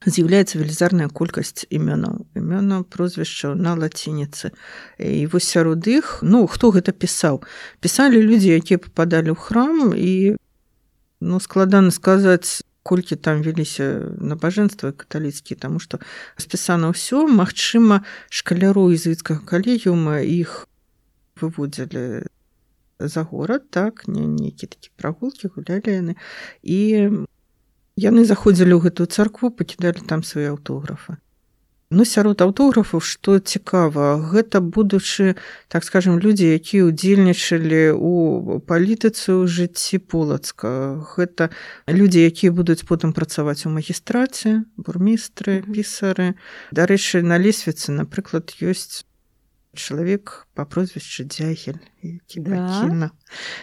з'яўляецца 0.05 0.61
велізарная 0.61 1.09
колькасць 1.09 1.65
імёнаў. 1.73 2.29
Імёна 2.37 2.85
прозвішчаў 2.85 3.57
на 3.57 3.73
лацініцы 3.75 4.53
і 5.01 5.27
вось 5.33 5.49
сярод 5.49 5.87
іх 5.89 6.21
ну 6.23 6.47
хто 6.47 6.71
гэта 6.71 6.93
пісаў? 6.93 7.41
Пісалі 7.81 8.21
людзі 8.21 8.61
якія 8.61 8.79
попадалі 8.79 9.33
ў 9.33 9.39
храм 9.41 9.97
і 9.97 10.37
ну 11.21 11.41
складана 11.41 11.91
сказаць 11.91 12.63
колькі 12.87 13.17
там 13.17 13.43
веліся 13.43 14.15
набажэнства 14.21 14.93
каталіцкія 14.93 15.59
таму 15.59 15.83
што 15.83 15.99
спісана 16.39 16.93
ўсё. 16.95 17.27
Магчыма 17.27 18.05
шкаляру 18.31 18.93
езуіцкага 18.95 19.43
калегіума 19.43 20.23
іх 20.23 20.69
выводзілі 21.41 22.31
за 22.99 23.23
горад 23.23 23.67
так 23.71 24.07
не 24.09 24.25
нейкі 24.31 24.71
такі 24.71 24.95
прагулкі 24.97 25.51
гулялі 25.57 25.91
яны. 25.91 26.15
І 26.63 27.11
яны 27.97 28.25
заходзілі 28.29 28.77
ў 28.77 28.81
гэтую 28.89 29.09
царкву 29.09 29.51
пакідалі 29.51 30.05
там 30.05 30.23
свае 30.23 30.53
аўтографы. 30.53 31.17
Ну 31.89 32.05
сярод 32.05 32.43
аўтографаў 32.43 32.99
што 32.99 33.39
цікава 33.39 34.19
гэта 34.19 34.59
будучы 34.59 35.39
так 35.71 35.87
скажем 35.87 36.19
людзі 36.19 36.51
якія 36.59 36.91
ўдзельнічалі 36.91 37.95
у 37.95 38.59
палітыцы 38.67 39.39
ў 39.39 39.47
жыцці 39.47 40.03
полацка. 40.03 40.99
Гэта 41.15 41.55
людзі 41.87 42.27
якія 42.27 42.51
будуць 42.51 42.83
потым 42.83 43.15
працаваць 43.15 43.71
у 43.71 43.73
магістраце 43.73 44.67
бурмістры 44.75 45.63
пісары. 45.63 46.35
Дарэчы 46.75 47.23
на 47.23 47.39
лесвіцы 47.39 47.95
напрыклад 47.95 48.51
ёсць 48.59 49.07
чалавек 49.77 50.47
по 50.55 50.65
прозвішчы 50.65 51.25
дзягель 51.25 51.81
Да. 52.37 53.11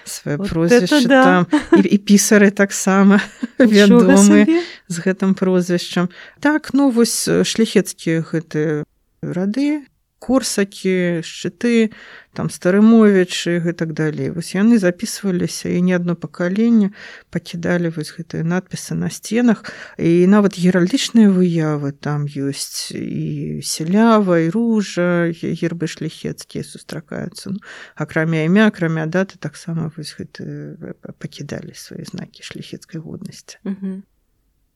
свае 0.05 0.37
Вот 0.37 0.49
прозвішча 0.49 1.07
да. 1.07 1.23
там. 1.23 1.41
І, 1.79 1.87
і 1.87 1.97
пісары 1.97 2.51
таксама 2.51 3.21
вядомы 3.59 4.63
з 4.87 4.95
гэтым 4.99 5.33
прозвішчам. 5.33 6.09
Так 6.39 6.73
ну 6.73 6.89
вось 6.89 7.27
э, 7.27 7.43
шляхецкія 7.43 8.21
гэтыя 8.21 8.83
рады 9.21 9.83
корсакі 10.23 11.19
шчыты 11.19 11.91
там 12.31 12.47
старымовічы 12.47 13.59
гэтак 13.59 13.91
далей. 13.91 14.31
Вось 14.31 14.55
яны 14.55 14.79
записываліся 14.79 15.67
і 15.67 15.83
не 15.83 15.93
адно 15.99 16.15
пакаленне 16.15 16.95
пакідалі 17.27 17.91
вось 17.91 18.15
гэтыя 18.15 18.47
надпісы 18.47 18.95
на 18.95 19.11
сценах. 19.11 19.67
І 19.99 20.23
нават 20.31 20.55
геральдычныя 20.55 21.27
выявы 21.27 21.91
там 21.91 22.23
ёсць. 22.25 22.95
І 22.95 23.59
селява 23.59 24.39
і 24.39 24.49
ружа 24.55 25.35
гербы 25.35 25.91
шляхецкія 25.91 26.63
сустракаюцца. 26.63 27.51
Ну, 27.51 27.59
акрамя 27.99 28.47
імя 28.47 28.71
акрамя 28.71 29.05
даты 29.05 29.35
таксама 29.35 29.91
вось 29.91 30.15
гэты 30.15 30.79
пакідалі 31.19 31.75
свае 31.75 32.07
знакі 32.07 32.47
шляхецкай 32.47 33.03
годнасці. 33.03 33.59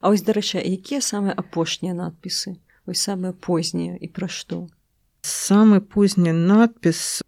А 0.04 0.12
вось 0.12 0.28
дарэчы 0.28 0.60
якія 0.60 1.00
самыя 1.00 1.34
апошнія 1.34 1.96
надпісы? 1.96 2.60
Вось 2.86 3.02
самыя 3.02 3.32
познія 3.34 3.98
і 3.98 4.08
пра 4.12 4.28
што 4.28 4.68
самы 5.28 5.82
позні 5.82 6.32
надпіс 6.32 7.24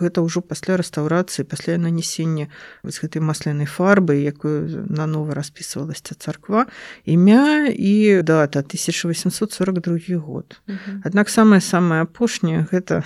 гэта 0.00 0.24
ўжо 0.24 0.40
пасля 0.40 0.80
рэстаўрацыі 0.80 1.44
пасля 1.44 1.76
нанесення 1.76 2.48
вось 2.82 3.04
гэтай 3.04 3.20
маслянай 3.20 3.68
фарбы 3.68 4.16
якую 4.16 4.88
нанова 4.88 5.36
распісвалася 5.36 6.16
царква 6.16 6.66
імя 7.04 7.68
і 7.68 8.24
дата 8.24 8.64
1842 8.64 10.16
год. 10.18 10.56
Аднак 11.04 11.28
самае 11.28 11.60
самае 11.60 12.08
апошняе 12.08 12.64
гэта 12.72 13.04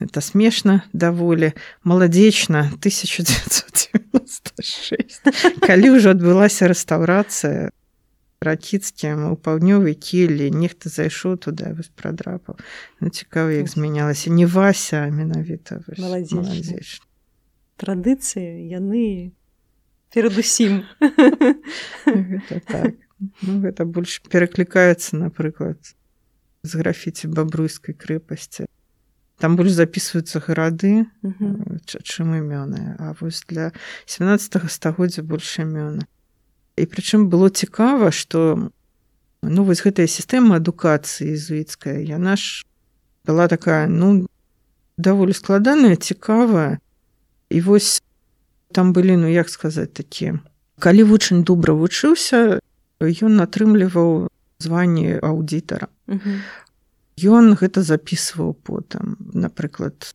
это 0.00 0.20
смешна 0.20 0.82
даволі 0.92 1.52
маладзечна 1.84 2.70
1996 2.82 5.22
калі 5.62 5.90
ўжо 5.96 6.10
адбылася 6.12 6.68
рэстаўрацыя 6.68 7.70
ракіцкім 8.40 9.32
у 9.32 9.36
паўднёвай 9.36 9.94
келлі 9.96 10.50
нехта 10.50 10.88
зайшоў 10.92 11.36
туды 11.40 11.72
вось 11.74 11.90
прадрапаў 11.96 12.56
ну 13.00 13.08
цікава 13.08 13.50
як 13.56 13.68
змянялася. 13.68 14.30
Не 14.30 14.46
вася 14.46 15.08
менавіта 15.10 15.80
традыцыі 17.76 18.68
яны 18.68 19.32
перадусім 20.12 20.84
гэта 22.06 22.60
так. 22.66 22.94
Ну, 23.42 23.60
гэта 23.64 23.84
больш 23.88 24.20
пераклікаецца 24.28 25.16
напрыклад 25.16 25.80
з 26.62 26.70
графіці 26.76 27.28
бабруйскай 27.32 27.94
крэпасці 27.96 28.66
там 29.40 29.56
больш 29.56 29.72
записываюцца 29.76 30.40
гарады 30.40 31.04
ч- 31.84 32.00
чым 32.00 32.32
імёны. 32.40 32.96
А 33.00 33.12
вось 33.20 33.44
для 33.48 33.72
17 34.08 34.68
стагоддзя 34.72 35.22
больш 35.22 35.60
імёны 35.60 36.04
і 36.76 36.84
прычым 36.86 37.28
было 37.32 37.48
цікава 37.50 38.10
што 38.12 38.70
ну 39.42 39.60
вось 39.64 39.82
гэтая 39.84 40.06
сістэма 40.06 40.60
адукацыі 40.60 41.32
езуіцкая 41.36 41.98
яна 42.00 42.36
ж 42.36 42.64
была 43.24 43.48
такая 43.48 43.86
ну 43.88 44.26
даволі 44.98 45.32
складаная 45.32 45.96
цікавая 45.96 46.78
і 47.50 47.60
вось 47.60 48.02
там 48.72 48.92
былі 48.92 49.16
ну 49.16 49.28
як 49.28 49.48
сказаць 49.48 49.92
такія 49.92 50.38
калі 50.78 51.02
вучань 51.08 51.42
добра 51.42 51.72
вучыўся 51.72 52.60
ён 53.00 53.40
атрымліваў 53.40 54.28
званне 54.60 55.18
аўдітара 55.20 55.88
Мгм. 56.06 56.40
ён 57.18 57.44
гэта 57.56 57.82
записываў 57.82 58.54
потым 58.54 59.16
напрыклад 59.32 60.14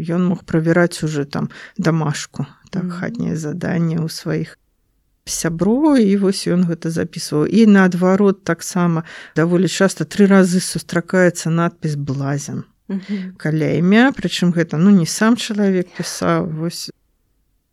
ён 0.00 0.24
мог 0.26 0.44
правяраць 0.44 1.04
уже 1.04 1.24
там 1.24 1.50
дамашку 1.76 2.46
так 2.70 2.84
Мгм. 2.84 2.92
хатняе 2.96 3.36
заданне 3.36 4.00
ў 4.00 4.08
сваіх 4.08 4.58
сябро 5.24 5.96
і 5.96 6.16
вось 6.16 6.46
ён 6.50 6.66
гэта 6.66 6.90
записываў 6.90 7.46
і 7.46 7.66
наадварот 7.66 8.42
таксама 8.44 9.04
даволі 9.36 9.68
часта 9.68 10.04
тры 10.04 10.26
разы 10.26 10.60
сустракаецца 10.60 11.50
надпіс 11.50 11.94
блазен 11.96 12.64
Мгм. 12.88 13.38
каля 13.38 13.78
імя 13.78 14.10
прычым 14.12 14.50
гэта 14.52 14.76
ну 14.76 14.90
не 14.90 15.06
сам 15.06 15.36
чалавек 15.36 15.86
пісаў 15.96 16.50
вось 16.50 16.90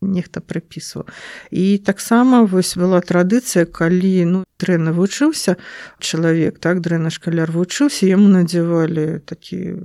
нехта 0.01 0.39
прыпісваў 0.39 1.09
і 1.51 1.77
таксама 1.83 2.45
вось 2.45 2.77
была 2.77 3.01
традыцыя 3.01 3.65
калі 3.65 4.13
ну 4.25 4.39
дрэнна 4.61 4.93
вучыўся 4.93 5.57
чалавек 5.99 6.59
так 6.59 6.79
дрэнна 6.79 7.09
шкаляр 7.09 7.51
вучыўся 7.51 8.05
яму 8.07 8.29
надзявалі 8.29 9.19
такі 9.25 9.75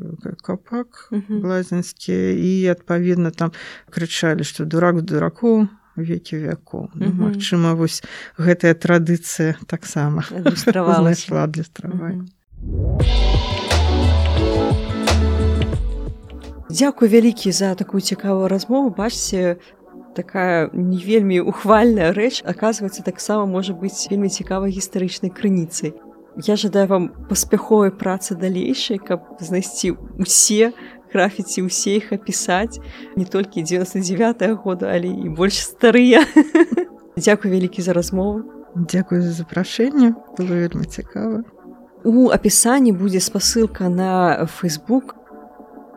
капак 0.44 1.08
Мгм. 1.10 1.40
блазенскі 1.40 2.12
і 2.36 2.52
адпаведна 2.70 3.32
там 3.32 3.50
крычалі 3.90 4.44
што 4.44 4.68
дурак 4.68 5.02
дуракоў 5.02 5.66
векі 5.96 6.38
вякоў 6.44 6.90
ну, 6.94 7.06
Мгм. 7.06 7.22
Магчыма 7.30 7.74
вось 7.74 8.02
гэтая 8.38 8.74
традыцыя 8.74 9.56
таксама 9.66 10.24
знайшла 10.30 11.44
адлюстраванне. 11.44 12.28
Мгм. 12.62 13.24
Дзякуй 16.74 17.08
вялікі 17.08 17.52
за 17.52 17.74
такую 17.74 18.00
цікавую 18.00 18.48
размову. 18.48 18.90
Бачце 18.90 19.56
такая 20.16 20.70
не 20.72 20.98
вельмі 20.98 21.38
ухвальная 21.40 22.10
рэч. 22.10 22.42
Аказваецца 22.42 23.06
таксама 23.06 23.46
можа 23.46 23.74
быць 23.78 24.10
вельмі 24.10 24.26
цікавай 24.26 24.74
гістарычнай 24.74 25.30
крыніцай. 25.30 25.94
Я 26.34 26.56
жадаю 26.56 26.88
вам 26.88 27.08
паспяховай 27.30 27.94
працы 27.94 28.34
далейшай 28.34 28.98
каб 28.98 29.22
знайсці 29.38 29.94
усе 30.18 30.72
графіці 31.14 31.62
усе 31.62 31.96
іх 32.02 32.12
апісаць 32.12 32.80
не 33.16 33.24
толькі 33.24 33.62
99 33.62 34.42
-го 34.42 34.54
года 34.54 34.90
але 34.90 35.08
і 35.08 35.28
больш 35.28 35.62
старыя 35.62 36.26
Дзякуй 37.16 37.50
вялікі 37.50 37.82
за 37.82 37.92
размову. 37.92 38.42
Дзякуй 38.74 39.20
за 39.22 39.30
запрашэнне 39.30 40.14
было 40.38 40.54
вельмі 40.58 40.84
цікава 40.84 41.44
У 42.04 42.28
апісанні 42.28 42.92
будзе 42.92 43.20
спасылка 43.20 43.88
на 43.88 44.44
Facebook 44.60 45.14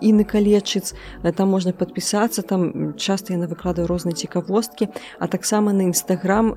і 0.02 0.14
на 0.14 0.24
калечыц 0.24 0.94
там 1.36 1.50
можна 1.50 1.74
падпісацца 1.74 2.42
там 2.42 2.94
часта 2.96 3.34
яна 3.34 3.50
выкладаю 3.50 3.88
розныя 3.88 4.16
цікавосткі 4.16 4.88
а 5.20 5.28
таксама 5.28 5.74
на 5.74 5.90
нстаграм 5.90 6.56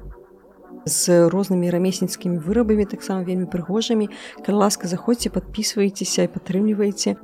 з 0.84 1.28
рознымі 1.32 1.70
рамесніцкімі 1.70 2.38
вырабамі 2.38 2.84
таксама 2.84 3.24
вельмі 3.24 3.48
прыгожымі 3.48 4.12
калі 4.44 4.56
ласка 4.56 4.88
заходзьце 4.88 5.32
подписывайтеся 5.32 6.28
і 6.28 6.32
падтрымлівайце 6.36 7.16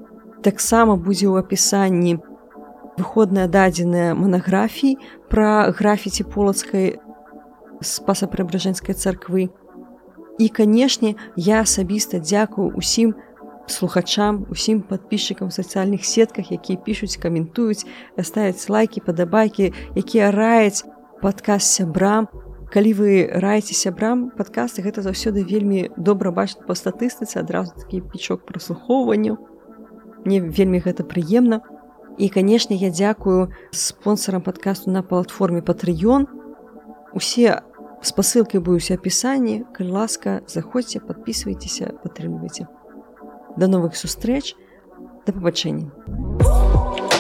таксама 0.47 0.95
будзе 0.95 1.27
ў 1.27 1.43
апісанні 1.43 2.23
выходная 2.97 3.51
дадзеная 3.51 4.15
манаграфій 4.15 4.95
пра 5.33 5.75
графіці 5.75 6.31
полацкай 6.31 7.03
спаса 7.83 8.31
прыбражэнскай 8.31 8.95
царквы. 8.95 9.51
І 10.39 10.49
канешне 10.49 11.17
я 11.37 11.61
асабіста 11.67 12.23
дзякую 12.23 12.71
усім 12.79 13.15
слухачам 13.67 14.47
усім 14.51 14.83
подписчикам 14.87 15.51
сацыяльных 15.51 16.07
сетках 16.07 16.53
якія 16.55 16.79
пішуць 16.79 17.19
каментуюць 17.19 17.83
ставяць 18.23 18.69
лайки 18.71 19.03
падабайкі 19.03 19.73
якія 19.99 20.31
раяць 20.31 20.87
падказ 21.23 21.67
сябрам. 21.67 22.31
Калі 22.71 22.93
вы 22.99 23.11
раеце 23.31 23.75
сябрам 23.75 24.31
падкасты 24.31 24.87
гэта 24.87 25.03
заўсёды 25.03 25.43
вельмі 25.43 25.91
добра 25.97 26.31
бачыць 26.31 26.63
па 26.67 26.79
статыстыцы 26.79 27.43
адразу 27.43 27.75
такі 27.75 28.03
пічок 28.15 28.47
праслухоўванню 28.47 29.56
мне 30.27 30.41
вельмі 30.41 30.83
гэта 30.83 31.07
прыемна. 31.07 31.63
І 32.19 32.29
канешне 32.29 32.77
я 32.77 32.91
дзякую 32.91 33.53
спонсорам 33.71 34.43
падкасту 34.43 34.91
на 34.91 35.03
платформе 35.03 35.63
патрыён 35.63 36.27
усе 37.13 37.63
спасылкай 38.03 38.61
будуць 38.61 38.91
апісанні. 38.91 39.65
Калі 39.73 39.91
ласка 39.91 40.41
заходзьце 40.47 41.01
подписывайтеся 41.01 41.95
падтрымлівайце. 42.03 42.69
Да 43.57 43.69
новых 43.69 43.97
сустрэч. 43.97 44.55
Да 45.27 45.33
пабачэння 45.33 47.16